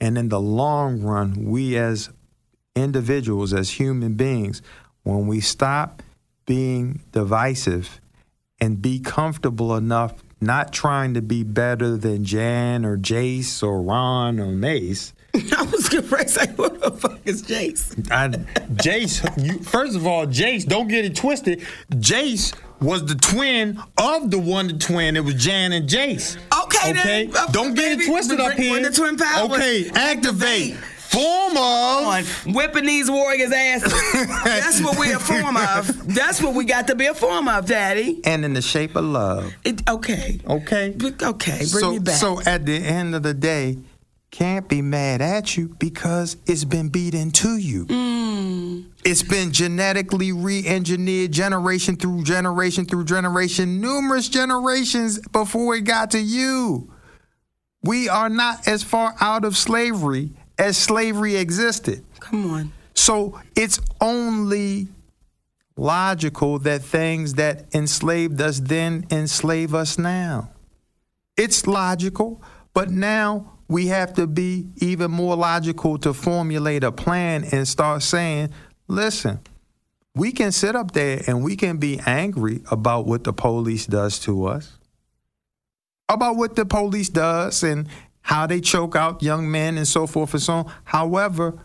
And 0.00 0.16
in 0.16 0.28
the 0.28 0.40
long 0.40 1.02
run, 1.02 1.46
we 1.46 1.76
as 1.76 2.10
individuals 2.76 3.52
as 3.52 3.70
human 3.70 4.14
beings 4.14 4.62
when 5.02 5.26
we 5.26 5.40
stop 5.40 6.04
being 6.46 7.00
divisive 7.10 8.00
and 8.60 8.82
be 8.82 8.98
comfortable 9.00 9.76
enough 9.76 10.14
not 10.40 10.72
trying 10.72 11.14
to 11.14 11.22
be 11.22 11.42
better 11.42 11.96
than 11.96 12.24
Jan 12.24 12.84
or 12.84 12.96
Jace 12.96 13.62
or 13.62 13.82
Ron 13.82 14.38
or 14.38 14.46
Mace. 14.46 15.12
I 15.34 15.62
was 15.62 15.88
gonna 15.88 16.28
say, 16.28 16.46
what 16.56 16.80
the 16.80 16.90
fuck 16.90 17.18
is 17.24 17.42
Jace? 17.42 18.10
I, 18.10 18.28
Jace, 18.74 19.44
you, 19.44 19.58
first 19.58 19.96
of 19.96 20.06
all, 20.06 20.26
Jace, 20.26 20.64
don't 20.66 20.88
get 20.88 21.04
it 21.04 21.16
twisted. 21.16 21.60
Jace 21.90 22.54
was 22.80 23.04
the 23.04 23.14
twin 23.14 23.78
of 23.98 24.30
the 24.30 24.38
Wonder 24.38 24.78
Twin. 24.78 25.16
It 25.16 25.24
was 25.24 25.34
Jan 25.34 25.72
and 25.72 25.88
Jace. 25.88 26.36
Okay, 26.64 26.90
okay. 26.90 27.26
Then, 27.26 27.36
uh, 27.36 27.46
don't 27.46 27.74
get 27.74 28.00
it 28.00 28.06
twisted 28.06 28.40
up 28.40 28.52
here. 28.52 28.90
twin 28.90 29.16
powers. 29.16 29.50
Okay, 29.50 29.90
activate. 29.94 30.76
Form 31.08 31.56
of 31.56 32.46
whipping 32.54 32.84
these 32.84 33.10
warriors' 33.10 33.50
asses. 33.50 33.92
That's 34.44 34.82
what 34.82 34.98
we're 34.98 35.16
a 35.16 35.18
form 35.18 35.56
of. 35.56 36.14
That's 36.14 36.42
what 36.42 36.54
we 36.54 36.64
got 36.64 36.86
to 36.88 36.94
be 36.94 37.06
a 37.06 37.14
form 37.14 37.48
of, 37.48 37.66
Daddy. 37.66 38.20
And 38.24 38.44
in 38.44 38.52
the 38.52 38.60
shape 38.60 38.94
of 38.94 39.04
love. 39.04 39.54
It, 39.64 39.88
okay. 39.88 40.38
Okay. 40.46 40.94
Okay. 41.00 41.56
Bring 41.56 41.66
so, 41.66 41.92
me 41.92 41.98
back. 41.98 42.16
So 42.16 42.42
at 42.42 42.66
the 42.66 42.76
end 42.76 43.14
of 43.14 43.22
the 43.22 43.32
day, 43.32 43.78
can't 44.30 44.68
be 44.68 44.82
mad 44.82 45.22
at 45.22 45.56
you 45.56 45.74
because 45.78 46.36
it's 46.46 46.64
been 46.64 46.90
beat 46.90 47.14
to 47.14 47.56
you. 47.56 47.86
Mm. 47.86 48.84
It's 49.02 49.22
been 49.22 49.52
genetically 49.52 50.32
re-engineered 50.32 51.32
generation 51.32 51.96
through 51.96 52.24
generation 52.24 52.84
through 52.84 53.04
generation, 53.04 53.80
numerous 53.80 54.28
generations 54.28 55.18
before 55.28 55.76
it 55.76 55.84
got 55.84 56.10
to 56.10 56.20
you. 56.20 56.92
We 57.82 58.10
are 58.10 58.28
not 58.28 58.68
as 58.68 58.82
far 58.82 59.14
out 59.20 59.46
of 59.46 59.56
slavery 59.56 60.32
as 60.58 60.76
slavery 60.76 61.36
existed. 61.36 62.04
Come 62.20 62.50
on. 62.50 62.72
So 62.94 63.40
it's 63.54 63.80
only 64.00 64.88
logical 65.76 66.58
that 66.58 66.82
things 66.82 67.34
that 67.34 67.72
enslaved 67.74 68.40
us 68.40 68.58
then 68.58 69.06
enslave 69.10 69.74
us 69.74 69.96
now. 69.96 70.50
It's 71.36 71.66
logical, 71.66 72.42
but 72.74 72.90
now 72.90 73.58
we 73.68 73.86
have 73.86 74.14
to 74.14 74.26
be 74.26 74.66
even 74.78 75.10
more 75.10 75.36
logical 75.36 75.98
to 75.98 76.12
formulate 76.12 76.82
a 76.82 76.90
plan 76.90 77.44
and 77.52 77.68
start 77.68 78.02
saying, 78.02 78.50
listen, 78.88 79.38
we 80.14 80.32
can 80.32 80.50
sit 80.50 80.74
up 80.74 80.92
there 80.92 81.22
and 81.28 81.44
we 81.44 81.54
can 81.54 81.76
be 81.76 82.00
angry 82.04 82.62
about 82.70 83.06
what 83.06 83.22
the 83.22 83.32
police 83.32 83.86
does 83.86 84.18
to 84.20 84.46
us, 84.46 84.78
about 86.08 86.34
what 86.34 86.56
the 86.56 86.66
police 86.66 87.08
does 87.08 87.62
and 87.62 87.86
how 88.22 88.46
they 88.46 88.60
choke 88.60 88.94
out 88.94 89.22
young 89.22 89.50
men 89.50 89.78
and 89.78 89.88
so 89.88 90.06
forth 90.06 90.34
and 90.34 90.42
so 90.42 90.52
on. 90.52 90.72
However, 90.84 91.58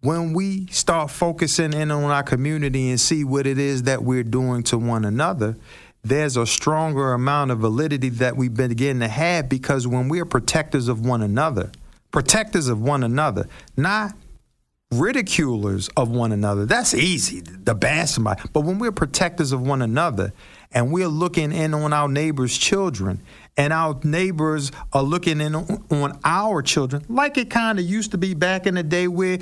when 0.00 0.32
we 0.34 0.66
start 0.68 1.10
focusing 1.10 1.72
in 1.72 1.90
on 1.90 2.04
our 2.04 2.22
community 2.22 2.90
and 2.90 3.00
see 3.00 3.24
what 3.24 3.46
it 3.46 3.58
is 3.58 3.84
that 3.84 4.02
we're 4.02 4.22
doing 4.22 4.62
to 4.64 4.78
one 4.78 5.04
another, 5.04 5.56
there's 6.04 6.36
a 6.36 6.46
stronger 6.46 7.12
amount 7.12 7.50
of 7.50 7.58
validity 7.58 8.08
that 8.10 8.36
we 8.36 8.48
begin 8.48 9.00
to 9.00 9.08
have 9.08 9.48
because 9.48 9.88
when 9.88 10.08
we're 10.08 10.24
protectors 10.24 10.86
of 10.86 11.04
one 11.04 11.22
another, 11.22 11.72
protectors 12.12 12.68
of 12.68 12.80
one 12.80 13.02
another, 13.02 13.48
not 13.76 14.14
ridiculers 14.92 15.90
of 15.96 16.10
one 16.10 16.30
another, 16.30 16.64
that's 16.64 16.94
easy, 16.94 17.40
the 17.40 17.74
bad 17.74 18.08
somebody. 18.08 18.42
But 18.52 18.60
when 18.60 18.78
we're 18.78 18.92
protectors 18.92 19.50
of 19.50 19.60
one 19.60 19.82
another 19.82 20.32
and 20.70 20.92
we're 20.92 21.08
looking 21.08 21.50
in 21.50 21.74
on 21.74 21.92
our 21.92 22.08
neighbors' 22.08 22.56
children 22.56 23.20
and 23.56 23.72
our 23.72 23.98
neighbors 24.04 24.72
are 24.92 25.02
looking 25.02 25.40
in 25.40 25.54
on 25.54 26.18
our 26.24 26.62
children, 26.62 27.04
like 27.08 27.38
it 27.38 27.50
kind 27.50 27.78
of 27.78 27.84
used 27.84 28.10
to 28.12 28.18
be 28.18 28.34
back 28.34 28.66
in 28.66 28.74
the 28.74 28.82
day 28.82 29.08
where 29.08 29.38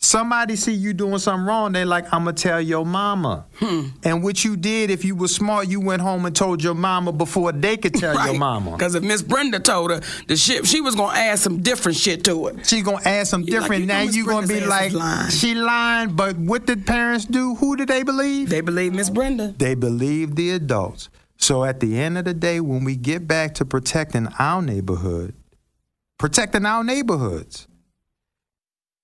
somebody 0.00 0.54
see 0.54 0.72
you 0.72 0.92
doing 0.92 1.18
something 1.18 1.44
wrong, 1.44 1.72
they 1.72 1.84
like, 1.84 2.04
I'm 2.12 2.24
gonna 2.24 2.32
tell 2.32 2.60
your 2.60 2.86
mama. 2.86 3.46
Hmm. 3.56 3.86
And 4.04 4.22
what 4.22 4.44
you 4.44 4.56
did, 4.56 4.90
if 4.90 5.04
you 5.04 5.14
were 5.16 5.28
smart, 5.28 5.68
you 5.68 5.80
went 5.80 6.02
home 6.02 6.24
and 6.24 6.34
told 6.34 6.62
your 6.62 6.74
mama 6.74 7.12
before 7.12 7.52
they 7.52 7.76
could 7.76 7.94
tell 7.94 8.14
right. 8.14 8.30
your 8.30 8.38
mama. 8.38 8.72
Because 8.72 8.94
if 8.94 9.02
Miss 9.02 9.22
Brenda 9.22 9.58
told 9.58 9.90
her 9.90 10.00
the 10.28 10.36
shit, 10.36 10.66
she 10.66 10.80
was 10.80 10.94
gonna 10.94 11.18
add 11.18 11.38
some 11.38 11.62
different 11.62 11.98
shit 11.98 12.24
to 12.24 12.46
it. 12.48 12.66
She's 12.66 12.82
gonna 12.84 13.02
add 13.04 13.26
some 13.26 13.42
You 13.42 13.54
like, 13.54 13.62
different. 13.62 13.80
you 13.82 13.86
now 13.86 14.02
you 14.02 14.24
gonna 14.24 14.46
be 14.46 14.60
like, 14.60 14.92
lying. 14.92 15.30
she 15.30 15.54
lying. 15.54 16.14
But 16.14 16.36
what 16.36 16.66
did 16.66 16.86
parents 16.86 17.24
do? 17.24 17.56
Who 17.56 17.76
did 17.76 17.88
they 17.88 18.02
believe? 18.04 18.50
They 18.50 18.60
believe 18.60 18.94
Miss 18.94 19.10
Brenda. 19.10 19.54
They 19.58 19.74
believe 19.74 20.36
the 20.36 20.52
adults. 20.52 21.08
So 21.38 21.64
at 21.64 21.80
the 21.80 21.98
end 21.98 22.18
of 22.18 22.24
the 22.24 22.34
day, 22.34 22.60
when 22.60 22.84
we 22.84 22.96
get 22.96 23.26
back 23.26 23.54
to 23.54 23.64
protecting 23.64 24.28
our 24.38 24.60
neighborhood, 24.60 25.34
protecting 26.18 26.66
our 26.66 26.84
neighborhoods, 26.84 27.68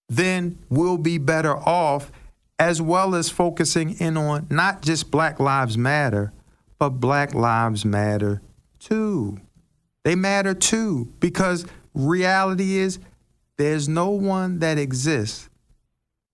then 0.09 0.59
we'll 0.69 0.99
be 0.99 1.17
better 1.17 1.57
off 1.57 2.13
as 2.59 2.83
well 2.83 3.15
as 3.15 3.31
focusing 3.31 3.99
in 3.99 4.17
on 4.17 4.47
not 4.51 4.83
just 4.83 5.11
Black 5.11 5.41
Lives 5.41 5.79
Matter, 5.79 6.33
but 6.79 6.91
Black 6.91 7.35
Lives 7.35 7.85
Matter 7.85 8.43
too. 8.79 9.39
They 10.05 10.15
matter 10.15 10.55
too 10.55 11.13
because 11.21 11.65
reality 11.95 12.77
is 12.77 12.99
there's 13.57 13.89
no 13.89 14.11
one 14.11 14.59
that 14.59 14.77
exists 14.77 15.49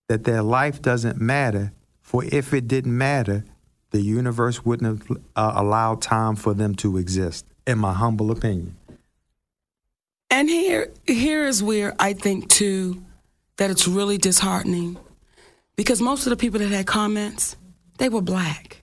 that 0.09 0.25
their 0.25 0.43
life 0.43 0.83
doesn't 0.83 1.21
matter, 1.21 1.73
for 2.01 2.25
if 2.25 2.53
it 2.53 2.67
didn't 2.67 2.97
matter, 2.97 3.45
the 3.91 4.01
universe 4.01 4.65
wouldn't 4.65 5.09
have 5.09 5.19
uh, 5.37 5.53
allowed 5.57 6.01
time 6.03 6.37
for 6.37 6.55
them 6.55 6.75
to 6.77 6.97
exist, 6.97 7.45
in 7.67 7.79
my 7.79 7.93
humble 7.93 8.31
opinion. 8.31 8.77
And 10.31 10.49
here, 10.49 10.93
here 11.07 11.45
is 11.45 11.63
where 11.63 11.95
I 11.99 12.13
think 12.13 12.49
too 12.49 13.03
that 13.57 13.71
it's 13.71 13.89
really 13.89 14.17
disheartening, 14.17 14.97
because 15.77 16.01
most 16.01 16.27
of 16.27 16.31
the 16.31 16.37
people 16.37 16.61
that 16.61 16.71
had 16.71 16.87
comments, 16.87 17.57
they 17.99 18.09
were 18.09 18.23
black. 18.23 18.83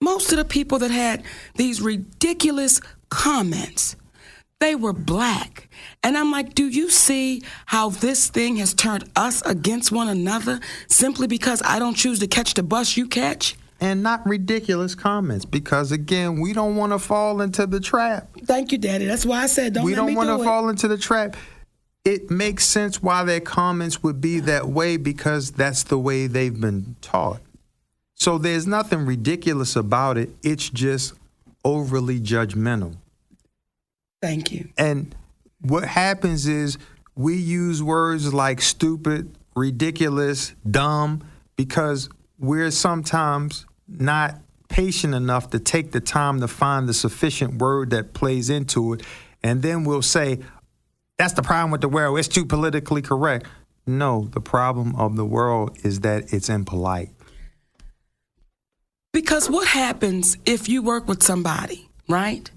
Most 0.00 0.30
of 0.30 0.38
the 0.38 0.44
people 0.44 0.78
that 0.80 0.90
had 0.90 1.24
these 1.56 1.80
ridiculous 1.80 2.80
comments, 3.08 3.96
they 4.60 4.74
were 4.74 4.92
black. 4.92 5.68
And 6.02 6.16
I'm 6.16 6.30
like, 6.30 6.54
do 6.54 6.68
you 6.68 6.90
see 6.90 7.42
how 7.66 7.88
this 7.88 8.28
thing 8.28 8.56
has 8.56 8.74
turned 8.74 9.10
us 9.16 9.42
against 9.42 9.90
one 9.90 10.08
another 10.08 10.60
simply 10.88 11.26
because 11.26 11.62
I 11.64 11.78
don't 11.78 11.96
choose 11.96 12.18
to 12.20 12.26
catch 12.26 12.54
the 12.54 12.62
bus 12.62 12.96
you 12.96 13.08
catch? 13.08 13.56
And 13.80 14.02
not 14.02 14.26
ridiculous 14.26 14.96
comments, 14.96 15.44
because 15.44 15.92
again, 15.92 16.40
we 16.40 16.52
don't 16.52 16.74
want 16.74 16.92
to 16.92 16.98
fall 16.98 17.40
into 17.40 17.64
the 17.64 17.78
trap. 17.78 18.28
Thank 18.44 18.72
you, 18.72 18.78
Daddy. 18.78 19.04
That's 19.04 19.24
why 19.24 19.42
I 19.42 19.46
said 19.46 19.74
don't 19.74 19.84
we 19.84 19.94
don't 19.94 20.14
want 20.14 20.28
to 20.28 20.44
fall 20.44 20.68
into 20.68 20.88
the 20.88 20.98
trap. 20.98 21.36
It 22.04 22.30
makes 22.30 22.64
sense 22.64 23.02
why 23.02 23.22
their 23.22 23.40
comments 23.40 24.02
would 24.02 24.20
be 24.20 24.40
that 24.40 24.66
way 24.68 24.96
because 24.96 25.52
that's 25.52 25.84
the 25.84 25.98
way 25.98 26.26
they've 26.26 26.60
been 26.60 26.96
taught. 27.00 27.40
So 28.14 28.36
there's 28.36 28.66
nothing 28.66 29.06
ridiculous 29.06 29.76
about 29.76 30.18
it. 30.18 30.30
It's 30.42 30.70
just 30.70 31.14
overly 31.64 32.20
judgmental. 32.20 32.96
Thank 34.20 34.50
you. 34.50 34.70
And 34.76 35.14
what 35.60 35.84
happens 35.84 36.48
is 36.48 36.78
we 37.14 37.36
use 37.36 37.82
words 37.82 38.34
like 38.34 38.60
stupid, 38.60 39.36
ridiculous, 39.54 40.52
dumb, 40.68 41.22
because 41.56 42.08
we're 42.38 42.70
sometimes 42.70 43.66
not 43.88 44.40
patient 44.68 45.14
enough 45.14 45.50
to 45.50 45.58
take 45.58 45.92
the 45.92 46.00
time 46.00 46.40
to 46.40 46.48
find 46.48 46.88
the 46.88 46.94
sufficient 46.94 47.54
word 47.54 47.90
that 47.90 48.12
plays 48.12 48.50
into 48.50 48.92
it. 48.92 49.02
And 49.42 49.62
then 49.62 49.84
we'll 49.84 50.02
say, 50.02 50.40
that's 51.16 51.32
the 51.32 51.42
problem 51.42 51.70
with 51.70 51.80
the 51.80 51.88
world. 51.88 52.18
It's 52.18 52.28
too 52.28 52.44
politically 52.44 53.02
correct. 53.02 53.46
No, 53.86 54.28
the 54.32 54.40
problem 54.40 54.94
of 54.96 55.16
the 55.16 55.24
world 55.24 55.78
is 55.82 56.00
that 56.00 56.32
it's 56.32 56.48
impolite. 56.48 57.10
Because 59.12 59.48
what 59.48 59.68
happens 59.68 60.36
if 60.44 60.68
you 60.68 60.82
work 60.82 61.08
with 61.08 61.22
somebody, 61.22 61.88
right? 62.08 62.50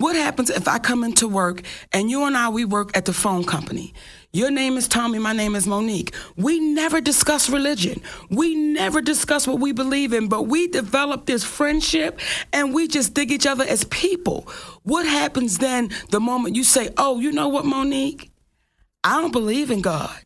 What 0.00 0.14
happens 0.14 0.48
if 0.48 0.68
I 0.68 0.78
come 0.78 1.02
into 1.02 1.26
work 1.26 1.62
and 1.90 2.08
you 2.08 2.24
and 2.24 2.36
I, 2.36 2.50
we 2.50 2.64
work 2.64 2.96
at 2.96 3.04
the 3.04 3.12
phone 3.12 3.42
company? 3.42 3.92
Your 4.32 4.48
name 4.48 4.76
is 4.76 4.86
Tommy, 4.86 5.18
my 5.18 5.32
name 5.32 5.56
is 5.56 5.66
Mo'Nique. 5.66 6.14
We 6.36 6.60
never 6.60 7.00
discuss 7.00 7.50
religion. 7.50 8.00
We 8.30 8.54
never 8.54 9.00
discuss 9.00 9.44
what 9.44 9.58
we 9.58 9.72
believe 9.72 10.12
in, 10.12 10.28
but 10.28 10.42
we 10.42 10.68
develop 10.68 11.26
this 11.26 11.42
friendship 11.42 12.20
and 12.52 12.72
we 12.72 12.86
just 12.86 13.12
dig 13.12 13.32
each 13.32 13.44
other 13.44 13.64
as 13.64 13.82
people. 13.86 14.48
What 14.84 15.04
happens 15.04 15.58
then 15.58 15.90
the 16.10 16.20
moment 16.20 16.54
you 16.54 16.62
say, 16.62 16.90
Oh, 16.96 17.18
you 17.18 17.32
know 17.32 17.48
what, 17.48 17.64
Mo'Nique? 17.64 18.30
I 19.02 19.20
don't 19.20 19.32
believe 19.32 19.72
in 19.72 19.80
God. 19.80 20.16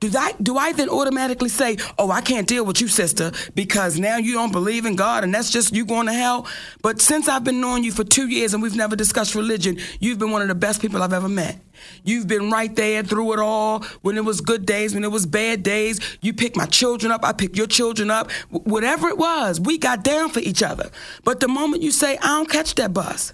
Do 0.00 0.10
I 0.16 0.32
do 0.40 0.56
I 0.56 0.72
then 0.72 0.88
automatically 0.88 1.48
say, 1.48 1.76
"Oh, 1.98 2.10
I 2.10 2.20
can't 2.20 2.46
deal 2.46 2.64
with 2.64 2.80
you, 2.80 2.88
sister, 2.88 3.32
because 3.54 3.98
now 3.98 4.16
you 4.16 4.34
don't 4.34 4.52
believe 4.52 4.86
in 4.86 4.94
God 4.94 5.24
and 5.24 5.34
that's 5.34 5.50
just 5.50 5.74
you 5.74 5.84
going 5.84 6.06
to 6.06 6.12
hell"? 6.12 6.46
But 6.82 7.00
since 7.00 7.28
I've 7.28 7.44
been 7.44 7.60
knowing 7.60 7.84
you 7.84 7.92
for 7.92 8.04
2 8.04 8.28
years 8.28 8.54
and 8.54 8.62
we've 8.62 8.76
never 8.76 8.94
discussed 8.94 9.34
religion, 9.34 9.78
you've 9.98 10.18
been 10.18 10.30
one 10.30 10.42
of 10.42 10.48
the 10.48 10.54
best 10.54 10.80
people 10.80 11.02
I've 11.02 11.12
ever 11.12 11.28
met. 11.28 11.58
You've 12.04 12.28
been 12.28 12.50
right 12.50 12.74
there 12.74 13.02
through 13.02 13.32
it 13.34 13.38
all. 13.38 13.84
When 14.02 14.16
it 14.16 14.24
was 14.24 14.40
good 14.40 14.66
days, 14.66 14.94
when 14.94 15.04
it 15.04 15.10
was 15.10 15.26
bad 15.26 15.62
days, 15.62 16.00
you 16.20 16.32
picked 16.32 16.56
my 16.56 16.66
children 16.66 17.10
up, 17.12 17.24
I 17.24 17.32
picked 17.32 17.56
your 17.56 17.66
children 17.66 18.10
up. 18.10 18.30
Wh- 18.50 18.66
whatever 18.66 19.08
it 19.08 19.18
was, 19.18 19.60
we 19.60 19.78
got 19.78 20.04
down 20.04 20.30
for 20.30 20.40
each 20.40 20.62
other. 20.62 20.90
But 21.24 21.40
the 21.40 21.48
moment 21.48 21.82
you 21.82 21.90
say, 21.90 22.18
"I 22.18 22.28
don't 22.28 22.50
catch 22.50 22.74
that 22.76 22.94
bus," 22.94 23.32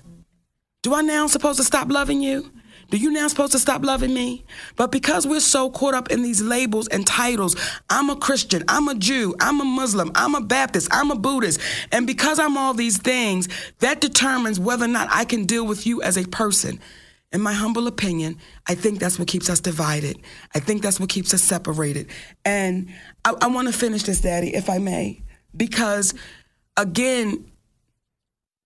Do 0.84 0.94
I 0.94 1.00
now 1.00 1.26
supposed 1.26 1.58
to 1.58 1.64
stop 1.64 1.90
loving 1.90 2.20
you? 2.20 2.50
Do 2.90 2.96
you 2.96 3.10
now 3.10 3.26
supposed 3.28 3.52
to 3.52 3.58
stop 3.58 3.84
loving 3.84 4.14
me? 4.14 4.44
But 4.76 4.92
because 4.92 5.26
we're 5.26 5.40
so 5.40 5.70
caught 5.70 5.94
up 5.94 6.10
in 6.10 6.22
these 6.22 6.42
labels 6.42 6.88
and 6.88 7.06
titles, 7.06 7.56
I'm 7.90 8.10
a 8.10 8.16
Christian, 8.16 8.64
I'm 8.68 8.88
a 8.88 8.94
Jew, 8.94 9.34
I'm 9.40 9.60
a 9.60 9.64
Muslim, 9.64 10.12
I'm 10.14 10.34
a 10.34 10.40
Baptist, 10.40 10.88
I'm 10.92 11.10
a 11.10 11.16
Buddhist, 11.16 11.60
and 11.92 12.06
because 12.06 12.38
I'm 12.38 12.56
all 12.56 12.74
these 12.74 12.98
things, 12.98 13.48
that 13.80 14.00
determines 14.00 14.60
whether 14.60 14.84
or 14.84 14.88
not 14.88 15.08
I 15.10 15.24
can 15.24 15.44
deal 15.44 15.66
with 15.66 15.86
you 15.86 16.02
as 16.02 16.16
a 16.16 16.24
person. 16.24 16.80
In 17.32 17.40
my 17.40 17.52
humble 17.52 17.88
opinion, 17.88 18.38
I 18.68 18.76
think 18.76 19.00
that's 19.00 19.18
what 19.18 19.26
keeps 19.26 19.50
us 19.50 19.58
divided. 19.58 20.20
I 20.54 20.60
think 20.60 20.82
that's 20.82 21.00
what 21.00 21.08
keeps 21.08 21.34
us 21.34 21.42
separated. 21.42 22.08
And 22.44 22.90
I, 23.24 23.34
I 23.40 23.46
want 23.48 23.66
to 23.66 23.74
finish 23.74 24.04
this, 24.04 24.20
Daddy, 24.20 24.54
if 24.54 24.70
I 24.70 24.78
may, 24.78 25.20
because 25.56 26.14
again, 26.76 27.50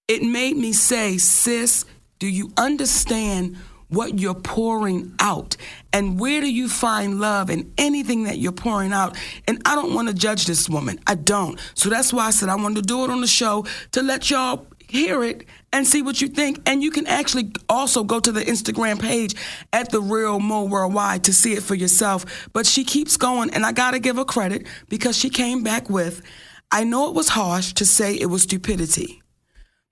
it 0.06 0.22
made 0.22 0.56
me 0.56 0.72
say, 0.72 1.18
sis, 1.18 1.84
do 2.18 2.26
you 2.26 2.50
understand 2.56 3.56
what 3.88 4.18
you're 4.18 4.34
pouring 4.34 5.14
out? 5.18 5.56
And 5.92 6.20
where 6.20 6.40
do 6.40 6.50
you 6.50 6.68
find 6.68 7.20
love 7.20 7.50
in 7.50 7.72
anything 7.78 8.24
that 8.24 8.38
you're 8.38 8.52
pouring 8.52 8.92
out? 8.92 9.16
And 9.46 9.60
I 9.64 9.74
don't 9.74 9.94
want 9.94 10.08
to 10.08 10.14
judge 10.14 10.46
this 10.46 10.68
woman. 10.68 11.00
I 11.06 11.14
don't. 11.14 11.58
So 11.74 11.88
that's 11.88 12.12
why 12.12 12.26
I 12.26 12.30
said 12.30 12.48
I 12.48 12.56
wanted 12.56 12.76
to 12.76 12.82
do 12.82 13.04
it 13.04 13.10
on 13.10 13.20
the 13.20 13.26
show 13.26 13.66
to 13.92 14.02
let 14.02 14.30
y'all 14.30 14.66
hear 14.88 15.22
it 15.22 15.44
and 15.72 15.86
see 15.86 16.02
what 16.02 16.20
you 16.20 16.28
think. 16.28 16.60
And 16.66 16.82
you 16.82 16.90
can 16.90 17.06
actually 17.06 17.52
also 17.68 18.04
go 18.04 18.20
to 18.20 18.32
the 18.32 18.40
Instagram 18.40 19.00
page 19.00 19.34
at 19.72 19.90
the 19.90 20.00
Real 20.00 20.40
Mo 20.40 20.64
Worldwide 20.64 21.24
to 21.24 21.32
see 21.32 21.52
it 21.52 21.62
for 21.62 21.74
yourself. 21.74 22.48
But 22.52 22.66
she 22.66 22.84
keeps 22.84 23.16
going, 23.16 23.50
and 23.50 23.64
I 23.64 23.72
gotta 23.72 23.98
give 23.98 24.16
her 24.16 24.24
credit 24.24 24.66
because 24.88 25.16
she 25.16 25.30
came 25.30 25.62
back 25.62 25.90
with, 25.90 26.22
I 26.70 26.84
know 26.84 27.08
it 27.08 27.14
was 27.14 27.28
harsh 27.28 27.72
to 27.74 27.86
say 27.86 28.14
it 28.14 28.26
was 28.26 28.42
stupidity. 28.42 29.22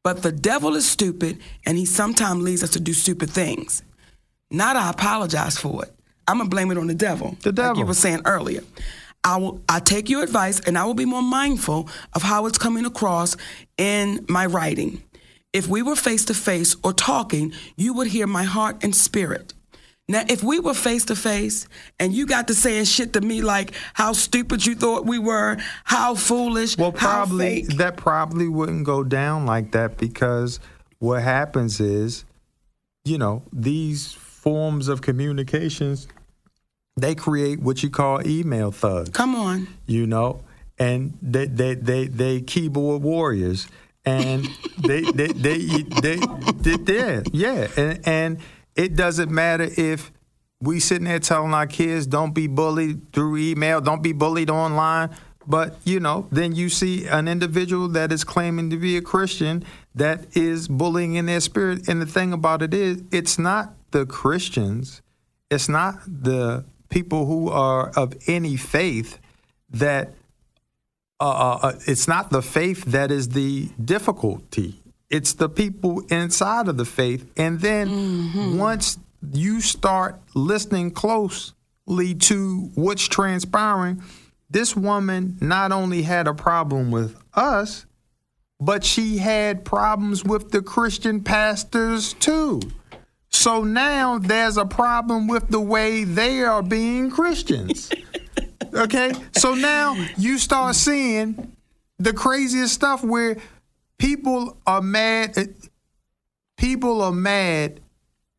But 0.06 0.22
the 0.22 0.30
devil 0.30 0.76
is 0.76 0.88
stupid, 0.88 1.40
and 1.64 1.76
he 1.76 1.84
sometimes 1.84 2.40
leads 2.40 2.62
us 2.62 2.70
to 2.70 2.80
do 2.80 2.92
stupid 2.92 3.28
things. 3.28 3.82
Not 4.52 4.76
I 4.76 4.88
apologize 4.88 5.58
for 5.58 5.82
it. 5.82 5.92
I'm 6.28 6.38
gonna 6.38 6.48
blame 6.48 6.70
it 6.70 6.78
on 6.78 6.86
the 6.86 6.94
devil. 6.94 7.36
The 7.42 7.50
devil. 7.50 7.70
Like 7.70 7.78
you 7.80 7.86
were 7.86 7.94
saying 7.94 8.20
earlier. 8.24 8.62
I 9.24 9.38
will 9.38 9.60
I 9.68 9.80
take 9.80 10.08
your 10.08 10.22
advice 10.22 10.60
and 10.60 10.78
I 10.78 10.84
will 10.84 10.94
be 10.94 11.06
more 11.06 11.24
mindful 11.24 11.88
of 12.12 12.22
how 12.22 12.46
it's 12.46 12.56
coming 12.56 12.86
across 12.86 13.36
in 13.78 14.24
my 14.28 14.46
writing. 14.46 15.02
If 15.52 15.66
we 15.66 15.82
were 15.82 15.96
face 15.96 16.24
to 16.26 16.34
face 16.34 16.76
or 16.84 16.92
talking, 16.92 17.52
you 17.76 17.92
would 17.94 18.06
hear 18.06 18.28
my 18.28 18.44
heart 18.44 18.84
and 18.84 18.94
spirit. 18.94 19.54
Now, 20.08 20.22
if 20.28 20.44
we 20.44 20.60
were 20.60 20.74
face 20.74 21.04
to 21.06 21.16
face 21.16 21.66
and 21.98 22.12
you 22.12 22.26
got 22.26 22.46
to 22.46 22.54
saying 22.54 22.84
shit 22.84 23.12
to 23.14 23.20
me 23.20 23.42
like 23.42 23.72
how 23.92 24.12
stupid 24.12 24.64
you 24.64 24.76
thought 24.76 25.04
we 25.04 25.18
were, 25.18 25.56
how 25.82 26.14
foolish, 26.14 26.78
Well, 26.78 26.92
probably 26.92 27.62
that 27.62 27.96
probably 27.96 28.46
wouldn't 28.46 28.84
go 28.84 29.02
down 29.02 29.46
like 29.46 29.72
that 29.72 29.98
because 29.98 30.60
what 31.00 31.22
happens 31.22 31.80
is, 31.80 32.24
you 33.04 33.18
know, 33.18 33.42
these 33.52 34.12
forms 34.12 34.86
of 34.86 35.02
communications, 35.02 36.06
they 36.96 37.16
create 37.16 37.60
what 37.60 37.82
you 37.82 37.90
call 37.90 38.24
email 38.26 38.70
thugs. 38.70 39.10
come 39.10 39.34
on. 39.34 39.66
you 39.86 40.06
know, 40.06 40.44
and 40.78 41.18
they 41.20 41.46
they 41.46 41.74
they, 41.74 42.06
they 42.06 42.40
keyboard 42.42 43.02
warriors, 43.02 43.66
and 44.04 44.48
they 44.86 45.00
they 45.00 45.26
they 45.26 45.58
they, 45.82 46.20
they, 46.62 46.76
they 46.76 47.22
yeah, 47.32 47.66
and 47.76 48.00
and 48.06 48.38
it 48.76 48.94
doesn't 48.94 49.30
matter 49.30 49.68
if 49.76 50.12
we 50.60 50.80
sitting 50.80 51.04
there 51.04 51.18
telling 51.18 51.54
our 51.54 51.66
kids 51.66 52.06
don't 52.06 52.34
be 52.34 52.46
bullied 52.46 53.12
through 53.12 53.36
email, 53.36 53.80
don't 53.80 54.02
be 54.02 54.12
bullied 54.12 54.50
online. 54.50 55.10
But 55.46 55.76
you 55.84 56.00
know, 56.00 56.26
then 56.32 56.54
you 56.54 56.68
see 56.68 57.06
an 57.06 57.28
individual 57.28 57.88
that 57.88 58.10
is 58.10 58.24
claiming 58.24 58.70
to 58.70 58.76
be 58.76 58.96
a 58.96 59.02
Christian 59.02 59.64
that 59.94 60.36
is 60.36 60.66
bullying 60.66 61.14
in 61.14 61.26
their 61.26 61.40
spirit. 61.40 61.88
And 61.88 62.02
the 62.02 62.06
thing 62.06 62.32
about 62.32 62.62
it 62.62 62.74
is, 62.74 63.02
it's 63.12 63.38
not 63.38 63.74
the 63.92 64.06
Christians, 64.06 65.02
it's 65.50 65.68
not 65.68 66.00
the 66.06 66.64
people 66.88 67.26
who 67.26 67.48
are 67.48 67.90
of 67.90 68.14
any 68.26 68.56
faith 68.56 69.18
that 69.70 70.14
uh, 71.20 71.28
uh, 71.28 71.58
uh, 71.62 71.72
it's 71.86 72.06
not 72.06 72.30
the 72.30 72.42
faith 72.42 72.84
that 72.84 73.10
is 73.10 73.30
the 73.30 73.70
difficulty. 73.82 74.82
It's 75.10 75.34
the 75.34 75.48
people 75.48 76.00
inside 76.10 76.68
of 76.68 76.76
the 76.76 76.84
faith. 76.84 77.30
And 77.36 77.60
then 77.60 77.88
mm-hmm. 77.88 78.58
once 78.58 78.98
you 79.32 79.60
start 79.60 80.20
listening 80.34 80.90
closely 80.90 82.14
to 82.14 82.70
what's 82.74 83.06
transpiring, 83.06 84.02
this 84.50 84.76
woman 84.76 85.36
not 85.40 85.72
only 85.72 86.02
had 86.02 86.26
a 86.26 86.34
problem 86.34 86.90
with 86.90 87.16
us, 87.34 87.86
but 88.60 88.84
she 88.84 89.18
had 89.18 89.64
problems 89.64 90.24
with 90.24 90.50
the 90.50 90.62
Christian 90.62 91.22
pastors 91.22 92.14
too. 92.14 92.60
So 93.28 93.64
now 93.64 94.18
there's 94.18 94.56
a 94.56 94.64
problem 94.64 95.26
with 95.26 95.48
the 95.48 95.60
way 95.60 96.04
they 96.04 96.42
are 96.42 96.62
being 96.62 97.10
Christians. 97.10 97.90
Okay? 98.74 99.12
So 99.32 99.54
now 99.54 99.94
you 100.18 100.38
start 100.38 100.74
seeing 100.74 101.56
the 101.98 102.12
craziest 102.12 102.74
stuff 102.74 103.02
where 103.02 103.38
people 103.98 104.56
are 104.66 104.82
mad. 104.82 105.36
eh, 105.38 105.46
People 106.56 107.02
are 107.02 107.12
mad 107.12 107.80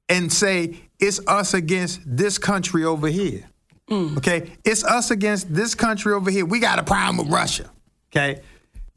and 0.09 0.31
say 0.33 0.79
it's 0.99 1.19
us 1.27 1.53
against 1.53 1.99
this 2.05 2.37
country 2.39 2.83
over 2.83 3.07
here. 3.07 3.43
Okay? 3.91 4.51
It's 4.65 4.83
us 4.83 5.11
against 5.11 5.53
this 5.53 5.75
country 5.75 6.13
over 6.13 6.31
here. 6.31 6.45
We 6.45 6.59
got 6.59 6.79
a 6.79 6.83
problem 6.83 7.17
with 7.17 7.27
Russia. 7.33 7.69
Okay? 8.11 8.41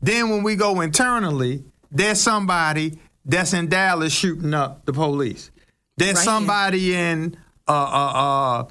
Then 0.01 0.31
when 0.31 0.43
we 0.43 0.57
go 0.57 0.81
internally, 0.81 1.65
there's 1.93 2.21
somebody 2.21 2.99
that's 3.27 3.53
in 3.53 3.69
Dallas 3.69 4.13
shooting 4.13 4.55
up 4.55 4.87
the 4.87 4.93
police. 4.95 5.51
There's 5.99 6.15
Right 6.17 6.25
somebody 6.25 6.95
in 6.95 7.37
uh, 7.69 7.73
uh, 7.73 8.13
uh, 8.15 8.69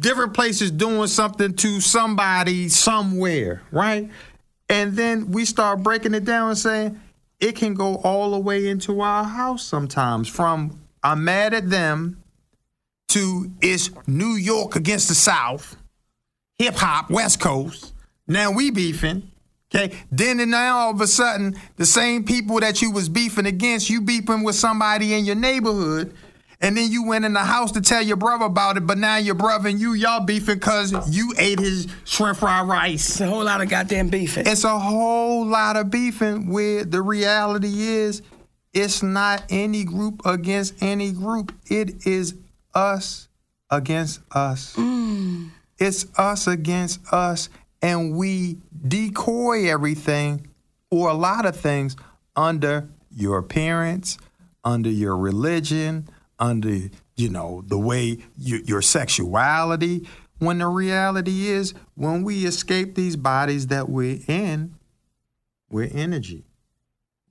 different 0.00 0.34
places 0.34 0.72
doing 0.72 1.06
something 1.06 1.54
to 1.54 1.80
somebody 1.80 2.68
somewhere, 2.68 3.62
right? 3.70 4.10
And 4.68 4.94
then 4.94 5.30
we 5.30 5.44
start 5.44 5.82
breaking 5.82 6.14
it 6.14 6.24
down 6.24 6.50
and 6.50 6.58
saying 6.58 7.00
it 7.40 7.56
can 7.56 7.74
go 7.74 7.96
all 7.96 8.32
the 8.32 8.38
way 8.38 8.68
into 8.68 9.00
our 9.00 9.24
house 9.24 9.64
sometimes. 9.64 10.28
From 10.28 10.80
I'm 11.02 11.24
mad 11.24 11.54
at 11.54 11.70
them 11.70 12.22
to 13.08 13.50
it's 13.60 13.90
New 14.06 14.34
York 14.34 14.76
against 14.76 15.08
the 15.08 15.14
South, 15.14 15.76
hip 16.58 16.74
hop, 16.74 17.10
West 17.10 17.40
Coast. 17.40 17.94
Now 18.26 18.50
we 18.50 18.70
beefing. 18.70 19.30
Okay. 19.74 19.96
Then 20.10 20.40
and 20.40 20.50
now 20.50 20.78
all 20.78 20.90
of 20.90 21.00
a 21.00 21.06
sudden, 21.06 21.56
the 21.76 21.86
same 21.86 22.24
people 22.24 22.60
that 22.60 22.80
you 22.80 22.90
was 22.90 23.08
beefing 23.08 23.46
against, 23.46 23.90
you 23.90 24.00
beefing 24.00 24.42
with 24.42 24.54
somebody 24.54 25.14
in 25.14 25.24
your 25.24 25.36
neighborhood. 25.36 26.14
And 26.60 26.76
then 26.76 26.90
you 26.90 27.06
went 27.06 27.24
in 27.24 27.34
the 27.34 27.44
house 27.44 27.72
to 27.72 27.80
tell 27.80 28.02
your 28.02 28.16
brother 28.16 28.46
about 28.46 28.76
it, 28.76 28.86
but 28.86 28.98
now 28.98 29.16
your 29.16 29.36
brother 29.36 29.68
and 29.68 29.78
you, 29.80 29.92
y'all 29.92 30.24
beefing 30.24 30.56
because 30.56 30.92
you 31.08 31.32
ate 31.38 31.60
his 31.60 31.86
shrimp 32.04 32.38
fried 32.38 32.66
rice. 32.66 33.10
It's 33.10 33.20
a 33.20 33.28
whole 33.28 33.44
lot 33.44 33.60
of 33.60 33.68
goddamn 33.68 34.08
beefing. 34.08 34.44
It's 34.46 34.64
a 34.64 34.78
whole 34.78 35.46
lot 35.46 35.76
of 35.76 35.90
beefing 35.90 36.50
where 36.50 36.84
the 36.84 37.00
reality 37.00 37.82
is 37.82 38.22
it's 38.72 39.02
not 39.02 39.44
any 39.50 39.84
group 39.84 40.22
against 40.24 40.82
any 40.82 41.12
group. 41.12 41.52
It 41.66 42.06
is 42.06 42.34
us 42.74 43.28
against 43.70 44.20
us. 44.32 44.74
Mm. 44.76 45.50
It's 45.78 46.06
us 46.18 46.46
against 46.46 47.00
us. 47.12 47.48
And 47.82 48.16
we 48.16 48.58
decoy 48.86 49.70
everything 49.70 50.48
or 50.90 51.08
a 51.08 51.14
lot 51.14 51.46
of 51.46 51.56
things 51.56 51.96
under 52.34 52.88
your 53.10 53.38
appearance, 53.38 54.18
under 54.64 54.90
your 54.90 55.16
religion, 55.16 56.08
under, 56.38 56.90
you 57.16 57.28
know, 57.28 57.62
the 57.66 57.78
way 57.78 58.18
you, 58.36 58.62
your 58.64 58.82
sexuality. 58.82 60.08
When 60.38 60.58
the 60.58 60.68
reality 60.68 61.48
is, 61.48 61.74
when 61.94 62.22
we 62.22 62.46
escape 62.46 62.94
these 62.94 63.16
bodies 63.16 63.66
that 63.68 63.88
we're 63.88 64.20
in, 64.28 64.74
we're 65.68 65.90
energy. 65.92 66.44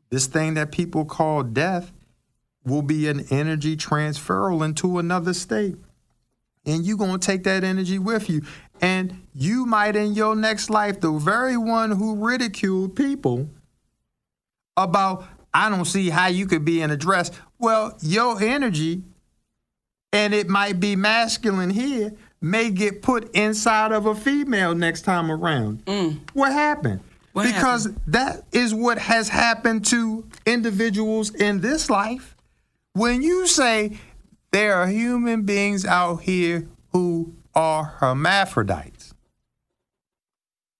This 0.10 0.28
thing 0.28 0.56
that 0.56 0.72
people 0.72 1.06
call 1.06 1.44
death 1.44 1.92
will 2.66 2.82
be 2.82 3.08
an 3.08 3.26
energy 3.30 3.78
transferal 3.78 4.64
into 4.64 5.00
another 5.00 5.34
state. 5.34 5.76
And 6.66 6.86
you're 6.86 6.98
going 6.98 7.18
to 7.18 7.26
take 7.26 7.46
that 7.46 7.64
energy 7.64 7.98
with 7.98 8.30
you. 8.30 8.42
And 8.82 9.26
you 9.34 9.66
might, 9.66 9.96
in 9.96 10.14
your 10.14 10.36
next 10.36 10.70
life, 10.70 11.00
the 11.00 11.12
very 11.14 11.56
one 11.56 11.92
who 11.92 12.26
ridiculed 12.26 12.96
people 12.96 13.50
about, 14.76 15.26
I 15.54 15.70
don't 15.70 15.86
see 15.86 16.10
how 16.10 16.28
you 16.28 16.46
could 16.46 16.66
be 16.66 16.82
in 16.82 16.92
a 16.92 16.98
dress. 16.98 17.32
Well, 17.60 17.98
your 18.02 18.42
energy, 18.42 19.04
and 20.14 20.34
it 20.34 20.48
might 20.48 20.80
be 20.80 20.96
masculine 20.96 21.70
here, 21.70 22.14
may 22.42 22.70
get 22.70 23.02
put 23.02 23.34
inside 23.36 23.92
of 23.92 24.06
a 24.06 24.16
female 24.16 24.76
next 24.76 25.02
time 25.02 25.32
around. 25.32 25.84
Mm. 25.86 26.20
What 26.34 26.52
happened? 26.52 27.02
What 27.34 27.46
because 27.46 27.86
happened? 27.86 28.02
that 28.08 28.44
is 28.52 28.74
what 28.74 28.98
has 28.98 29.30
happened 29.30 29.86
to 29.88 30.26
individuals 30.46 31.34
in 31.34 31.62
this 31.62 31.90
life. 31.90 32.36
When 32.94 33.22
you 33.22 33.48
say 33.48 33.98
there 34.52 34.76
are 34.76 34.88
human 34.88 35.44
beings 35.44 35.86
out 35.86 36.18
here 36.24 36.68
who 36.92 37.34
are 37.54 37.84
hermaphrodites, 37.84 39.14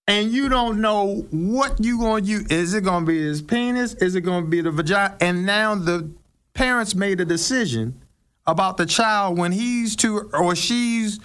and 0.08 0.32
you 0.32 0.48
don't 0.48 0.80
know 0.80 1.26
what 1.30 1.84
you 1.84 1.98
going 1.98 2.24
to 2.24 2.30
use, 2.30 2.46
is 2.46 2.74
it 2.74 2.82
going 2.82 3.04
to 3.04 3.06
be 3.06 3.20
his 3.20 3.42
penis? 3.42 3.94
Is 3.94 4.14
it 4.14 4.22
going 4.22 4.44
to 4.44 4.50
be 4.50 4.60
the 4.62 4.70
vagina? 4.70 5.16
And 5.20 5.44
now 5.44 5.74
the 5.74 6.10
parents 6.58 6.92
made 6.92 7.20
a 7.20 7.24
decision 7.24 8.02
about 8.44 8.78
the 8.78 8.84
child 8.84 9.38
when 9.38 9.52
he's 9.52 9.94
too 9.94 10.28
or 10.34 10.56
she's 10.56 11.20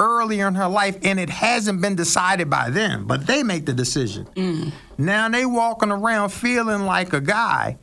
earlier 0.00 0.48
in 0.48 0.54
her 0.54 0.66
life 0.66 0.96
and 1.02 1.20
it 1.20 1.28
hasn't 1.28 1.82
been 1.82 1.94
decided 1.94 2.48
by 2.48 2.70
them, 2.70 3.06
but 3.06 3.26
they 3.26 3.42
make 3.42 3.66
the 3.66 3.74
decision. 3.74 4.24
Mm. 4.34 4.72
Now 4.96 5.28
they 5.28 5.44
walking 5.44 5.90
around 5.90 6.30
feeling 6.30 6.86
like 6.86 7.12
a 7.12 7.20
guy, 7.20 7.76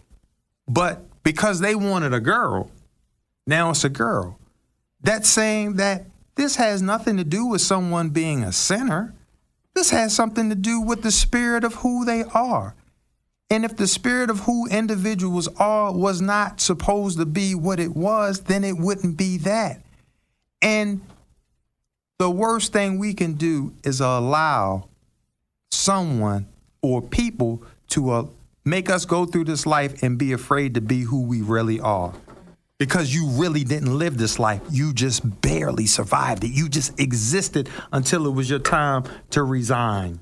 but 0.68 1.06
because 1.22 1.60
they 1.60 1.76
wanted 1.76 2.12
a 2.12 2.20
girl, 2.20 2.72
now 3.46 3.70
it's 3.70 3.84
a 3.84 3.90
girl. 3.90 4.40
That's 5.02 5.30
saying 5.30 5.76
that 5.76 6.08
this 6.34 6.56
has 6.56 6.82
nothing 6.82 7.18
to 7.18 7.24
do 7.24 7.46
with 7.46 7.62
someone 7.62 8.10
being 8.10 8.44
a 8.44 8.52
sinner. 8.52 9.14
This 9.76 9.92
has 9.92 10.16
something 10.16 10.50
to 10.50 10.56
do 10.56 10.82
with 10.82 11.04
the 11.04 11.12
spirit 11.12 11.64
of 11.64 11.76
who 11.76 12.04
they 12.04 12.24
are. 12.24 12.74
And 13.52 13.66
if 13.66 13.76
the 13.76 13.88
spirit 13.88 14.30
of 14.30 14.42
who 14.42 14.68
individuals 14.68 15.48
are 15.58 15.92
was 15.92 16.22
not 16.22 16.62
supposed 16.62 17.18
to 17.18 17.26
be 17.26 17.56
what 17.56 17.80
it 17.80 17.96
was, 17.96 18.42
then 18.42 18.64
it 18.64 18.78
wouldn't 18.78 19.18
be 19.18 19.38
that. 19.40 19.82
And 20.62 21.02
the 22.20 22.30
worst 22.30 22.74
thing 22.74 23.00
we 23.00 23.14
can 23.14 23.34
do 23.34 23.74
is 23.84 24.02
allow 24.02 24.90
someone 25.72 26.48
or 26.82 27.02
people 27.02 27.64
to 27.88 28.12
uh, 28.12 28.26
make 28.66 28.90
us 28.90 29.06
go 29.06 29.26
through 29.26 29.46
this 29.46 29.66
life 29.66 30.04
and 30.04 30.18
be 30.18 30.32
afraid 30.32 30.76
to 30.76 30.82
be 30.82 31.02
who 31.02 31.24
we 31.24 31.42
really 31.42 31.80
are. 31.80 32.14
Because 32.78 33.14
you 33.14 33.28
really 33.30 33.64
didn't 33.64 33.98
live 33.98 34.18
this 34.18 34.40
life. 34.40 34.62
You 34.70 34.94
just 34.94 35.42
barely 35.42 35.86
survived 35.86 36.44
it. 36.44 36.52
You 36.52 36.70
just 36.70 36.98
existed 37.00 37.68
until 37.92 38.26
it 38.26 38.32
was 38.32 38.50
your 38.50 38.60
time 38.60 39.04
to 39.32 39.44
resign. 39.44 40.20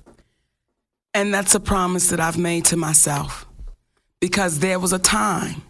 And 1.14 1.34
that's 1.34 1.56
a 1.56 1.60
promise 1.60 2.10
that 2.10 2.20
I've 2.20 2.38
made 2.38 2.66
to 2.66 2.78
myself. 2.78 3.46
Because 4.20 4.60
there 4.60 4.80
was 4.80 4.94
a 4.94 5.00
time 5.00 5.62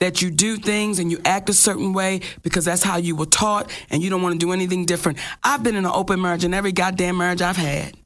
that 0.00 0.22
you 0.22 0.30
do 0.30 0.56
things 0.56 0.98
and 0.98 1.10
you 1.10 1.18
act 1.24 1.48
a 1.48 1.54
certain 1.54 1.92
way 1.92 2.20
because 2.42 2.64
that's 2.64 2.82
how 2.82 2.96
you 2.96 3.16
were 3.16 3.26
taught 3.26 3.70
and 3.90 4.02
you 4.02 4.10
don't 4.10 4.22
want 4.22 4.32
to 4.32 4.38
do 4.38 4.52
anything 4.52 4.86
different. 4.86 5.18
I've 5.42 5.62
been 5.62 5.74
in 5.74 5.84
an 5.84 5.90
open 5.92 6.20
marriage 6.20 6.44
in 6.44 6.54
every 6.54 6.72
goddamn 6.72 7.16
marriage 7.16 7.42
I've 7.42 7.56
had. 7.56 7.96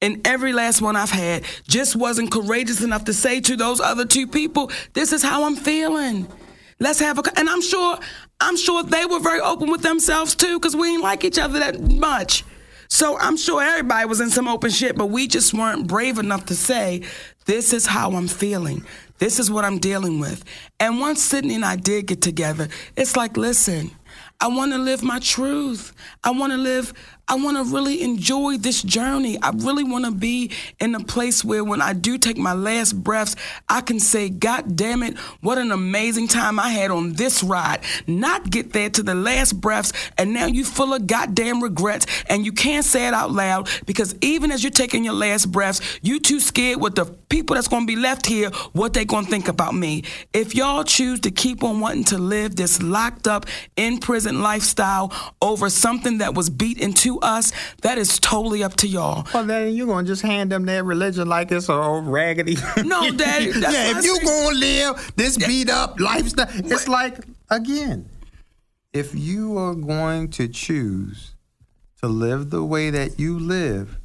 And 0.00 0.26
every 0.26 0.52
last 0.52 0.80
one 0.80 0.96
I've 0.96 1.10
had 1.10 1.44
just 1.66 1.96
wasn't 1.96 2.30
courageous 2.30 2.82
enough 2.82 3.04
to 3.04 3.14
say 3.14 3.40
to 3.40 3.56
those 3.56 3.80
other 3.80 4.04
two 4.04 4.26
people, 4.26 4.70
this 4.92 5.12
is 5.12 5.22
how 5.22 5.44
I'm 5.44 5.56
feeling. 5.56 6.28
Let's 6.78 7.00
have 7.00 7.18
a, 7.18 7.22
and 7.36 7.48
I'm 7.48 7.62
sure, 7.62 7.98
I'm 8.40 8.56
sure 8.56 8.84
they 8.84 9.04
were 9.06 9.18
very 9.18 9.40
open 9.40 9.70
with 9.70 9.82
themselves 9.82 10.36
too, 10.36 10.58
because 10.58 10.76
we 10.76 10.94
ain't 10.94 11.02
like 11.02 11.24
each 11.24 11.38
other 11.38 11.58
that 11.58 11.80
much. 11.80 12.44
So 12.88 13.18
I'm 13.18 13.36
sure 13.36 13.62
everybody 13.62 14.06
was 14.06 14.20
in 14.20 14.30
some 14.30 14.48
open 14.48 14.70
shit, 14.70 14.96
but 14.96 15.06
we 15.06 15.26
just 15.26 15.52
weren't 15.52 15.86
brave 15.86 16.18
enough 16.18 16.46
to 16.46 16.54
say, 16.54 17.02
this 17.44 17.72
is 17.72 17.86
how 17.86 18.12
I'm 18.12 18.28
feeling. 18.28 18.84
This 19.18 19.38
is 19.38 19.50
what 19.50 19.64
I'm 19.64 19.78
dealing 19.78 20.20
with. 20.20 20.44
And 20.80 21.00
once 21.00 21.22
Sidney 21.22 21.54
and 21.54 21.64
I 21.64 21.76
did 21.76 22.06
get 22.06 22.22
together, 22.22 22.68
it's 22.96 23.16
like, 23.16 23.36
listen, 23.36 23.90
I 24.40 24.48
want 24.48 24.72
to 24.72 24.78
live 24.78 25.02
my 25.02 25.18
truth. 25.18 25.92
I 26.24 26.30
want 26.30 26.52
to 26.52 26.56
live, 26.56 26.94
I 27.30 27.34
want 27.34 27.58
to 27.58 27.64
really 27.64 28.00
enjoy 28.00 28.56
this 28.56 28.82
journey. 28.82 29.38
I 29.42 29.50
really 29.50 29.84
want 29.84 30.06
to 30.06 30.10
be 30.10 30.50
in 30.80 30.94
a 30.94 31.00
place 31.00 31.44
where 31.44 31.62
when 31.62 31.82
I 31.82 31.92
do 31.92 32.16
take 32.16 32.38
my 32.38 32.54
last 32.54 32.94
breaths, 33.04 33.36
I 33.68 33.82
can 33.82 34.00
say, 34.00 34.30
God 34.30 34.76
damn 34.76 35.02
it, 35.02 35.18
what 35.42 35.58
an 35.58 35.70
amazing 35.70 36.28
time 36.28 36.58
I 36.58 36.70
had 36.70 36.90
on 36.90 37.12
this 37.12 37.42
ride. 37.42 37.80
Not 38.06 38.48
get 38.48 38.72
there 38.72 38.88
to 38.88 39.02
the 39.02 39.14
last 39.14 39.60
breaths 39.60 39.92
and 40.16 40.32
now 40.32 40.46
you 40.46 40.64
full 40.64 40.94
of 40.94 41.06
goddamn 41.06 41.62
regrets 41.62 42.06
and 42.30 42.46
you 42.46 42.52
can't 42.52 42.84
say 42.84 43.06
it 43.06 43.12
out 43.12 43.30
loud 43.30 43.68
because 43.84 44.14
even 44.22 44.50
as 44.50 44.64
you're 44.64 44.70
taking 44.70 45.04
your 45.04 45.12
last 45.12 45.52
breaths, 45.52 45.82
you 46.00 46.20
too 46.20 46.40
scared 46.40 46.80
with 46.80 46.94
the 46.94 47.04
people 47.28 47.54
that's 47.54 47.68
going 47.68 47.82
to 47.82 47.86
be 47.86 47.96
left 47.96 48.26
here, 48.26 48.50
what 48.72 48.92
they 48.92 49.04
going 49.04 49.24
to 49.24 49.30
think 49.30 49.48
about 49.48 49.74
me. 49.74 50.04
If 50.32 50.54
y'all 50.54 50.84
choose 50.84 51.20
to 51.20 51.30
keep 51.30 51.62
on 51.62 51.80
wanting 51.80 52.04
to 52.04 52.18
live 52.18 52.56
this 52.56 52.82
locked 52.82 53.26
up 53.26 53.46
in 53.76 53.98
prison 53.98 54.42
lifestyle 54.42 55.12
over 55.42 55.70
something 55.70 56.18
that 56.18 56.34
was 56.34 56.50
beat 56.50 56.78
into 56.78 57.18
us, 57.20 57.52
that 57.82 57.98
is 57.98 58.18
totally 58.18 58.62
up 58.62 58.76
to 58.76 58.88
y'all. 58.88 59.26
Well, 59.32 59.44
then 59.44 59.74
you're 59.74 59.86
gonna 59.86 60.06
just 60.06 60.22
hand 60.22 60.52
them 60.52 60.64
their 60.64 60.84
religion 60.84 61.28
like 61.28 61.52
it's 61.52 61.68
a 61.68 61.72
old 61.72 62.06
raggedy. 62.06 62.56
No, 62.84 63.10
Daddy, 63.16 63.52
that's 63.52 63.74
yeah, 63.74 63.98
if 63.98 64.04
you 64.04 64.18
gonna 64.24 64.56
live 64.56 65.12
this 65.16 65.36
beat 65.36 65.70
up 65.70 66.00
lifestyle, 66.00 66.48
it's 66.50 66.88
like 66.88 67.18
again, 67.50 68.08
if 68.92 69.14
you 69.14 69.56
are 69.58 69.74
going 69.74 70.28
to 70.30 70.48
choose 70.48 71.34
to 72.00 72.08
live 72.08 72.50
the 72.50 72.64
way 72.64 72.90
that 72.90 73.18
you 73.18 73.38
live, 73.38 73.98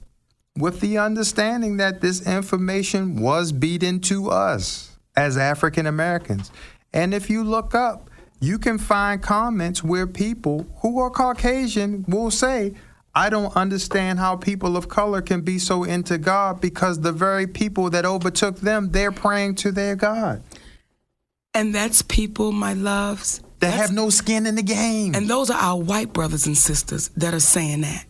with 0.57 0.79
the 0.79 0.97
understanding 0.97 1.77
that 1.77 2.01
this 2.01 2.25
information 2.27 3.21
was 3.21 3.51
beaten 3.51 3.99
to 4.01 4.29
us 4.29 4.97
as 5.15 5.37
African 5.37 5.85
Americans, 5.85 6.51
and 6.93 7.13
if 7.13 7.29
you 7.29 7.43
look 7.43 7.73
up, 7.73 8.09
you 8.39 8.59
can 8.59 8.77
find 8.77 9.21
comments 9.21 9.83
where 9.83 10.05
people 10.05 10.67
who 10.81 10.99
are 10.99 11.09
Caucasian 11.09 12.05
will 12.07 12.31
say. 12.31 12.73
I 13.15 13.29
don't 13.29 13.55
understand 13.55 14.17
how 14.17 14.37
people 14.37 14.75
of 14.75 14.89
color 14.89 15.21
can 15.21 15.41
be 15.41 15.59
so 15.59 15.83
into 15.83 16.17
God 16.17 16.59
because 16.59 16.99
the 16.99 17.11
very 17.11 17.45
people 17.45 17.91
that 17.91 18.05
overtook 18.05 18.57
them, 18.57 18.89
they're 18.89 19.11
praying 19.11 19.55
to 19.55 19.71
their 19.71 19.95
God. 19.95 20.41
And 21.53 21.75
that's 21.75 22.01
people, 22.01 22.51
my 22.51 22.73
loves. 22.73 23.41
That's- 23.59 23.79
have 23.79 23.91
no 23.93 24.09
skin 24.09 24.47
in 24.47 24.55
the 24.55 24.63
game. 24.63 25.13
And 25.13 25.29
those 25.29 25.49
are 25.51 25.59
our 25.59 25.79
white 25.79 26.11
brothers 26.11 26.47
and 26.47 26.57
sisters 26.57 27.11
that 27.15 27.33
are 27.33 27.39
saying 27.39 27.81
that. 27.81 28.05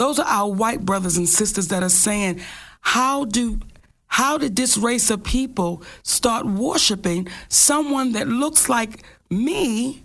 Those 0.00 0.18
are 0.18 0.26
our 0.26 0.50
white 0.50 0.86
brothers 0.86 1.18
and 1.18 1.28
sisters 1.28 1.68
that 1.68 1.82
are 1.82 1.90
saying, 1.90 2.40
how 2.80 3.26
do 3.26 3.60
how 4.06 4.38
did 4.38 4.56
this 4.56 4.78
race 4.78 5.10
of 5.10 5.22
people 5.22 5.82
start 6.02 6.46
worshiping 6.46 7.28
someone 7.50 8.12
that 8.12 8.26
looks 8.26 8.70
like 8.70 9.04
me 9.28 10.02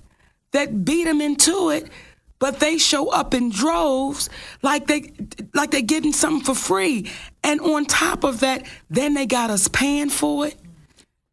that 0.51 0.83
beat 0.83 1.05
them 1.05 1.21
into 1.21 1.69
it 1.69 1.89
but 2.39 2.59
they 2.59 2.77
show 2.77 3.09
up 3.09 3.33
in 3.33 3.49
droves 3.49 4.29
like 4.61 4.85
they 4.87 5.13
like 5.53 5.71
they're 5.71 5.81
getting 5.81 6.11
something 6.11 6.43
for 6.43 6.55
free. 6.55 7.09
And 7.41 7.61
on 7.61 7.85
top 7.85 8.25
of 8.25 8.41
that 8.41 8.67
then 8.89 9.13
they 9.13 9.25
got 9.25 9.49
us 9.49 9.69
paying 9.69 10.09
for 10.09 10.47
it. 10.47 10.57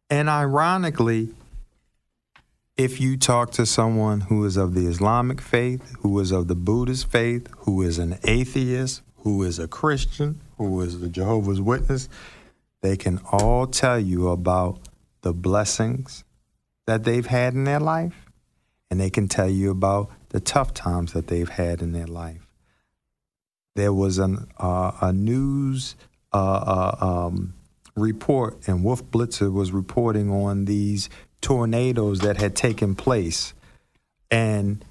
And 0.09 0.29
ironically, 0.29 1.33
if 2.75 2.99
you 2.99 3.17
talk 3.17 3.51
to 3.51 3.65
someone 3.65 4.21
who 4.21 4.43
is 4.45 4.57
of 4.57 4.73
the 4.73 4.87
Islamic 4.87 5.39
faith, 5.41 5.95
who 5.99 6.19
is 6.19 6.31
of 6.31 6.47
the 6.47 6.55
Buddhist 6.55 7.07
faith, 7.07 7.47
who 7.59 7.83
is 7.83 7.99
an 7.99 8.17
atheist, 8.23 9.03
who 9.17 9.43
is 9.43 9.59
a 9.59 9.67
Christian, 9.67 10.41
who 10.57 10.81
is 10.81 11.01
a 11.01 11.09
Jehovah's 11.09 11.61
Witness, 11.61 12.09
they 12.81 12.97
can 12.97 13.19
all 13.31 13.67
tell 13.67 13.99
you 13.99 14.29
about 14.29 14.79
the 15.21 15.33
blessings 15.33 16.23
that 16.87 17.03
they've 17.03 17.25
had 17.25 17.53
in 17.53 17.63
their 17.63 17.79
life, 17.79 18.25
and 18.89 18.99
they 18.99 19.09
can 19.09 19.27
tell 19.27 19.49
you 19.49 19.69
about 19.69 20.11
the 20.29 20.39
tough 20.39 20.73
times 20.73 21.13
that 21.13 21.27
they've 21.27 21.49
had 21.49 21.81
in 21.81 21.91
their 21.91 22.07
life. 22.07 22.47
There 23.75 23.93
was 23.93 24.17
an, 24.17 24.47
uh, 24.57 24.91
a 24.99 25.13
news 25.13 25.95
uh, 26.33 26.37
uh, 26.99 27.05
um, 27.05 27.53
report, 27.95 28.67
and 28.67 28.83
Wolf 28.83 29.05
Blitzer 29.05 29.53
was 29.53 29.71
reporting 29.71 30.29
on 30.31 30.65
these 30.65 31.09
tornadoes 31.43 32.19
that 32.21 32.37
had 32.37 32.55
taken 32.55 32.95
place. 32.95 33.53
And 34.31 34.83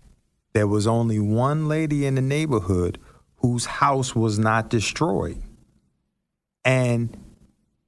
there 0.53 0.68
was 0.68 0.86
only 0.86 1.18
one 1.18 1.66
lady 1.66 2.07
in 2.07 2.14
the 2.14 2.20
neighborhood 2.20 2.98
whose 3.36 3.64
house 3.64 4.14
was 4.14 4.38
not 4.38 4.70
destroyed. 4.70 5.42
And 6.64 7.16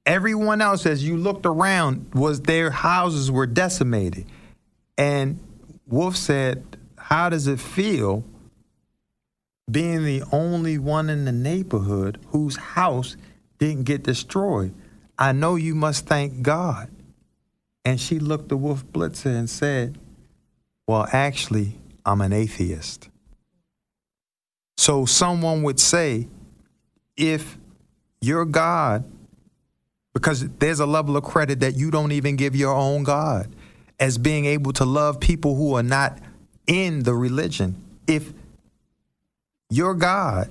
everyone 0.05 0.59
else, 0.59 0.85
as 0.85 1.07
you 1.07 1.15
looked 1.15 1.45
around, 1.45 2.13
was 2.13 2.41
their 2.41 2.71
houses 2.71 3.31
were 3.31 3.47
decimated. 3.47 4.25
And 4.97 5.39
Wolf 5.87 6.17
said, 6.17 6.77
How 6.97 7.29
does 7.29 7.47
it 7.47 7.59
feel 7.59 8.25
being 9.71 10.03
the 10.03 10.23
only 10.31 10.77
one 10.77 11.09
in 11.09 11.25
the 11.25 11.31
neighborhood 11.31 12.19
whose 12.29 12.57
house 12.57 13.15
didn't 13.59 13.83
get 13.83 14.03
destroyed? 14.03 14.73
I 15.17 15.31
know 15.31 15.55
you 15.55 15.75
must 15.75 16.07
thank 16.07 16.41
God. 16.41 16.89
And 17.85 18.01
she 18.01 18.17
looked 18.17 18.51
at 18.51 18.57
Wolf 18.57 18.85
Blitzer 18.87 19.37
and 19.37 19.49
said, 19.49 19.99
Well, 20.87 21.07
actually, 21.13 21.77
I'm 22.03 22.19
an 22.21 22.33
atheist. 22.33 23.09
So 24.77 25.05
someone 25.05 25.63
would 25.63 25.79
say, 25.79 26.27
if 27.15 27.57
your 28.19 28.43
God, 28.43 29.05
because 30.13 30.47
there's 30.59 30.79
a 30.79 30.85
level 30.85 31.15
of 31.15 31.23
credit 31.23 31.59
that 31.61 31.75
you 31.75 31.91
don't 31.91 32.11
even 32.11 32.35
give 32.35 32.55
your 32.55 32.73
own 32.73 33.03
God 33.03 33.49
as 33.99 34.17
being 34.17 34.45
able 34.45 34.73
to 34.73 34.85
love 34.85 35.19
people 35.19 35.55
who 35.55 35.75
are 35.75 35.83
not 35.83 36.19
in 36.67 37.03
the 37.03 37.13
religion. 37.13 37.81
If 38.07 38.33
your 39.69 39.93
God 39.93 40.49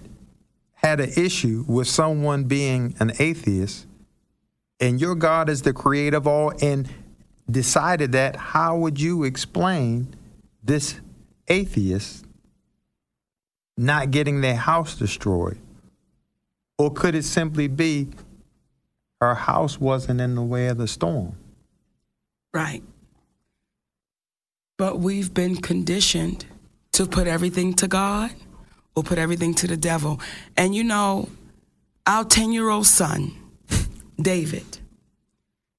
had 0.74 1.00
an 1.00 1.10
issue 1.16 1.64
with 1.66 1.88
someone 1.88 2.44
being 2.44 2.94
an 3.00 3.12
atheist, 3.18 3.86
and 4.80 5.00
your 5.00 5.14
God 5.14 5.48
is 5.48 5.62
the 5.62 5.72
creator 5.72 6.16
of 6.16 6.26
all 6.26 6.52
and 6.60 6.88
decided 7.50 8.12
that, 8.12 8.36
how 8.36 8.76
would 8.76 9.00
you 9.00 9.24
explain 9.24 10.14
this 10.62 11.00
atheist 11.48 12.24
not 13.76 14.10
getting 14.10 14.40
their 14.40 14.56
house 14.56 14.96
destroyed? 14.96 15.58
Or 16.78 16.92
could 16.92 17.14
it 17.14 17.24
simply 17.24 17.68
be 17.68 18.08
her 19.20 19.34
house 19.34 19.80
wasn't 19.80 20.20
in 20.20 20.34
the 20.34 20.42
way 20.42 20.68
of 20.68 20.78
the 20.78 20.88
storm? 20.88 21.36
Right. 22.52 22.82
But 24.76 24.98
we've 24.98 25.32
been 25.32 25.56
conditioned 25.56 26.46
to 26.92 27.06
put 27.06 27.26
everything 27.26 27.74
to 27.74 27.88
God 27.88 28.30
or 28.96 29.02
put 29.02 29.18
everything 29.18 29.54
to 29.54 29.66
the 29.66 29.76
devil. 29.76 30.20
And 30.56 30.74
you 30.74 30.84
know, 30.84 31.28
our 32.06 32.24
10 32.24 32.52
year 32.52 32.68
old 32.68 32.86
son, 32.86 33.32
David, 34.20 34.78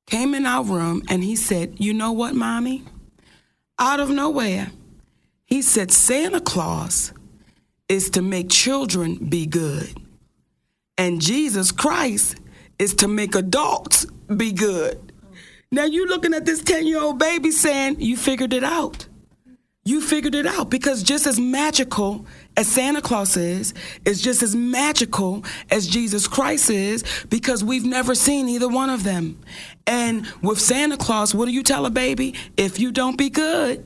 came 0.06 0.34
in 0.34 0.46
our 0.46 0.64
room 0.64 1.04
and 1.10 1.24
he 1.24 1.36
said, 1.36 1.76
You 1.80 1.94
know 1.94 2.12
what, 2.12 2.36
mommy? 2.36 2.84
Out 3.78 4.00
of 4.00 4.10
nowhere, 4.10 4.72
he 5.46 5.62
said, 5.62 5.92
Santa 5.92 6.40
Claus 6.40 7.14
is 7.90 8.10
to 8.12 8.22
make 8.22 8.50
children 8.50 9.16
be 9.16 9.46
good, 9.46 9.96
and 10.98 11.22
Jesus 11.22 11.72
Christ 11.72 12.38
is 12.80 12.94
to 12.96 13.08
make 13.08 13.36
adults 13.36 14.06
be 14.38 14.52
good. 14.52 15.12
Now 15.72 15.86
you 15.86 16.08
looking 16.08 16.34
at 16.34 16.46
this 16.46 16.62
10 16.64 16.88
year 16.88 17.02
old 17.02 17.20
baby 17.20 17.52
saying, 17.52 18.00
You 18.00 18.18
figured 18.18 18.54
it 18.54 18.64
out. 18.64 19.08
You 19.84 20.02
figured 20.02 20.34
it 20.34 20.48
out 20.48 20.70
because 20.70 21.04
just 21.04 21.28
as 21.28 21.40
magical 21.40 22.26
as 22.58 22.68
Santa 22.68 23.02
Claus 23.02 23.38
is, 23.38 23.74
is 24.06 24.22
just 24.22 24.42
as 24.42 24.56
magical 24.56 25.44
as 25.70 25.88
Jesus 25.88 26.28
Christ 26.28 26.70
is 26.70 27.04
because 27.30 27.64
we've 27.64 27.86
never 27.86 28.16
seen 28.16 28.48
either 28.48 28.68
one 28.68 28.90
of 28.90 29.04
them. 29.04 29.40
And 29.88 30.28
with 30.42 30.60
Santa 30.60 30.98
Claus, 30.98 31.36
what 31.36 31.46
do 31.46 31.52
you 31.52 31.64
tell 31.64 31.86
a 31.86 31.90
baby? 31.90 32.36
If 32.58 32.80
you 32.80 32.92
don't 32.92 33.18
be 33.18 33.30
good, 33.30 33.86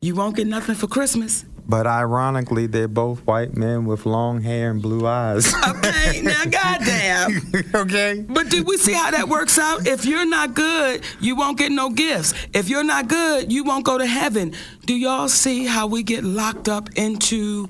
you 0.00 0.14
won't 0.14 0.36
get 0.36 0.46
nothing 0.46 0.74
for 0.74 0.86
Christmas. 0.86 1.44
But 1.66 1.86
ironically, 1.86 2.66
they're 2.66 2.88
both 2.88 3.20
white 3.26 3.56
men 3.56 3.86
with 3.86 4.04
long 4.04 4.42
hair 4.42 4.70
and 4.70 4.82
blue 4.82 5.06
eyes. 5.06 5.52
Okay, 5.84 6.20
now 6.22 6.44
goddamn. 6.44 7.40
okay? 7.74 8.24
But 8.28 8.50
did 8.50 8.66
we 8.66 8.76
see 8.76 8.92
how 8.92 9.10
that 9.10 9.28
works 9.28 9.58
out? 9.58 9.86
If 9.86 10.04
you're 10.04 10.26
not 10.26 10.54
good, 10.54 11.02
you 11.20 11.36
won't 11.36 11.56
get 11.56 11.72
no 11.72 11.90
gifts. 11.90 12.34
If 12.52 12.68
you're 12.68 12.84
not 12.84 13.08
good, 13.08 13.50
you 13.52 13.64
won't 13.64 13.84
go 13.84 13.96
to 13.96 14.06
heaven. 14.06 14.54
Do 14.84 14.94
y'all 14.94 15.28
see 15.28 15.64
how 15.64 15.86
we 15.86 16.02
get 16.02 16.24
locked 16.24 16.68
up 16.68 16.90
into 16.96 17.68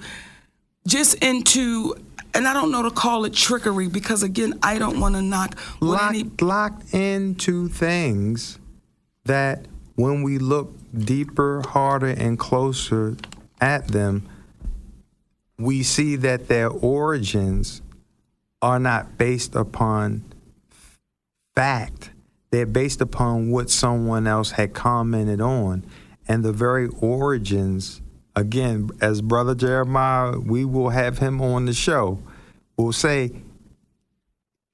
just 0.87 1.15
into 1.23 1.95
and 2.35 2.49
I 2.49 2.53
don't 2.53 2.73
know 2.73 2.83
to 2.83 2.91
call 2.91 3.25
it 3.25 3.33
trickery 3.33 3.89
because 3.89 4.23
again, 4.23 4.59
I 4.63 4.79
don't 4.79 4.99
want 4.99 5.15
to 5.15 5.23
knock 5.23 5.59
what 5.79 6.03
any 6.11 6.25
locked, 6.25 6.43
locked 6.43 6.95
into 6.95 7.69
things 7.69 8.59
that 9.25 9.67
when 9.95 10.23
we 10.23 10.39
look 10.39 10.75
deeper, 10.93 11.63
harder, 11.69 12.09
and 12.09 12.39
closer 12.39 13.17
at 13.61 13.89
them, 13.89 14.29
we 15.59 15.85
see 15.85 16.17
that 16.17 16.49
their 16.49 16.69
origins 16.69 17.81
are 18.61 18.81
not 18.81 19.17
based 19.17 19.55
upon 19.55 20.25
fact. 21.55 22.11
They're 22.51 22.67
based 22.67 23.01
upon 23.01 23.51
what 23.51 23.71
someone 23.71 24.27
else 24.27 24.53
had 24.53 24.75
commented 24.75 25.41
on. 25.41 25.85
And 26.27 26.43
the 26.43 26.53
very 26.53 26.89
origins, 27.01 28.01
again, 28.37 28.91
as 29.01 29.21
Brother 29.23 29.55
Jeremiah, 29.55 30.39
we 30.39 30.65
will 30.65 30.91
have 30.91 31.19
him 31.19 31.41
on 31.41 31.67
the 31.67 31.73
show, 31.73 32.21
will 32.77 32.93
say 32.93 33.33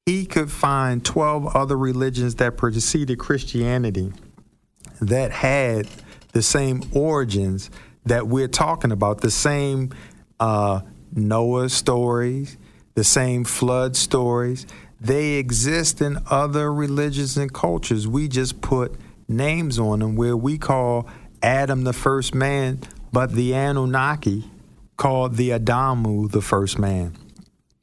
he 0.07 0.27
could 0.27 0.51
find 0.51 1.05
12 1.05 1.55
other 1.55 1.77
religions 1.77 2.37
that 2.37 2.57
preceded 2.57 3.19
Christianity 3.19 4.13
that 5.01 5.31
had 5.31 5.87
the 6.33 6.43
same 6.43 6.83
origins 6.93 7.71
that 8.07 8.27
we're 8.27 8.49
talking 8.49 8.93
about, 8.93 9.21
the 9.21 9.31
same 9.31 9.91
uh, 10.39 10.81
Noah 11.15 11.69
stories, 11.69 12.57
the 12.95 13.05
same 13.05 13.45
flood 13.45 13.97
stories. 13.97 14.67
They 15.01 15.35
exist 15.35 16.01
in 16.01 16.19
other 16.31 16.73
religions 16.73 17.37
and 17.37 17.53
cultures. 17.53 18.07
We 18.07 18.29
just 18.29 18.61
put 18.61 18.97
names 19.29 19.79
on 19.79 20.01
them 20.01 20.17
where 20.17 20.37
we 20.37 20.59
call 20.59 21.09
Adam 21.43 21.85
the 21.85 21.93
first 21.93 22.35
man, 22.35 22.81
but 23.13 23.33
the 23.33 23.55
Anunnaki 23.55 24.45
called 24.97 25.37
the 25.37 25.51
Adamu 25.51 26.31
the 26.31 26.43
first 26.43 26.79
man. 26.79 27.17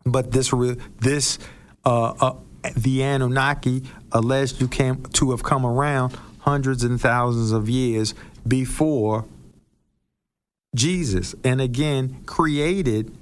But 0.06 0.32
this 0.32 0.54
this 1.00 1.40
uh, 1.86 2.14
uh, 2.20 2.34
the 2.76 3.04
Anunnaki 3.04 3.84
alleged 4.12 4.60
to 4.60 4.68
came 4.68 5.04
to 5.04 5.32
have 5.32 5.44
come 5.44 5.66
around 5.66 6.18
hundreds 6.40 6.84
and 6.84 7.00
thousands 7.00 7.52
of 7.52 7.70
years 7.70 8.14
before 8.48 9.26
Jesus, 10.76 11.36
and 11.44 11.60
again 11.60 12.24
created 12.26 13.16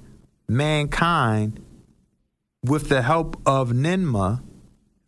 mankind 0.48 1.60
with 2.62 2.88
the 2.88 3.02
help 3.02 3.40
of 3.46 3.70
Ninmah. 3.70 4.42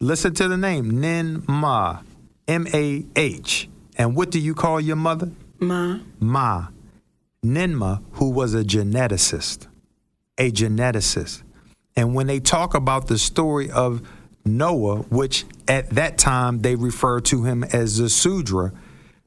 Listen 0.01 0.33
to 0.35 0.49
the 0.49 0.57
name 0.57 0.93
Ninmah, 0.93 2.03
M 2.47 2.67
A 2.73 3.05
H. 3.17 3.69
And 3.97 4.17
what 4.17 4.31
do 4.31 4.39
you 4.39 4.55
call 4.55 4.81
your 4.81 4.97
mother? 4.97 5.31
Ma. 5.59 5.99
Ma. 6.21 6.69
Ninmah, 7.45 8.03
who 8.13 8.31
was 8.31 8.55
a 8.55 8.65
geneticist, 8.65 9.67
a 10.37 10.51
geneticist. 10.51 11.43
And 11.97 12.15
when 12.15 12.27
they 12.27 12.41
talk 12.41 12.75
about 12.75 13.09
the 13.09 13.19
story 13.19 13.71
of 13.71 14.03
Noah, 14.45 15.03
which 15.03 15.45
at 15.67 15.91
that 15.91 16.19
time 16.19 16.63
they 16.63 16.75
refer 16.75 17.21
to 17.21 17.45
him 17.45 17.65
as 17.65 17.99
the 17.99 18.09
Sudra, 18.09 18.73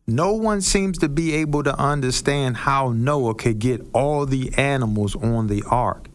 no 0.07 0.34
one 0.34 0.62
seems 0.62 0.97
to 0.99 1.09
be 1.09 1.34
able 1.36 1.64
to 1.64 1.78
understand 1.78 2.57
how 2.57 2.91
Noah 2.91 3.36
could 3.36 3.59
get 3.59 3.86
all 3.93 4.26
the 4.26 4.53
animals 4.57 5.16
on 5.16 5.47
the 5.47 5.64
ark. 5.70 6.07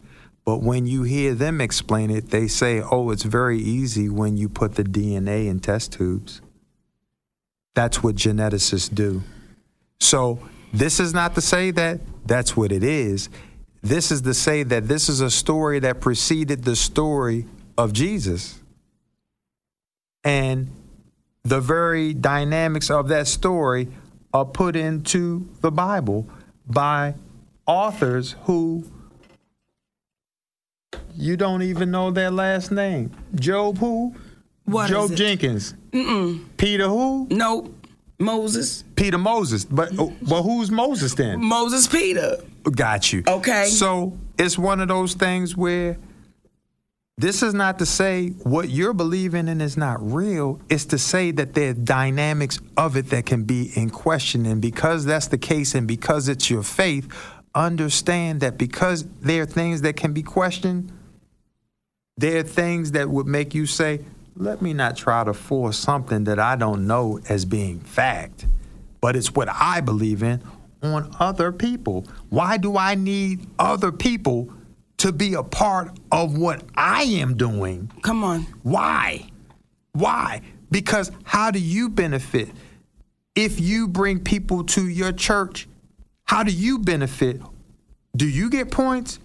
But 0.45 0.61
when 0.61 0.85
you 0.85 1.03
hear 1.03 1.33
them 1.33 1.59
explain 1.59 2.09
it, 2.09 2.29
they 2.29 2.47
say, 2.47 2.81
oh, 2.81 3.11
it's 3.11 3.23
very 3.23 3.59
easy 3.59 4.07
when 4.07 4.37
you 4.37 4.47
put 4.47 4.75
the 4.75 4.83
DNA 4.83 5.47
in 5.47 5.59
test 5.59 5.93
tubes. 5.93 6.41
That's 7.75 8.01
what 8.01 8.15
geneticists 8.15 8.93
do. 8.93 9.23
So, 9.99 10.39
this 10.73 10.99
is 10.99 11.13
not 11.13 11.35
to 11.35 11.41
say 11.41 11.71
that 11.71 11.99
that's 12.25 12.55
what 12.55 12.71
it 12.71 12.83
is. 12.83 13.29
This 13.81 14.11
is 14.11 14.21
to 14.21 14.33
say 14.33 14.63
that 14.63 14.87
this 14.87 15.07
is 15.09 15.21
a 15.21 15.31
story 15.31 15.79
that 15.79 16.01
preceded 16.01 16.63
the 16.63 16.75
story 16.75 17.45
of 17.77 17.93
Jesus. 17.93 18.59
And 20.23 20.69
the 21.43 21.61
very 21.61 22.13
dynamics 22.13 22.89
of 22.89 23.07
that 23.07 23.27
story 23.27 23.87
are 24.33 24.45
put 24.45 24.75
into 24.75 25.47
the 25.61 25.71
Bible 25.71 26.27
by 26.67 27.15
authors 27.65 28.35
who 28.43 28.83
you 31.15 31.37
don't 31.37 31.61
even 31.61 31.91
know 31.91 32.11
their 32.11 32.29
last 32.29 32.71
name. 32.71 33.11
Job 33.35 33.77
who? 33.77 34.15
What 34.65 34.89
Job 34.89 35.05
is 35.05 35.11
it? 35.11 35.15
Jenkins. 35.15 35.73
Peter 36.57 36.87
who? 36.87 37.27
Nope. 37.29 37.73
Moses. 38.19 38.83
Peter 38.95 39.17
Moses. 39.17 39.65
But 39.65 39.91
oh, 39.97 40.13
but 40.21 40.43
who's 40.43 40.71
Moses 40.71 41.13
then? 41.13 41.43
Moses 41.43 41.87
Peter. 41.87 42.37
Got 42.63 43.13
you. 43.13 43.23
Okay. 43.27 43.65
So 43.65 44.17
it's 44.37 44.57
one 44.57 44.79
of 44.79 44.87
those 44.87 45.13
things 45.13 45.55
where 45.55 45.97
this 47.19 47.41
is 47.41 47.53
not 47.53 47.79
to 47.79 47.85
say 47.85 48.29
what 48.43 48.69
you're 48.69 48.93
believing 48.93 49.47
in 49.47 49.61
is 49.61 49.75
not 49.75 49.99
real. 50.01 50.59
It's 50.69 50.85
to 50.85 50.97
say 50.97 51.31
that 51.31 51.53
there 51.55 51.71
are 51.71 51.73
dynamics 51.73 52.59
of 52.75 52.95
it 52.95 53.09
that 53.09 53.25
can 53.25 53.43
be 53.43 53.71
in 53.75 53.89
question. 53.89 54.45
And 54.45 54.61
because 54.61 55.05
that's 55.05 55.27
the 55.27 55.37
case 55.37 55.73
and 55.73 55.87
because 55.87 56.27
it's 56.27 56.49
your 56.49 56.61
faith, 56.63 57.07
understand 57.55 58.41
that 58.41 58.59
because 58.59 59.05
there 59.21 59.41
are 59.43 59.47
things 59.47 59.81
that 59.81 59.95
can 59.95 60.13
be 60.13 60.21
questioned, 60.21 60.91
there 62.17 62.39
are 62.39 62.43
things 62.43 62.91
that 62.91 63.09
would 63.09 63.27
make 63.27 63.55
you 63.55 63.65
say, 63.65 64.01
let 64.39 64.61
me 64.61 64.73
not 64.73 64.95
try 64.95 65.23
to 65.23 65.33
force 65.33 65.77
something 65.77 66.25
that 66.25 66.39
I 66.39 66.55
don't 66.55 66.85
know 66.85 67.19
as 67.27 67.45
being 67.45 67.79
fact, 67.79 68.45
but 69.01 69.15
it's 69.15 69.33
what 69.33 69.49
I 69.49 69.81
believe 69.81 70.21
in 70.21 70.41
on 70.83 71.15
other 71.19 71.51
people. 71.51 72.05
Why 72.29 72.57
do 72.57 72.77
I 72.77 72.95
need 72.95 73.47
other 73.57 73.91
people 73.91 74.51
to 74.97 75.11
be 75.11 75.33
a 75.33 75.43
part 75.43 75.97
of 76.11 76.37
what 76.37 76.63
I 76.75 77.03
am 77.03 77.35
doing? 77.35 77.91
Come 78.03 78.23
on. 78.23 78.43
Why? 78.63 79.27
Why? 79.93 80.41
Because 80.69 81.11
how 81.23 81.49
do 81.49 81.59
you 81.59 81.89
benefit? 81.89 82.49
If 83.35 83.59
you 83.59 83.87
bring 83.87 84.19
people 84.19 84.63
to 84.65 84.87
your 84.87 85.11
church, 85.11 85.67
how 86.25 86.43
do 86.43 86.51
you 86.51 86.79
benefit? 86.79 87.41
Do 88.15 88.27
you 88.27 88.49
get 88.49 88.71
points? 88.71 89.19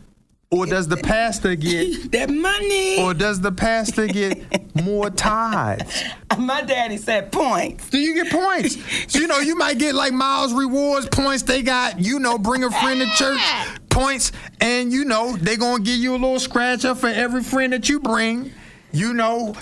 Or 0.52 0.66
does 0.66 0.86
the 0.86 0.98
pastor 0.98 1.54
get 1.56 2.12
That 2.12 2.28
money. 2.30 3.00
or 3.00 3.14
does 3.14 3.40
the 3.40 3.50
pastor 3.50 4.06
get 4.06 4.74
more 4.84 5.08
tithes? 5.10 6.04
My 6.38 6.60
daddy 6.62 6.98
said 6.98 7.32
points. 7.32 7.88
Do 7.88 7.98
you 7.98 8.22
get 8.22 8.30
points? 8.30 8.76
So 9.10 9.18
you 9.18 9.26
know 9.26 9.38
you 9.38 9.56
might 9.56 9.78
get 9.78 9.94
like 9.94 10.12
Miles 10.12 10.52
rewards 10.52 11.06
points. 11.08 11.42
They 11.42 11.62
got 11.62 11.98
you 11.98 12.18
know 12.18 12.36
bring 12.38 12.64
a 12.64 12.70
friend 12.70 13.00
to 13.00 13.06
church 13.16 13.40
points, 13.90 14.30
and 14.60 14.92
you 14.92 15.04
know 15.06 15.36
they 15.36 15.56
gonna 15.56 15.82
give 15.82 15.96
you 15.98 16.12
a 16.12 16.18
little 16.20 16.38
scratcher 16.38 16.94
for 16.94 17.08
every 17.08 17.42
friend 17.42 17.72
that 17.72 17.88
you 17.88 17.98
bring. 18.00 18.52
You 18.92 19.14
know, 19.14 19.54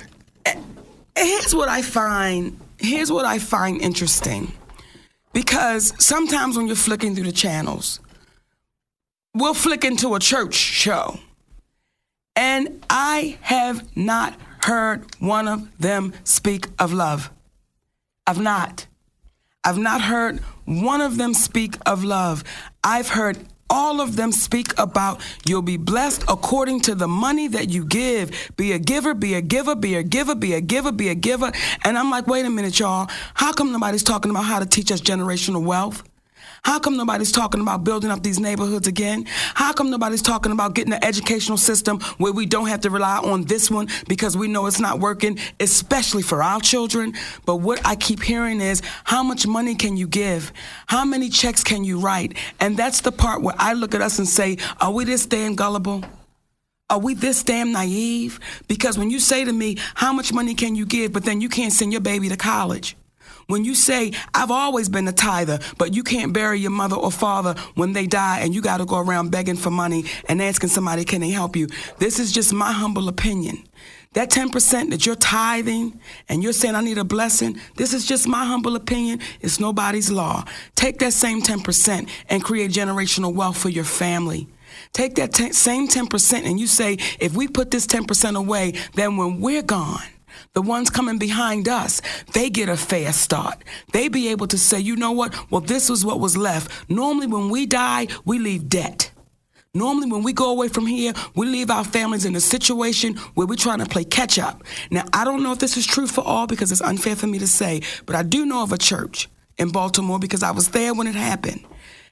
here's 1.17 1.55
what 1.55 1.69
I 1.69 1.83
find. 1.83 2.59
Here's 2.79 3.13
what 3.13 3.25
I 3.25 3.39
find 3.39 3.81
interesting. 3.81 4.53
Because 5.33 5.93
sometimes 6.05 6.57
when 6.57 6.67
you're 6.67 6.75
flicking 6.75 7.15
through 7.15 7.27
the 7.27 7.33
channels, 7.33 8.01
we'll 9.35 9.55
flick 9.55 9.85
into 9.85 10.15
a 10.15 10.21
church 10.21 10.55
show. 10.55 11.19
And 12.37 12.85
I 12.89 13.39
have 13.43 13.97
not 13.97 14.37
heard 14.65 15.05
one 15.21 15.49
of 15.49 15.79
them 15.79 16.13
speak 16.25 16.67
of 16.79 16.93
love. 16.93 17.31
I've 18.27 18.41
not. 18.41 18.87
I've 19.65 19.79
not 19.79 20.01
heard 20.01 20.41
one 20.65 21.01
of 21.01 21.19
them 21.19 21.35
speak 21.35 21.75
of 21.85 22.05
love. 22.05 22.45
I've 22.83 23.09
heard 23.09 23.39
all 23.69 24.01
of 24.01 24.17
them 24.17 24.33
speak 24.33 24.77
about 24.79 25.21
you'll 25.47 25.63
be 25.63 25.77
blessed 25.77 26.25
according 26.29 26.81
to 26.81 26.95
the 26.95 27.07
money 27.07 27.47
that 27.49 27.71
you 27.71 27.85
give. 27.85 28.51
Be 28.57 28.73
a 28.73 28.79
giver, 28.79 29.15
be 29.15 29.35
a 29.35 29.41
giver, 29.41 29.77
be 29.77 29.95
a 29.95 30.03
giver, 30.03 30.35
be 30.35 30.55
a 30.55 30.61
giver, 30.61 30.93
be 30.93 31.09
a 31.09 31.15
giver. 31.15 31.53
And 31.85 31.97
I'm 31.97 32.11
like, 32.11 32.27
wait 32.27 32.45
a 32.45 32.51
minute, 32.51 32.79
y'all. 32.79 33.09
How 33.35 33.53
come 33.53 33.71
nobody's 33.73 34.03
talking 34.03 34.31
about 34.31 34.45
how 34.45 34.59
to 34.59 34.67
teach 34.67 34.91
us 34.91 35.01
generational 35.01 35.65
wealth? 35.65 36.03
How 36.63 36.79
come 36.79 36.97
nobody's 36.97 37.33
talking 37.33 37.61
about 37.61 37.85
building 37.85 38.11
up 38.11 38.23
these 38.23 38.39
neighborhoods 38.39 38.87
again? 38.87 39.25
How 39.55 39.73
come 39.73 39.91
nobody's 39.91 40.23
talking 40.23 40.53
about 40.53 40.75
getting 40.75 40.93
an 40.93 41.03
educational 41.03 41.59
system 41.59 42.01
where 42.19 42.33
we 42.33 42.47
don't 42.47 42.69
have 42.69 42.81
to 42.81 42.91
rely 42.91 43.19
on 43.19 43.45
this 43.45 43.71
one 43.71 43.89
because 44.09 44.37
we 44.37 44.49
know 44.49 44.67
it's 44.67 44.81
not 44.81 45.01
working, 45.01 45.39
especially 45.59 46.23
for 46.23 46.43
our 46.43 46.61
children? 46.61 47.15
But 47.47 47.57
what 47.57 47.81
I 47.87 47.97
keep 47.97 48.23
hearing 48.23 48.61
is 48.61 48.83
how 49.05 49.23
much 49.23 49.47
money 49.47 49.75
can 49.75 49.97
you 49.97 50.07
give? 50.07 50.53
How 50.87 51.05
many 51.05 51.29
checks 51.29 51.65
can 51.65 51.85
you 51.85 51.99
write? 51.99 52.37
And 52.61 52.77
that's 52.77 53.01
the 53.01 53.13
part 53.13 53.43
where 53.43 53.57
I 53.59 53.73
look 53.73 53.95
at 53.95 54.03
us 54.03 54.19
and 54.19 54.29
say, 54.29 54.59
are 54.81 54.93
we 54.93 55.05
this 55.05 55.27
damn 55.27 55.55
gullible? 55.55 56.05
Are 56.91 56.99
we 56.99 57.15
this 57.15 57.43
damn 57.43 57.73
naive? 57.73 58.41
Because 58.67 58.99
when 58.99 59.11
you 59.11 59.21
say 59.21 59.45
to 59.45 59.53
me, 59.53 59.77
how 59.95 60.13
much 60.13 60.33
money 60.33 60.55
can 60.55 60.75
you 60.75 60.85
give, 60.85 61.13
but 61.13 61.25
then 61.25 61.41
you 61.41 61.49
can't 61.49 61.73
send 61.73 61.93
your 61.93 62.01
baby 62.01 62.29
to 62.29 62.37
college? 62.37 62.97
When 63.51 63.65
you 63.65 63.75
say, 63.75 64.13
I've 64.33 64.53
always 64.53 64.89
been 64.89 65.09
a 65.09 65.13
tither, 65.13 65.59
but 65.77 65.93
you 65.93 66.05
can't 66.05 66.33
bury 66.33 66.61
your 66.61 66.71
mother 66.71 66.95
or 66.95 67.11
father 67.11 67.55
when 67.75 67.93
they 67.93 68.07
die 68.07 68.39
and 68.41 68.55
you 68.55 68.63
got 68.63 68.79
to 68.79 68.85
go 68.85 68.99
around 68.99 69.31
begging 69.31 69.57
for 69.57 69.71
money 69.71 70.05
and 70.29 70.41
asking 70.41 70.71
somebody, 70.71 71.05
can 71.05 71.21
they 71.21 71.31
help 71.31 71.57
you? 71.57 71.67
This 71.99 72.21
is 72.21 72.31
just 72.31 72.53
my 72.53 72.71
humble 72.71 73.09
opinion. 73.09 73.65
That 74.13 74.31
10% 74.31 74.91
that 74.91 75.05
you're 75.05 75.17
tithing 75.17 76.01
and 76.29 76.45
you're 76.45 76.53
saying, 76.53 76.77
I 76.77 76.81
need 76.81 76.99
a 76.99 77.05
blessing, 77.05 77.61
this 77.77 77.93
is 77.93 78.07
just 78.07 78.29
my 78.29 78.45
humble 78.45 78.77
opinion. 78.77 79.19
It's 79.41 79.59
nobody's 79.59 80.11
law. 80.13 80.45
Take 80.77 81.01
that 81.01 81.13
same 81.13 81.43
10% 81.43 82.09
and 82.29 82.45
create 82.45 82.71
generational 82.71 83.35
wealth 83.35 83.59
for 83.59 83.69
your 83.69 83.85
family. 83.85 84.49
Take 84.93 85.17
that 85.17 85.33
te- 85.33 85.53
same 85.53 85.89
10% 85.89 86.45
and 86.45 86.61
you 86.61 86.69
say, 86.69 86.99
if 87.19 87.35
we 87.35 87.49
put 87.49 87.73
this 87.73 87.87
10% 87.89 88.37
away, 88.37 88.75
then 88.95 89.17
when 89.17 89.41
we're 89.41 89.63
gone, 89.63 90.03
the 90.53 90.63
ones 90.63 90.91
coming 90.91 91.19
behind 91.19 91.69
us, 91.69 92.03
they 92.33 92.51
get 92.51 92.69
a 92.69 92.77
fair 92.77 93.13
start. 93.13 93.63
They 93.93 94.09
be 94.09 94.29
able 94.29 94.47
to 94.49 94.59
say, 94.59 94.81
you 94.81 94.97
know 94.97 95.13
what? 95.13 95.51
Well, 95.51 95.61
this 95.61 95.89
was 95.89 96.05
what 96.05 96.21
was 96.21 96.37
left. 96.37 96.91
Normally, 96.91 97.27
when 97.27 97.51
we 97.51 97.67
die, 97.67 98.09
we 98.25 98.39
leave 98.39 98.69
debt. 98.69 99.11
Normally, 99.73 100.11
when 100.11 100.25
we 100.25 100.33
go 100.33 100.51
away 100.51 100.67
from 100.67 100.87
here, 100.87 101.13
we 101.37 101.47
leave 101.47 101.71
our 101.71 101.85
families 101.85 102.25
in 102.25 102.35
a 102.35 102.41
situation 102.41 103.15
where 103.35 103.47
we're 103.47 103.55
trying 103.55 103.79
to 103.79 103.87
play 103.87 104.03
catch 104.03 104.37
up. 104.37 104.65
Now, 104.91 105.05
I 105.13 105.25
don't 105.25 105.45
know 105.45 105.53
if 105.53 105.61
this 105.61 105.77
is 105.77 105.87
true 105.87 106.09
for 106.09 106.23
all 106.23 106.49
because 106.49 106.73
it's 106.73 106.81
unfair 106.81 107.15
for 107.15 107.29
me 107.29 107.39
to 107.39 107.47
say, 107.47 107.83
but 108.05 108.17
I 108.17 108.25
do 108.25 108.45
know 108.45 108.65
of 108.65 108.73
a 108.73 108.79
church 108.79 109.29
in 109.59 109.71
Baltimore 109.71 110.19
because 110.19 110.43
I 110.43 110.51
was 110.51 110.69
there 110.71 110.93
when 110.93 111.07
it 111.07 111.15
happened. 111.15 111.65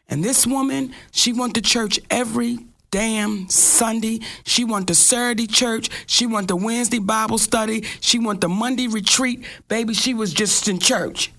And 0.09 0.25
this 0.25 0.47
woman, 0.47 0.95
she 1.11 1.33
went 1.33 1.55
to 1.55 1.61
church 1.61 1.99
every 2.11 2.59
damn 2.91 3.49
Sunday. 3.49 4.21
She 4.45 4.65
went 4.65 4.89
to 4.89 4.95
Saturday 4.95 5.47
church. 5.47 5.91
She 6.07 6.27
went 6.27 6.49
to 6.49 6.57
Wednesday 6.57 6.99
Bible 6.99 7.39
study. 7.39 7.83
She 8.01 8.19
went 8.19 8.41
to 8.43 8.49
Monday 8.49 8.89
retreat. 8.89 9.45
Baby, 9.69 9.95
she 9.95 10.15
was 10.15 10.33
just 10.33 10.69
in 10.69 10.79
church. 10.79 11.33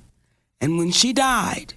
And 0.62 0.78
when 0.78 0.92
she 0.92 1.14
died, 1.14 1.74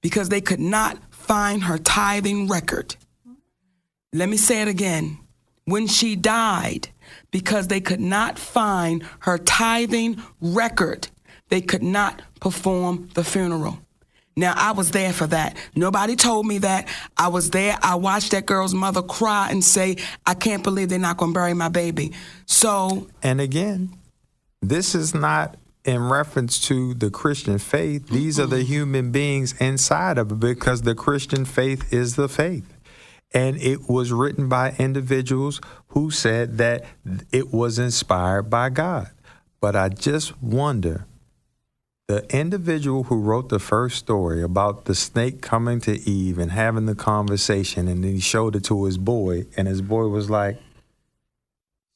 because 0.00 0.28
they 0.28 0.40
could 0.40 0.60
not 0.60 0.98
find 1.10 1.64
her 1.64 1.78
tithing 1.78 2.48
record, 2.48 2.96
let 4.12 4.28
me 4.28 4.36
say 4.36 4.62
it 4.62 4.68
again. 4.68 5.18
When 5.64 5.88
she 5.88 6.14
died, 6.14 6.88
because 7.30 7.68
they 7.68 7.80
could 7.80 8.00
not 8.00 8.38
find 8.38 9.04
her 9.20 9.36
tithing 9.36 10.22
record, 10.40 11.08
they 11.48 11.60
could 11.60 11.82
not 11.82 12.22
perform 12.40 13.08
the 13.14 13.24
funeral. 13.24 13.78
Now, 14.38 14.52
I 14.54 14.72
was 14.72 14.90
there 14.90 15.14
for 15.14 15.26
that. 15.28 15.56
Nobody 15.74 16.14
told 16.14 16.46
me 16.46 16.58
that. 16.58 16.88
I 17.16 17.28
was 17.28 17.48
there. 17.50 17.78
I 17.82 17.94
watched 17.94 18.32
that 18.32 18.44
girl's 18.44 18.74
mother 18.74 19.00
cry 19.00 19.48
and 19.50 19.64
say, 19.64 19.96
I 20.26 20.34
can't 20.34 20.62
believe 20.62 20.90
they're 20.90 20.98
not 20.98 21.16
going 21.16 21.32
to 21.32 21.34
bury 21.34 21.54
my 21.54 21.70
baby. 21.70 22.12
So, 22.44 23.08
and 23.22 23.40
again, 23.40 23.96
this 24.60 24.94
is 24.94 25.14
not 25.14 25.56
in 25.86 26.02
reference 26.02 26.60
to 26.66 26.92
the 26.92 27.10
Christian 27.10 27.58
faith. 27.58 28.08
These 28.08 28.38
are 28.38 28.46
the 28.46 28.62
human 28.62 29.10
beings 29.10 29.54
inside 29.58 30.18
of 30.18 30.30
it 30.32 30.40
because 30.40 30.82
the 30.82 30.94
Christian 30.94 31.46
faith 31.46 31.90
is 31.92 32.16
the 32.16 32.28
faith. 32.28 32.74
And 33.32 33.56
it 33.56 33.88
was 33.88 34.12
written 34.12 34.48
by 34.48 34.74
individuals 34.78 35.60
who 35.88 36.10
said 36.10 36.58
that 36.58 36.84
it 37.32 37.54
was 37.54 37.78
inspired 37.78 38.50
by 38.50 38.68
God. 38.68 39.10
But 39.60 39.76
I 39.76 39.88
just 39.88 40.40
wonder 40.42 41.06
the 42.08 42.24
individual 42.36 43.04
who 43.04 43.20
wrote 43.20 43.48
the 43.48 43.58
first 43.58 43.96
story 43.96 44.42
about 44.42 44.84
the 44.84 44.94
snake 44.94 45.42
coming 45.42 45.80
to 45.80 45.98
Eve 46.08 46.38
and 46.38 46.52
having 46.52 46.86
the 46.86 46.94
conversation, 46.94 47.88
and 47.88 48.04
then 48.04 48.12
he 48.12 48.20
showed 48.20 48.54
it 48.54 48.64
to 48.64 48.84
his 48.84 48.96
boy, 48.98 49.46
and 49.56 49.66
his 49.66 49.82
boy 49.82 50.06
was 50.06 50.30
like, 50.30 50.58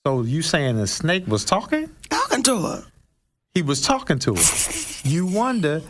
So 0.05 0.23
you 0.23 0.43
saying 0.43 0.77
the 0.77 0.87
snake 0.87 1.27
was 1.27 1.45
talking? 1.45 1.91
talking 2.09 2.43
to 2.45 2.61
her. 2.63 2.85
He 3.55 3.63
was 3.63 3.83
talking 3.83 4.19
to 4.21 4.35
her. 4.35 5.09
you 5.09 5.27
wonder, 5.27 5.83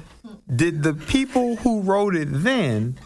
did 0.54 0.82
the 0.82 0.94
people 0.94 1.56
who 1.56 1.80
wrote 1.80 2.14
it 2.14 2.28
then 2.30 2.98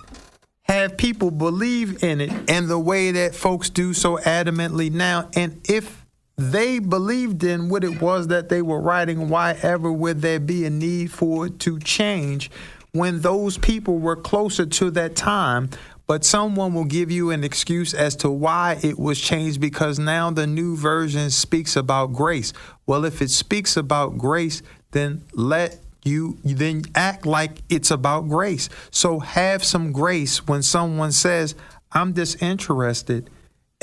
have 0.65 0.85
have 0.85 0.97
people 0.97 1.31
believe 1.31 2.03
in 2.03 2.21
it 2.21 2.51
in 2.51 2.69
the 2.69 2.79
way 2.79 3.13
that 3.13 3.35
folks 3.35 3.71
do 3.71 3.93
so 3.95 4.17
adamantly 4.19 4.91
now. 4.91 5.29
And 5.35 5.61
if 5.69 6.04
they 6.37 6.79
believed 6.81 7.45
in 7.45 7.69
what 7.69 7.85
it 7.85 8.01
was 8.03 8.29
that 8.29 8.49
they 8.49 8.63
were 8.63 8.81
writing, 8.81 9.29
why 9.29 9.57
ever 9.63 9.93
would 9.93 10.21
there 10.21 10.41
be 10.41 10.65
a 10.65 10.71
need 10.71 11.13
for 11.13 11.47
it 11.47 11.61
to 11.61 11.79
change 11.79 12.51
when 12.93 13.21
those 13.21 13.57
people 13.59 13.99
were 13.99 14.17
closer 14.17 14.67
to 14.67 14.91
that 14.93 15.15
time? 15.15 15.71
But 16.07 16.25
someone 16.25 16.75
will 16.75 16.85
give 16.85 17.11
you 17.11 17.31
an 17.31 17.45
excuse 17.45 17.95
as 17.95 18.15
to 18.17 18.31
why 18.31 18.79
it 18.83 18.99
was 18.99 19.19
changed 19.19 19.61
because 19.61 19.99
now 19.99 20.31
the 20.31 20.47
new 20.47 20.77
version 20.77 21.31
speaks 21.31 21.77
about 21.77 22.13
grace. 22.13 22.53
Well, 22.85 23.07
if 23.07 23.23
it 23.23 23.31
speaks 23.31 23.77
about 23.77 24.19
grace, 24.19 24.63
then 24.91 25.25
let 25.33 25.79
you 26.05 26.37
then 26.45 26.83
act 26.95 27.25
like 27.25 27.63
it's 27.71 27.91
about 27.91 28.29
grace. 28.29 28.69
So 28.91 29.21
have 29.21 29.65
some 29.65 29.93
grace 29.93 30.47
when 30.47 30.63
someone 30.63 31.13
says, 31.13 31.55
I'm 31.93 32.13
disinterested 32.13 33.31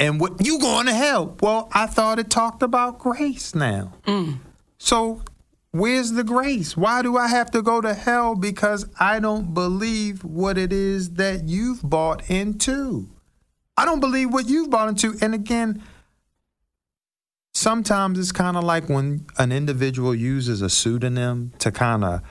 and 0.01 0.19
what 0.19 0.43
you 0.43 0.59
going 0.59 0.87
to 0.87 0.93
hell. 0.93 1.37
Well, 1.41 1.69
I 1.71 1.85
thought 1.85 2.17
it 2.17 2.31
talked 2.31 2.63
about 2.63 2.97
grace 2.97 3.53
now. 3.53 3.93
Mm. 4.07 4.39
So 4.79 5.21
where's 5.69 6.13
the 6.13 6.23
grace? 6.23 6.75
Why 6.75 7.03
do 7.03 7.17
I 7.17 7.27
have 7.27 7.51
to 7.51 7.61
go 7.61 7.81
to 7.81 7.93
hell 7.93 8.33
because 8.33 8.87
I 8.99 9.19
don't 9.19 9.53
believe 9.53 10.23
what 10.23 10.57
it 10.57 10.73
is 10.73 11.11
that 11.11 11.47
you've 11.47 11.87
bought 11.87 12.27
into? 12.31 13.09
I 13.77 13.85
don't 13.85 13.99
believe 13.99 14.33
what 14.33 14.49
you've 14.49 14.71
bought 14.71 14.89
into. 14.89 15.15
And 15.21 15.35
again, 15.35 15.83
sometimes 17.53 18.17
it's 18.17 18.31
kind 18.31 18.57
of 18.57 18.63
like 18.63 18.89
when 18.89 19.27
an 19.37 19.51
individual 19.51 20.15
uses 20.15 20.63
a 20.63 20.69
pseudonym 20.69 21.53
to 21.59 21.71
kind 21.71 22.03
of 22.03 22.23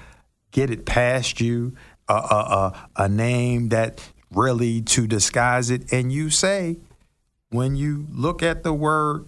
get 0.50 0.70
it 0.70 0.86
past 0.86 1.40
you, 1.40 1.76
a, 2.08 2.14
a, 2.14 2.16
a, 2.16 3.04
a 3.04 3.08
name 3.08 3.68
that 3.68 4.10
really 4.32 4.82
to 4.82 5.06
disguise 5.06 5.70
it. 5.70 5.92
And 5.92 6.12
you 6.12 6.30
say, 6.30 6.78
when 7.50 7.76
you 7.76 8.06
look 8.12 8.42
at 8.42 8.62
the 8.62 8.72
word 8.72 9.26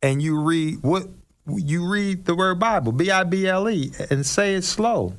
and 0.00 0.22
you 0.22 0.40
read 0.40 0.82
what 0.82 1.08
you 1.48 1.88
read 1.90 2.24
the 2.24 2.34
word 2.34 2.58
Bible, 2.60 2.92
B 2.92 3.10
I 3.10 3.24
B 3.24 3.46
L 3.48 3.68
E, 3.68 3.92
and 4.10 4.24
say 4.24 4.54
it 4.54 4.62
slow. 4.64 5.14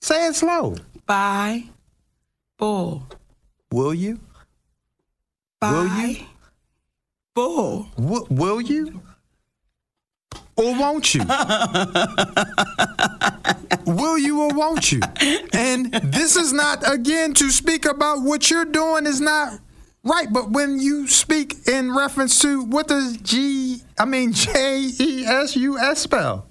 Say 0.00 0.26
it 0.26 0.34
slow. 0.34 0.76
By 1.06 1.64
bull. 2.58 3.06
Will 3.70 3.94
you? 3.94 4.20
By 5.60 5.72
Will 5.72 6.08
you? 6.08 6.16
bull. 7.34 7.86
W- 7.96 8.26
will 8.30 8.60
you? 8.60 9.00
Or 10.56 10.78
won't 10.78 11.14
you? 11.14 11.22
will 13.86 14.18
you 14.18 14.42
or 14.42 14.48
won't 14.54 14.92
you? 14.92 15.00
And 15.54 15.90
this 15.92 16.36
is 16.36 16.52
not, 16.52 16.88
again, 16.90 17.32
to 17.34 17.50
speak 17.50 17.86
about 17.86 18.20
what 18.22 18.50
you're 18.50 18.66
doing 18.66 19.06
is 19.06 19.20
not 19.20 19.58
right. 20.04 20.32
But 20.32 20.50
when 20.50 20.78
you 20.80 21.06
speak 21.08 21.68
in 21.68 21.94
reference 21.94 22.38
to 22.40 22.62
what 22.64 22.88
does 22.88 23.16
G, 23.18 23.82
I 23.98 24.04
mean, 24.04 24.32
J 24.32 24.90
E 24.98 25.24
S 25.26 25.56
U 25.56 25.78
S 25.78 26.00
spell? 26.00 26.46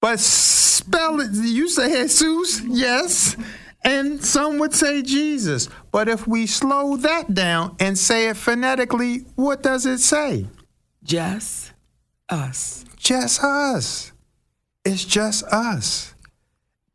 But 0.00 0.20
spell 0.20 1.20
it, 1.20 1.30
you 1.32 1.68
say 1.68 1.90
Jesus, 2.02 2.62
yes. 2.64 3.36
And 3.84 4.24
some 4.24 4.58
would 4.58 4.74
say 4.74 5.02
Jesus. 5.02 5.68
But 5.92 6.08
if 6.08 6.26
we 6.26 6.46
slow 6.46 6.96
that 6.98 7.32
down 7.34 7.76
and 7.80 7.98
say 7.98 8.28
it 8.28 8.36
phonetically, 8.36 9.24
what 9.34 9.62
does 9.62 9.86
it 9.86 9.98
say? 9.98 10.46
Just 11.02 11.72
us. 12.28 12.84
Just 12.96 13.42
us. 13.42 14.12
It's 14.84 15.04
just 15.04 15.44
us. 15.44 16.14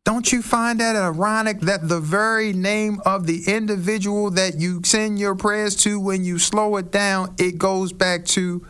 Don't 0.04 0.30
you 0.32 0.42
find 0.42 0.80
that 0.80 0.96
ironic 0.96 1.60
that 1.60 1.88
the 1.88 2.00
very 2.00 2.52
name 2.52 3.00
of 3.06 3.26
the 3.26 3.44
individual 3.46 4.30
that 4.32 4.60
you 4.60 4.82
send 4.84 5.18
your 5.18 5.34
prayers 5.34 5.74
to, 5.76 5.98
when 5.98 6.24
you 6.24 6.38
slow 6.38 6.76
it 6.76 6.90
down, 6.90 7.34
it 7.38 7.56
goes 7.56 7.92
back 7.92 8.26
to 8.26 8.66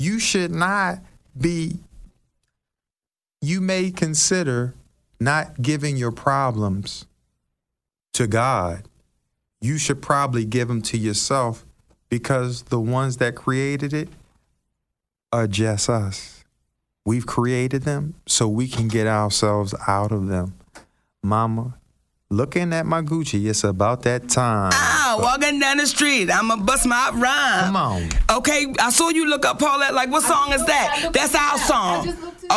you 0.00 0.18
should 0.18 0.50
not 0.50 0.98
be, 1.38 1.78
you 3.40 3.60
may 3.60 3.92
consider 3.92 4.74
not 5.20 5.62
giving 5.62 5.96
your 5.96 6.12
problems 6.12 7.06
to 8.12 8.26
God. 8.26 8.88
You 9.60 9.78
should 9.78 10.02
probably 10.02 10.44
give 10.44 10.68
them 10.68 10.82
to 10.82 10.98
yourself 10.98 11.64
because 12.08 12.62
the 12.62 12.80
ones 12.80 13.18
that 13.18 13.36
created 13.36 13.92
it 13.92 14.08
are 15.32 15.46
just 15.46 15.88
us. 15.88 16.35
We've 17.06 17.24
created 17.24 17.82
them 17.82 18.14
so 18.26 18.48
we 18.48 18.66
can 18.66 18.88
get 18.88 19.06
ourselves 19.06 19.74
out 19.86 20.10
of 20.10 20.26
them. 20.26 20.54
Mama, 21.22 21.76
looking 22.30 22.72
at 22.72 22.84
my 22.84 23.00
Gucci, 23.00 23.48
it's 23.48 23.62
about 23.62 24.02
that 24.02 24.28
time. 24.28 24.72
Ah, 24.74 25.16
walking 25.20 25.60
down 25.60 25.76
the 25.76 25.86
street, 25.86 26.28
I'ma 26.30 26.56
bust 26.56 26.84
my 26.84 27.10
rhyme. 27.14 27.64
Come 27.66 27.76
on. 27.76 28.08
Okay, 28.38 28.66
I 28.80 28.90
saw 28.90 29.10
you 29.10 29.24
look 29.28 29.46
up 29.46 29.60
Paulette. 29.60 29.94
Like, 29.94 30.10
what 30.10 30.24
song 30.24 30.52
is 30.52 30.64
that? 30.66 31.10
That's 31.12 31.34
our 31.36 31.58
song. 31.58 32.08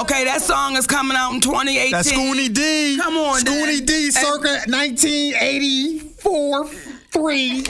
Okay, 0.02 0.24
that 0.26 0.42
song 0.42 0.76
is 0.78 0.88
coming 0.88 1.16
out 1.16 1.32
in 1.34 1.42
2018. 1.42 1.92
That's 1.92 2.10
Schoolly 2.10 2.50
D. 2.50 2.98
Come 2.98 3.18
on, 3.18 3.42
Scooney 3.42 3.78
Dan. 3.78 3.86
D, 3.86 4.06
And- 4.08 4.14
circa 4.16 4.62
1984, 4.68 6.66
3. 7.12 7.50
Hey, 7.50 7.64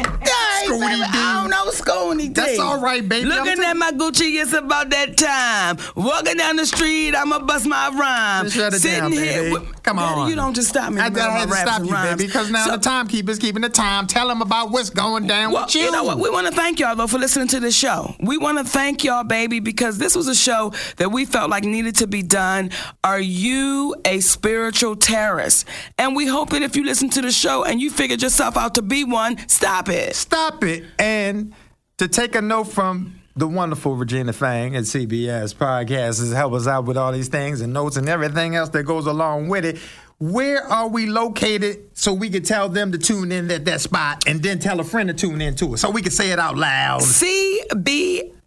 Schoolly 0.65 0.87
D. 0.87 1.01
I 1.05 1.39
don't 1.41 1.49
know 1.49 1.71
Schoolly 1.71 2.27
D. 2.27 2.33
That's 2.33 2.59
all 2.59 2.81
right, 2.81 3.07
baby. 3.07 3.25
Looking 3.27 3.59
I'm 3.59 3.63
at 3.63 3.77
my 3.77 3.91
Gucci, 3.91 4.41
it's 4.41 4.53
about 4.53 4.89
that 4.89 5.17
time. 5.17 5.77
Walking 5.95 6.35
down 6.37 6.57
the 6.57 6.65
street, 6.65 7.15
I'ma 7.15 7.39
bust 7.39 7.65
my 7.65 7.89
rhyme. 7.89 8.45
Just 8.45 8.57
shut 8.57 8.73
it 8.73 8.79
Sitting 8.81 8.99
down, 8.99 9.11
here, 9.13 9.43
baby. 9.43 9.53
with- 9.53 9.83
Come 9.83 9.95
Daddy, 9.97 10.21
on. 10.21 10.29
You 10.29 10.35
don't 10.35 10.53
just 10.53 10.67
stop 10.69 10.91
me. 10.91 10.99
I, 11.01 11.09
the 11.09 11.15
middle 11.15 11.31
I 11.31 11.39
had 11.39 11.49
to 11.49 11.55
stop 11.55 11.83
you, 11.83 11.91
rhymes. 11.91 12.17
baby, 12.17 12.27
because 12.27 12.51
now 12.51 12.65
So- 12.65 12.71
the 12.73 12.77
timekeeper's 12.79 13.39
keeping 13.39 13.61
the 13.61 13.69
time. 13.69 14.07
Tell 14.07 14.27
them 14.27 14.41
about 14.41 14.71
what's 14.71 14.89
going 14.89 15.25
down 15.25 15.51
Well, 15.53 15.63
with 15.65 15.73
you. 15.75 15.83
you 15.83 15.91
know 15.91 16.03
what? 16.03 16.19
We 16.19 16.29
want 16.29 16.47
to 16.47 16.53
thank 16.53 16.79
y'all 16.79 16.95
though 16.95 17.07
for 17.07 17.17
listening 17.17 17.47
to 17.49 17.59
the 17.61 17.71
show. 17.71 18.13
We 18.19 18.37
want 18.37 18.57
to 18.57 18.65
thank 18.65 19.03
y'all, 19.05 19.23
baby, 19.23 19.59
because 19.61 19.97
this 19.97 20.15
was 20.15 20.27
a 20.27 20.35
show 20.35 20.73
that 20.97 21.11
we 21.11 21.25
felt 21.25 21.49
like 21.49 21.63
needed 21.63 21.95
to 21.97 22.07
be 22.07 22.21
done. 22.21 22.71
Are 23.03 23.21
you 23.21 23.95
a 24.05 24.19
spiritual 24.19 24.95
terrorist? 24.97 25.65
And 25.97 26.15
we 26.15 26.27
hope 26.27 26.49
that 26.49 26.61
if 26.61 26.75
you 26.75 26.83
listen 26.83 27.09
to 27.11 27.21
the 27.21 27.31
show 27.31 27.63
and 27.63 27.79
you 27.81 27.89
figured 27.89 28.21
yourself 28.21 28.57
out 28.57 28.75
to 28.75 28.81
be 28.81 29.05
one, 29.05 29.28
stop 29.47 29.89
it. 29.89 30.15
Stop 30.15 30.63
it. 30.63 30.84
And 30.97 31.53
to 31.97 32.07
take 32.07 32.36
a 32.36 32.41
note 32.41 32.65
from 32.65 33.19
the 33.36 33.47
wonderful 33.47 33.95
Regina 33.95 34.34
Fang 34.34 34.75
at 34.75 34.84
CBS 34.84 35.55
podcast 35.55 36.21
is 36.21 36.34
help 36.34 36.53
us 36.53 36.67
out 36.67 36.86
with 36.86 36.97
all 36.97 37.11
these 37.11 37.30
things 37.30 37.61
and 37.61 37.71
notes 37.73 37.95
and 37.97 38.09
everything 38.09 38.55
else 38.55 38.69
that 38.69 38.84
goes 38.84 39.05
along 39.05 39.47
with 39.49 39.65
it. 39.65 39.77
Where 40.17 40.61
are 40.63 40.89
we 40.89 41.05
located 41.05 41.97
so 41.97 42.11
we 42.11 42.30
can 42.30 42.43
tell 42.43 42.67
them 42.67 42.91
to 42.91 42.97
tune 42.97 43.32
in 43.32 43.49
at 43.49 43.63
that 43.65 43.80
spot 43.80 44.23
and 44.27 44.43
then 44.43 44.59
tell 44.59 44.82
a 44.82 44.84
friend 44.84 45.07
to 45.07 45.15
tune 45.15 45.41
in 45.41 45.55
to 45.55 45.73
it 45.73 45.77
so 45.77 45.89
we 45.89 46.01
can 46.01 46.11
say 46.11 46.32
it 46.32 46.39
out 46.39 46.57
loud? 46.57 47.01
CBS 47.01 48.39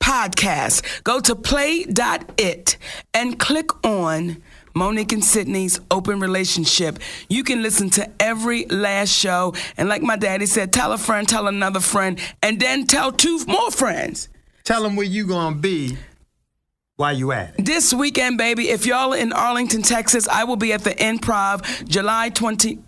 podcast. 0.00 1.04
Go 1.04 1.20
to 1.20 1.36
play.it 1.36 2.78
and 3.12 3.38
click 3.38 3.84
on 3.84 4.42
Mo'Nique 4.74 5.12
and 5.12 5.24
Sidney's 5.24 5.80
open 5.90 6.20
relationship. 6.20 6.98
You 7.28 7.44
can 7.44 7.62
listen 7.62 7.90
to 7.90 8.10
every 8.20 8.66
last 8.66 9.10
show. 9.10 9.54
And 9.76 9.88
like 9.88 10.02
my 10.02 10.16
daddy 10.16 10.46
said, 10.46 10.72
tell 10.72 10.92
a 10.92 10.98
friend, 10.98 11.28
tell 11.28 11.46
another 11.46 11.80
friend, 11.80 12.18
and 12.42 12.60
then 12.60 12.86
tell 12.86 13.12
two 13.12 13.44
more 13.46 13.70
friends. 13.70 14.28
Tell 14.64 14.82
them 14.82 14.96
where 14.96 15.06
you 15.06 15.26
going 15.26 15.54
to 15.54 15.60
be 15.60 15.96
while 16.96 17.16
you 17.16 17.32
at 17.32 17.54
it. 17.58 17.64
This 17.64 17.94
weekend, 17.94 18.38
baby, 18.38 18.68
if 18.70 18.84
y'all 18.84 19.14
are 19.14 19.16
in 19.16 19.32
Arlington, 19.32 19.82
Texas, 19.82 20.28
I 20.28 20.44
will 20.44 20.56
be 20.56 20.72
at 20.72 20.82
the 20.82 20.90
Improv 20.90 21.88
July 21.88 22.28
20. 22.28 22.78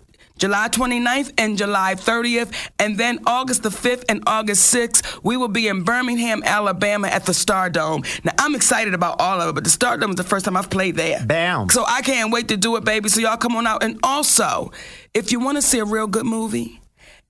July 0.41 0.69
29th 0.69 1.33
and 1.37 1.55
July 1.55 1.93
30th, 1.93 2.51
and 2.79 2.97
then 2.97 3.19
August 3.27 3.61
the 3.61 3.69
5th 3.69 4.05
and 4.09 4.23
August 4.25 4.73
6th, 4.73 5.19
we 5.21 5.37
will 5.37 5.47
be 5.47 5.67
in 5.67 5.83
Birmingham, 5.83 6.41
Alabama 6.43 7.09
at 7.09 7.27
the 7.27 7.31
Stardome. 7.31 8.03
Now, 8.25 8.31
I'm 8.39 8.55
excited 8.55 8.95
about 8.95 9.21
all 9.21 9.39
of 9.39 9.49
it, 9.49 9.53
but 9.53 9.63
the 9.63 9.69
Stardome 9.69 10.09
is 10.09 10.15
the 10.15 10.23
first 10.23 10.45
time 10.45 10.57
I've 10.57 10.71
played 10.71 10.95
there. 10.95 11.23
Bam. 11.23 11.69
So 11.69 11.85
I 11.87 12.01
can't 12.01 12.33
wait 12.33 12.47
to 12.47 12.57
do 12.57 12.75
it, 12.77 12.83
baby. 12.83 13.07
So 13.09 13.21
y'all 13.21 13.37
come 13.37 13.55
on 13.55 13.67
out. 13.67 13.83
And 13.83 13.99
also, 14.01 14.71
if 15.13 15.31
you 15.31 15.39
want 15.39 15.59
to 15.59 15.61
see 15.61 15.77
a 15.77 15.85
real 15.85 16.07
good 16.07 16.25
movie, 16.25 16.80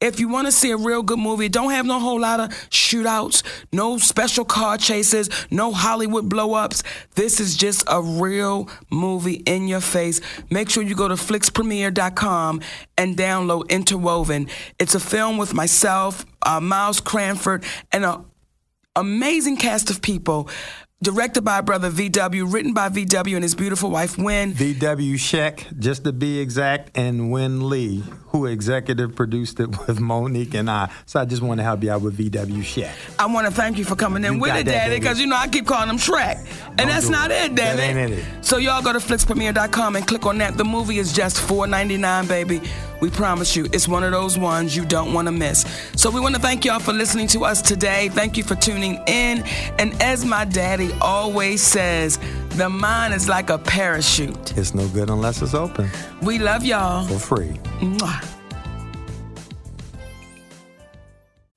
if 0.01 0.19
you 0.19 0.27
want 0.27 0.47
to 0.47 0.51
see 0.51 0.71
a 0.71 0.77
real 0.77 1.03
good 1.03 1.19
movie, 1.19 1.47
don't 1.47 1.71
have 1.71 1.85
no 1.85 1.99
whole 1.99 2.19
lot 2.19 2.39
of 2.39 2.49
shootouts, 2.69 3.43
no 3.71 3.97
special 3.99 4.43
car 4.43 4.77
chases, 4.77 5.29
no 5.51 5.71
Hollywood 5.71 6.27
blow 6.27 6.55
ups. 6.55 6.83
This 7.15 7.39
is 7.39 7.55
just 7.55 7.83
a 7.87 8.01
real 8.01 8.67
movie 8.89 9.43
in 9.45 9.67
your 9.67 9.79
face. 9.79 10.19
Make 10.49 10.69
sure 10.69 10.83
you 10.83 10.95
go 10.95 11.07
to 11.07 11.13
flixpremiere.com 11.13 12.61
and 12.97 13.15
download 13.15 13.69
Interwoven. 13.69 14.47
It's 14.79 14.95
a 14.95 14.99
film 14.99 15.37
with 15.37 15.53
myself, 15.53 16.25
uh, 16.41 16.59
Miles 16.59 16.99
Cranford, 16.99 17.63
and 17.91 18.03
an 18.03 18.25
amazing 18.95 19.57
cast 19.57 19.91
of 19.91 20.01
people. 20.01 20.49
Directed 21.03 21.41
by 21.41 21.61
brother 21.61 21.89
VW, 21.89 22.53
written 22.53 22.73
by 22.73 22.87
VW 22.89 23.33
and 23.33 23.41
his 23.41 23.55
beautiful 23.55 23.89
wife 23.89 24.17
Uyen. 24.17 24.53
VW 24.53 25.15
Scheich, 25.15 25.79
just 25.79 26.03
to 26.03 26.13
be 26.13 26.39
exact, 26.39 26.95
and 26.95 27.31
Uyen 27.31 27.59
Le, 27.59 28.03
who 28.31 28.45
executive 28.45 29.15
produced 29.15 29.59
it 29.59 29.67
with 29.87 29.99
Mo'Nique 29.99 30.53
and 30.53 30.69
I. 30.69 30.89
So 31.05 31.19
I 31.19 31.25
just 31.25 31.41
want 31.41 31.59
to 31.59 31.63
help 31.63 31.83
you 31.83 31.91
out 31.91 32.01
with 32.01 32.17
VW 32.17 32.59
Scheich. 32.61 32.89
I 33.19 33.25
want 33.25 33.45
to 33.47 33.53
thank 33.53 33.77
you 33.77 33.83
for 33.85 33.95
coming 33.95 34.23
in 34.23 34.35
You 34.35 34.39
with 34.39 34.51
it, 34.55 34.65
that, 34.65 34.71
Daddy, 34.87 34.99
because 34.99 35.19
you 35.19 35.27
know 35.27 35.35
I 35.35 35.47
keep 35.47 35.65
calling 35.67 35.89
him 35.89 35.97
Shrek, 35.97 36.37
and 36.67 36.77
Don't 36.77 36.87
that's 36.87 37.09
not 37.09 37.29
it. 37.31 37.51
it, 37.51 37.55
damn 37.55 37.77
That 37.77 37.89
it. 37.89 37.99
ain't 37.99 38.11
it. 38.13 38.25
So 38.45 38.57
y'all 38.57 38.81
go 38.81 38.93
to 38.93 38.99
flixpremiere.com 38.99 39.95
and 39.95 40.07
click 40.07 40.25
on 40.25 40.37
that. 40.39 40.57
The 40.57 40.63
movie 40.65 40.97
is 40.97 41.13
just 41.13 41.37
$4.99, 41.37 42.27
baby. 42.27 42.61
We 43.01 43.09
promise 43.09 43.55
you, 43.55 43.65
it's 43.73 43.87
one 43.87 44.03
of 44.03 44.11
those 44.11 44.37
ones 44.37 44.75
you 44.77 44.85
don't 44.85 45.11
want 45.11 45.27
to 45.27 45.31
miss. 45.31 45.65
So 45.95 46.11
we 46.11 46.19
want 46.19 46.35
to 46.35 46.41
thank 46.41 46.63
y'all 46.65 46.79
for 46.79 46.93
listening 46.93 47.27
to 47.29 47.45
us 47.45 47.61
today. 47.61 48.09
Thank 48.09 48.37
you 48.37 48.43
for 48.43 48.53
tuning 48.55 49.01
in. 49.07 49.43
And 49.79 49.99
as 50.01 50.23
my 50.23 50.45
daddy 50.45 50.91
always 51.01 51.63
says, 51.63 52.19
the 52.51 52.69
mind 52.69 53.15
is 53.15 53.27
like 53.27 53.49
a 53.49 53.57
parachute. 53.57 54.55
It's 54.55 54.75
no 54.75 54.87
good 54.89 55.09
unless 55.09 55.41
it's 55.41 55.55
open 55.55 55.89
We 56.21 56.37
love 56.37 56.63
y'all. 56.63 57.07
for 57.07 57.17
free. 57.17 57.53
Mwah. 57.79 58.20